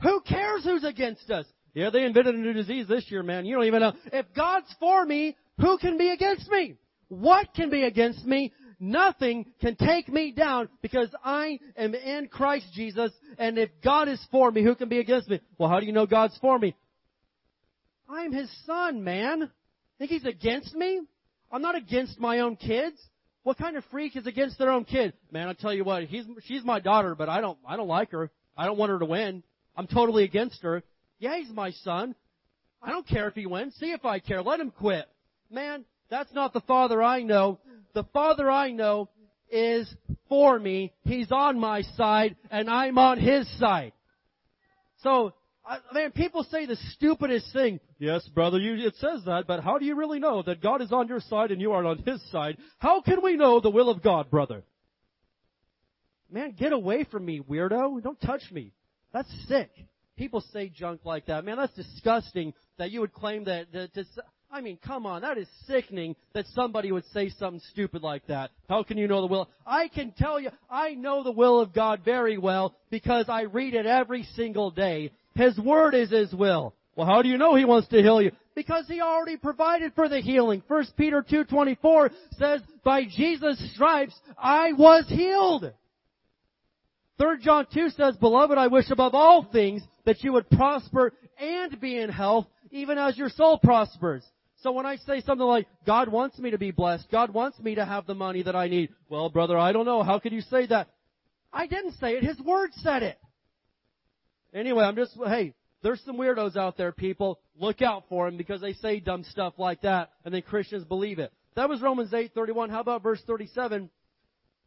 Who 0.00 0.20
cares 0.22 0.64
who's 0.64 0.84
against 0.84 1.30
us? 1.30 1.46
Yeah, 1.74 1.90
they 1.90 2.04
invented 2.04 2.36
a 2.36 2.38
new 2.38 2.52
disease 2.52 2.86
this 2.88 3.04
year, 3.10 3.22
man. 3.22 3.46
You 3.46 3.56
don't 3.56 3.64
even 3.64 3.80
know. 3.80 3.92
If 4.12 4.26
God's 4.34 4.72
for 4.78 5.04
me, 5.04 5.36
who 5.60 5.76
can 5.78 5.98
be 5.98 6.10
against 6.10 6.48
me? 6.48 6.76
What 7.08 7.52
can 7.54 7.68
be 7.68 7.82
against 7.82 8.24
me? 8.24 8.52
Nothing 8.78 9.46
can 9.60 9.76
take 9.76 10.08
me 10.08 10.32
down 10.32 10.68
because 10.82 11.08
I 11.24 11.58
am 11.76 11.94
in 11.94 12.28
Christ 12.28 12.66
Jesus. 12.74 13.10
And 13.38 13.58
if 13.58 13.70
God 13.82 14.08
is 14.08 14.24
for 14.30 14.50
me, 14.50 14.62
who 14.62 14.74
can 14.74 14.88
be 14.88 14.98
against 14.98 15.28
me? 15.28 15.40
Well, 15.58 15.68
how 15.68 15.80
do 15.80 15.86
you 15.86 15.92
know 15.92 16.06
God's 16.06 16.36
for 16.38 16.58
me? 16.58 16.76
I'm 18.08 18.32
His 18.32 18.50
son, 18.66 19.02
man. 19.02 19.50
Think 19.98 20.10
He's 20.10 20.24
against 20.24 20.74
me? 20.74 21.00
I'm 21.50 21.62
not 21.62 21.76
against 21.76 22.20
my 22.20 22.40
own 22.40 22.56
kids. 22.56 23.00
What 23.42 23.58
kind 23.58 23.76
of 23.76 23.84
freak 23.90 24.16
is 24.16 24.26
against 24.26 24.58
their 24.58 24.70
own 24.70 24.84
kid? 24.84 25.12
Man, 25.30 25.48
I 25.48 25.52
tell 25.52 25.72
you 25.72 25.84
what, 25.84 26.04
he's, 26.04 26.24
she's 26.46 26.64
my 26.64 26.80
daughter, 26.80 27.14
but 27.14 27.28
I 27.28 27.40
don't, 27.40 27.58
I 27.66 27.76
don't 27.76 27.88
like 27.88 28.10
her. 28.12 28.30
I 28.56 28.64
don't 28.64 28.78
want 28.78 28.90
her 28.90 28.98
to 28.98 29.04
win. 29.04 29.42
I'm 29.76 29.86
totally 29.86 30.24
against 30.24 30.62
her. 30.62 30.82
Yeah, 31.18 31.36
he's 31.38 31.50
my 31.50 31.70
son. 31.70 32.14
I 32.82 32.90
don't 32.90 33.06
care 33.06 33.28
if 33.28 33.34
he 33.34 33.46
wins. 33.46 33.74
See 33.76 33.92
if 33.92 34.04
I 34.04 34.18
care. 34.18 34.42
Let 34.42 34.60
him 34.60 34.70
quit. 34.70 35.06
Man, 35.50 35.84
that's 36.10 36.32
not 36.32 36.52
the 36.52 36.60
father 36.60 37.02
I 37.02 37.22
know. 37.22 37.58
The 37.94 38.04
father 38.12 38.50
I 38.50 38.72
know 38.72 39.08
is 39.50 39.92
for 40.28 40.58
me. 40.58 40.92
He's 41.04 41.30
on 41.30 41.58
my 41.58 41.82
side 41.96 42.36
and 42.50 42.68
I'm 42.68 42.98
on 42.98 43.18
his 43.18 43.48
side. 43.58 43.92
So, 45.02 45.32
man, 45.92 46.10
people 46.12 46.44
say 46.44 46.66
the 46.66 46.76
stupidest 46.92 47.52
thing. 47.52 47.80
Yes, 47.98 48.26
brother, 48.28 48.58
you, 48.58 48.86
it 48.86 48.96
says 48.96 49.22
that, 49.26 49.46
but 49.46 49.62
how 49.62 49.78
do 49.78 49.86
you 49.86 49.94
really 49.94 50.18
know 50.18 50.42
that 50.42 50.60
God 50.60 50.82
is 50.82 50.92
on 50.92 51.08
your 51.08 51.20
side 51.20 51.50
and 51.52 51.60
you 51.60 51.72
are 51.72 51.84
on 51.84 51.98
his 51.98 52.20
side? 52.30 52.58
How 52.78 53.00
can 53.00 53.22
we 53.22 53.36
know 53.36 53.60
the 53.60 53.70
will 53.70 53.88
of 53.88 54.02
God, 54.02 54.30
brother? 54.30 54.62
Man, 56.30 56.54
get 56.58 56.72
away 56.72 57.04
from 57.04 57.24
me, 57.24 57.40
weirdo. 57.40 58.02
Don't 58.02 58.20
touch 58.20 58.42
me. 58.50 58.72
That's 59.12 59.28
sick. 59.46 59.70
People 60.16 60.42
say 60.52 60.68
junk 60.68 61.00
like 61.04 61.26
that. 61.26 61.44
Man, 61.44 61.56
that's 61.56 61.74
disgusting 61.74 62.54
that 62.78 62.90
you 62.90 63.00
would 63.00 63.12
claim 63.12 63.44
that, 63.44 63.72
that 63.72 63.94
to, 63.94 64.04
I 64.50 64.60
mean, 64.60 64.78
come 64.84 65.04
on, 65.04 65.22
that 65.22 65.36
is 65.36 65.48
sickening 65.66 66.14
that 66.32 66.46
somebody 66.54 66.92
would 66.92 67.04
say 67.06 67.30
something 67.30 67.60
stupid 67.72 68.02
like 68.02 68.24
that. 68.28 68.50
How 68.68 68.84
can 68.84 68.98
you 68.98 69.08
know 69.08 69.20
the 69.20 69.26
will? 69.26 69.48
I 69.66 69.88
can 69.88 70.12
tell 70.16 70.38
you, 70.38 70.50
I 70.70 70.94
know 70.94 71.24
the 71.24 71.32
will 71.32 71.60
of 71.60 71.72
God 71.72 72.02
very 72.04 72.38
well 72.38 72.76
because 72.88 73.28
I 73.28 73.42
read 73.42 73.74
it 73.74 73.86
every 73.86 74.22
single 74.36 74.70
day. 74.70 75.10
His 75.34 75.58
word 75.58 75.94
is 75.94 76.10
His 76.10 76.32
will. 76.32 76.72
Well, 76.94 77.08
how 77.08 77.22
do 77.22 77.28
you 77.28 77.36
know 77.36 77.56
He 77.56 77.64
wants 77.64 77.88
to 77.88 78.00
heal 78.00 78.22
you? 78.22 78.30
Because 78.54 78.86
He 78.86 79.00
already 79.00 79.36
provided 79.36 79.92
for 79.94 80.08
the 80.08 80.20
healing. 80.20 80.62
1 80.68 80.86
Peter 80.96 81.24
2.24 81.28 82.10
says, 82.38 82.60
by 82.84 83.02
Jesus' 83.04 83.74
stripes 83.74 84.14
I 84.38 84.72
was 84.72 85.04
healed. 85.08 85.72
3 87.18 87.38
John 87.40 87.66
2 87.72 87.90
says, 87.90 88.16
Beloved, 88.16 88.58
I 88.58 88.66
wish 88.66 88.90
above 88.90 89.14
all 89.14 89.44
things 89.44 89.82
that 90.04 90.22
you 90.24 90.32
would 90.32 90.50
prosper 90.50 91.12
and 91.38 91.80
be 91.80 91.96
in 91.96 92.10
health, 92.10 92.46
even 92.70 92.98
as 92.98 93.16
your 93.16 93.28
soul 93.28 93.58
prospers. 93.58 94.24
So 94.62 94.72
when 94.72 94.86
I 94.86 94.96
say 94.96 95.20
something 95.20 95.46
like, 95.46 95.68
God 95.86 96.08
wants 96.08 96.38
me 96.38 96.50
to 96.50 96.58
be 96.58 96.70
blessed, 96.70 97.06
God 97.10 97.32
wants 97.32 97.58
me 97.60 97.76
to 97.76 97.84
have 97.84 98.06
the 98.06 98.14
money 98.14 98.42
that 98.42 98.56
I 98.56 98.68
need, 98.68 98.90
well, 99.08 99.28
brother, 99.28 99.58
I 99.58 99.72
don't 99.72 99.84
know, 99.84 100.02
how 100.02 100.18
could 100.18 100.32
you 100.32 100.40
say 100.40 100.66
that? 100.66 100.88
I 101.52 101.66
didn't 101.66 101.92
say 102.00 102.14
it, 102.14 102.24
His 102.24 102.40
Word 102.40 102.70
said 102.76 103.02
it. 103.02 103.18
Anyway, 104.52 104.84
I'm 104.84 104.96
just, 104.96 105.12
hey, 105.26 105.54
there's 105.82 106.00
some 106.06 106.16
weirdos 106.16 106.56
out 106.56 106.76
there, 106.76 106.92
people. 106.92 107.40
Look 107.60 107.82
out 107.82 108.04
for 108.08 108.26
them 108.26 108.38
because 108.38 108.60
they 108.60 108.72
say 108.72 109.00
dumb 109.00 109.22
stuff 109.24 109.54
like 109.58 109.82
that, 109.82 110.10
and 110.24 110.32
then 110.32 110.42
Christians 110.42 110.84
believe 110.84 111.18
it. 111.18 111.32
That 111.56 111.68
was 111.68 111.82
Romans 111.82 112.10
8:31. 112.10 112.70
How 112.70 112.80
about 112.80 113.02
verse 113.02 113.20
37? 113.26 113.90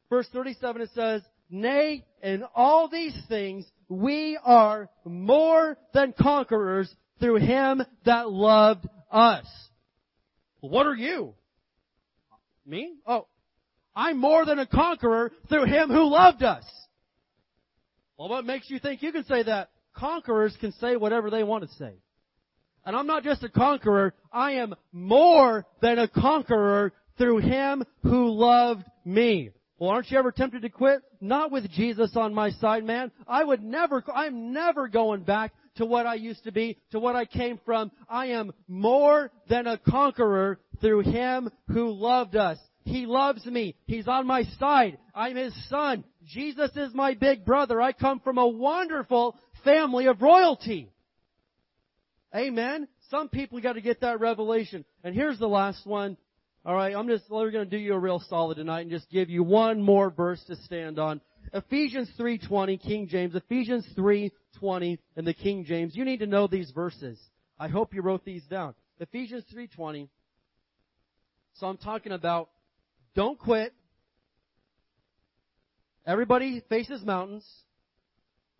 Verse 0.09 0.27
37 0.31 0.81
it 0.83 0.89
says, 0.93 1.21
Nay, 1.49 2.05
in 2.21 2.43
all 2.55 2.89
these 2.89 3.17
things 3.29 3.65
we 3.89 4.37
are 4.43 4.89
more 5.05 5.77
than 5.93 6.13
conquerors 6.19 6.93
through 7.19 7.37
him 7.37 7.81
that 8.05 8.29
loved 8.29 8.87
us. 9.11 9.45
What 10.59 10.85
are 10.85 10.95
you? 10.95 11.33
Me? 12.65 12.95
Oh, 13.05 13.27
I'm 13.95 14.17
more 14.17 14.45
than 14.45 14.59
a 14.59 14.67
conqueror 14.67 15.31
through 15.47 15.65
him 15.65 15.89
who 15.89 16.03
loved 16.03 16.43
us. 16.43 16.65
Well, 18.17 18.29
what 18.29 18.45
makes 18.45 18.69
you 18.69 18.79
think 18.79 19.01
you 19.01 19.11
can 19.11 19.23
say 19.25 19.43
that? 19.43 19.69
Conquerors 19.93 20.55
can 20.59 20.73
say 20.73 20.95
whatever 20.95 21.29
they 21.29 21.43
want 21.43 21.63
to 21.63 21.75
say. 21.75 21.93
And 22.85 22.95
I'm 22.95 23.07
not 23.07 23.23
just 23.23 23.43
a 23.43 23.49
conqueror, 23.49 24.13
I 24.31 24.53
am 24.53 24.75
more 24.91 25.65
than 25.81 25.99
a 25.99 26.07
conqueror 26.07 26.93
through 27.17 27.39
him 27.39 27.83
who 28.03 28.29
loved 28.31 28.83
me. 29.03 29.51
Well, 29.79 29.91
aren't 29.91 30.09
you 30.09 30.17
ever 30.17 30.31
tempted 30.31 30.63
to 30.63 30.69
quit? 30.69 31.01
Not 31.21 31.51
with 31.51 31.69
Jesus 31.71 32.15
on 32.15 32.33
my 32.33 32.49
side, 32.51 32.83
man. 32.83 33.11
I 33.27 33.43
would 33.43 33.61
never, 33.61 34.03
I'm 34.13 34.51
never 34.51 34.87
going 34.87 35.21
back 35.21 35.53
to 35.75 35.85
what 35.85 36.07
I 36.07 36.15
used 36.15 36.43
to 36.45 36.51
be, 36.51 36.79
to 36.91 36.99
what 36.99 37.15
I 37.15 37.25
came 37.25 37.59
from. 37.63 37.91
I 38.09 38.27
am 38.27 38.53
more 38.67 39.31
than 39.47 39.67
a 39.67 39.77
conqueror 39.77 40.59
through 40.81 41.01
Him 41.01 41.49
who 41.67 41.91
loved 41.91 42.35
us. 42.35 42.57
He 42.85 43.05
loves 43.05 43.45
me. 43.45 43.75
He's 43.85 44.07
on 44.07 44.25
my 44.25 44.43
side. 44.59 44.97
I'm 45.13 45.35
His 45.35 45.53
son. 45.69 46.03
Jesus 46.25 46.71
is 46.75 46.93
my 46.95 47.13
big 47.13 47.45
brother. 47.45 47.79
I 47.79 47.91
come 47.91 48.19
from 48.19 48.39
a 48.39 48.47
wonderful 48.47 49.37
family 49.63 50.07
of 50.07 50.21
royalty. 50.21 50.91
Amen. 52.35 52.87
Some 53.09 53.29
people 53.29 53.61
got 53.61 53.73
to 53.73 53.81
get 53.81 54.01
that 54.01 54.19
revelation. 54.19 54.85
And 55.03 55.13
here's 55.13 55.39
the 55.39 55.47
last 55.47 55.85
one. 55.85 56.17
All 56.67 56.75
right, 56.75 56.93
I'm 56.93 57.07
just 57.07 57.23
we're 57.29 57.49
going 57.49 57.63
to 57.63 57.71
do 57.71 57.81
you 57.81 57.93
a 57.93 57.97
real 57.97 58.21
solid 58.27 58.57
tonight 58.57 58.81
and 58.81 58.91
just 58.91 59.09
give 59.09 59.29
you 59.29 59.41
one 59.41 59.81
more 59.81 60.09
verse 60.09 60.43
to 60.47 60.55
stand 60.65 60.99
on. 60.99 61.21
Ephesians 61.53 62.11
3:20 62.19 62.83
King 62.83 63.07
James, 63.07 63.35
Ephesians 63.35 63.87
3:20 63.97 64.99
in 65.15 65.23
the 65.23 65.33
King 65.33 65.63
James. 65.63 65.95
You 65.95 66.03
need 66.03 66.19
to 66.19 66.27
know 66.27 66.45
these 66.45 66.69
verses. 66.71 67.17
I 67.57 67.69
hope 67.69 67.93
you 67.93 68.01
wrote 68.01 68.25
these 68.25 68.43
down. 68.47 68.75
Ephesians 68.99 69.45
3:20. 69.49 70.09
So 71.53 71.67
I'm 71.67 71.77
talking 71.77 72.11
about 72.11 72.49
don't 73.15 73.39
quit. 73.39 73.73
Everybody 76.05 76.61
faces 76.67 77.01
mountains. 77.01 77.47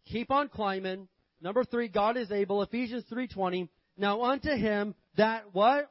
Keep 0.06 0.32
on 0.32 0.48
climbing. 0.48 1.10
Number 1.42 1.66
3, 1.66 1.90
God 1.90 2.16
is 2.16 2.32
able. 2.32 2.62
Ephesians 2.62 3.04
3:20. 3.12 3.68
Now 3.98 4.24
unto 4.24 4.52
him 4.52 4.96
that 5.18 5.54
what? 5.54 5.90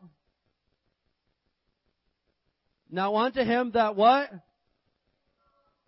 Now 2.91 3.17
unto 3.17 3.43
him 3.43 3.73
that 3.73 3.97
what? 3.97 4.31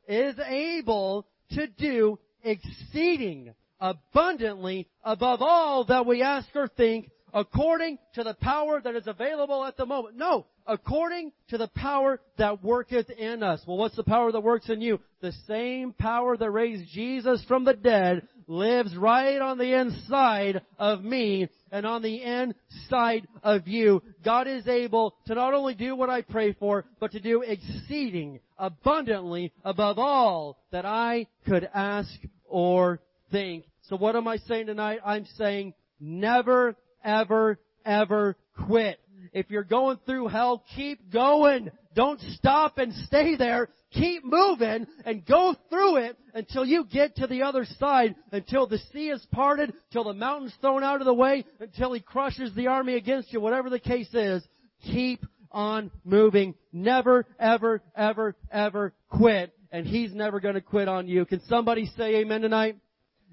Is 0.06 0.36
able 0.38 1.26
to 1.52 1.66
do 1.66 2.18
exceeding 2.42 3.54
abundantly 3.80 4.88
above 5.04 5.42
all 5.42 5.84
that 5.84 6.06
we 6.06 6.22
ask 6.22 6.48
or 6.54 6.68
think 6.68 7.10
according 7.32 7.98
to 8.14 8.24
the 8.24 8.34
power 8.34 8.80
that 8.80 8.94
is 8.94 9.06
available 9.06 9.64
at 9.64 9.76
the 9.76 9.86
moment. 9.86 10.16
No, 10.16 10.46
according 10.66 11.32
to 11.48 11.58
the 11.58 11.68
power 11.68 12.20
that 12.38 12.62
worketh 12.64 13.10
in 13.10 13.42
us. 13.42 13.62
Well, 13.66 13.76
what's 13.76 13.96
the 13.96 14.04
power 14.04 14.32
that 14.32 14.40
works 14.40 14.68
in 14.68 14.80
you? 14.80 15.00
The 15.20 15.32
same 15.46 15.92
power 15.92 16.36
that 16.36 16.50
raised 16.50 16.90
Jesus 16.90 17.44
from 17.46 17.64
the 17.64 17.74
dead 17.74 18.26
lives 18.48 18.96
right 18.96 19.40
on 19.40 19.58
the 19.58 19.78
inside 19.78 20.62
of 20.78 21.04
me 21.04 21.48
and 21.70 21.86
on 21.86 22.02
the 22.02 22.22
inside 22.22 23.28
of 23.44 23.68
you. 23.68 24.02
God 24.24 24.48
is 24.48 24.66
able 24.66 25.14
to 25.26 25.34
not 25.34 25.54
only 25.54 25.74
do 25.74 25.94
what 25.94 26.10
I 26.10 26.22
pray 26.22 26.54
for, 26.54 26.86
but 26.98 27.12
to 27.12 27.20
do 27.20 27.42
exceeding 27.42 28.40
abundantly 28.58 29.52
above 29.64 29.98
all 29.98 30.58
that 30.72 30.86
I 30.86 31.26
could 31.46 31.68
ask 31.72 32.10
or 32.46 33.00
think. 33.30 33.66
So 33.82 33.96
what 33.96 34.16
am 34.16 34.26
I 34.26 34.38
saying 34.38 34.66
tonight? 34.66 35.00
I'm 35.04 35.26
saying 35.36 35.74
never, 36.00 36.74
ever, 37.04 37.58
ever 37.84 38.36
quit. 38.66 38.98
If 39.32 39.50
you're 39.50 39.62
going 39.62 39.98
through 40.06 40.28
hell, 40.28 40.64
keep 40.74 41.12
going. 41.12 41.70
Don't 41.94 42.20
stop 42.20 42.78
and 42.78 42.92
stay 43.06 43.36
there. 43.36 43.68
Keep 43.92 44.24
moving 44.24 44.86
and 45.06 45.24
go 45.24 45.54
through 45.70 45.96
it 45.96 46.18
until 46.34 46.64
you 46.64 46.84
get 46.84 47.16
to 47.16 47.26
the 47.26 47.42
other 47.42 47.64
side, 47.78 48.14
until 48.32 48.66
the 48.66 48.78
sea 48.92 49.08
is 49.08 49.26
parted, 49.32 49.72
until 49.86 50.04
the 50.04 50.12
mountain's 50.12 50.54
thrown 50.60 50.84
out 50.84 51.00
of 51.00 51.06
the 51.06 51.14
way, 51.14 51.44
until 51.58 51.94
he 51.94 52.00
crushes 52.00 52.54
the 52.54 52.66
army 52.66 52.96
against 52.96 53.32
you, 53.32 53.40
whatever 53.40 53.70
the 53.70 53.78
case 53.78 54.12
is. 54.12 54.46
Keep 54.82 55.24
on 55.50 55.90
moving. 56.04 56.54
Never, 56.72 57.26
ever, 57.38 57.82
ever, 57.96 58.36
ever 58.52 58.92
quit. 59.08 59.54
And 59.72 59.86
he's 59.86 60.14
never 60.14 60.40
going 60.40 60.54
to 60.54 60.60
quit 60.60 60.88
on 60.88 61.08
you. 61.08 61.24
Can 61.24 61.40
somebody 61.48 61.86
say 61.96 62.16
amen 62.16 62.42
tonight? 62.42 62.76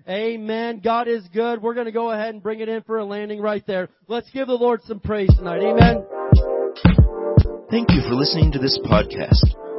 Amen. 0.07 0.81
God 0.83 1.07
is 1.07 1.23
good. 1.33 1.61
We're 1.61 1.73
going 1.73 1.87
to 1.87 1.91
go 1.91 2.11
ahead 2.11 2.33
and 2.33 2.43
bring 2.43 2.59
it 2.59 2.69
in 2.69 2.83
for 2.83 2.97
a 2.97 3.05
landing 3.05 3.41
right 3.41 3.65
there. 3.65 3.89
Let's 4.07 4.29
give 4.31 4.47
the 4.47 4.53
Lord 4.53 4.81
some 4.83 4.99
praise 4.99 5.29
tonight. 5.35 5.61
Amen. 5.61 6.05
Thank 7.71 7.89
you 7.89 8.01
for 8.01 8.13
listening 8.13 8.51
to 8.51 8.59
this 8.59 8.79
podcast. 8.85 9.64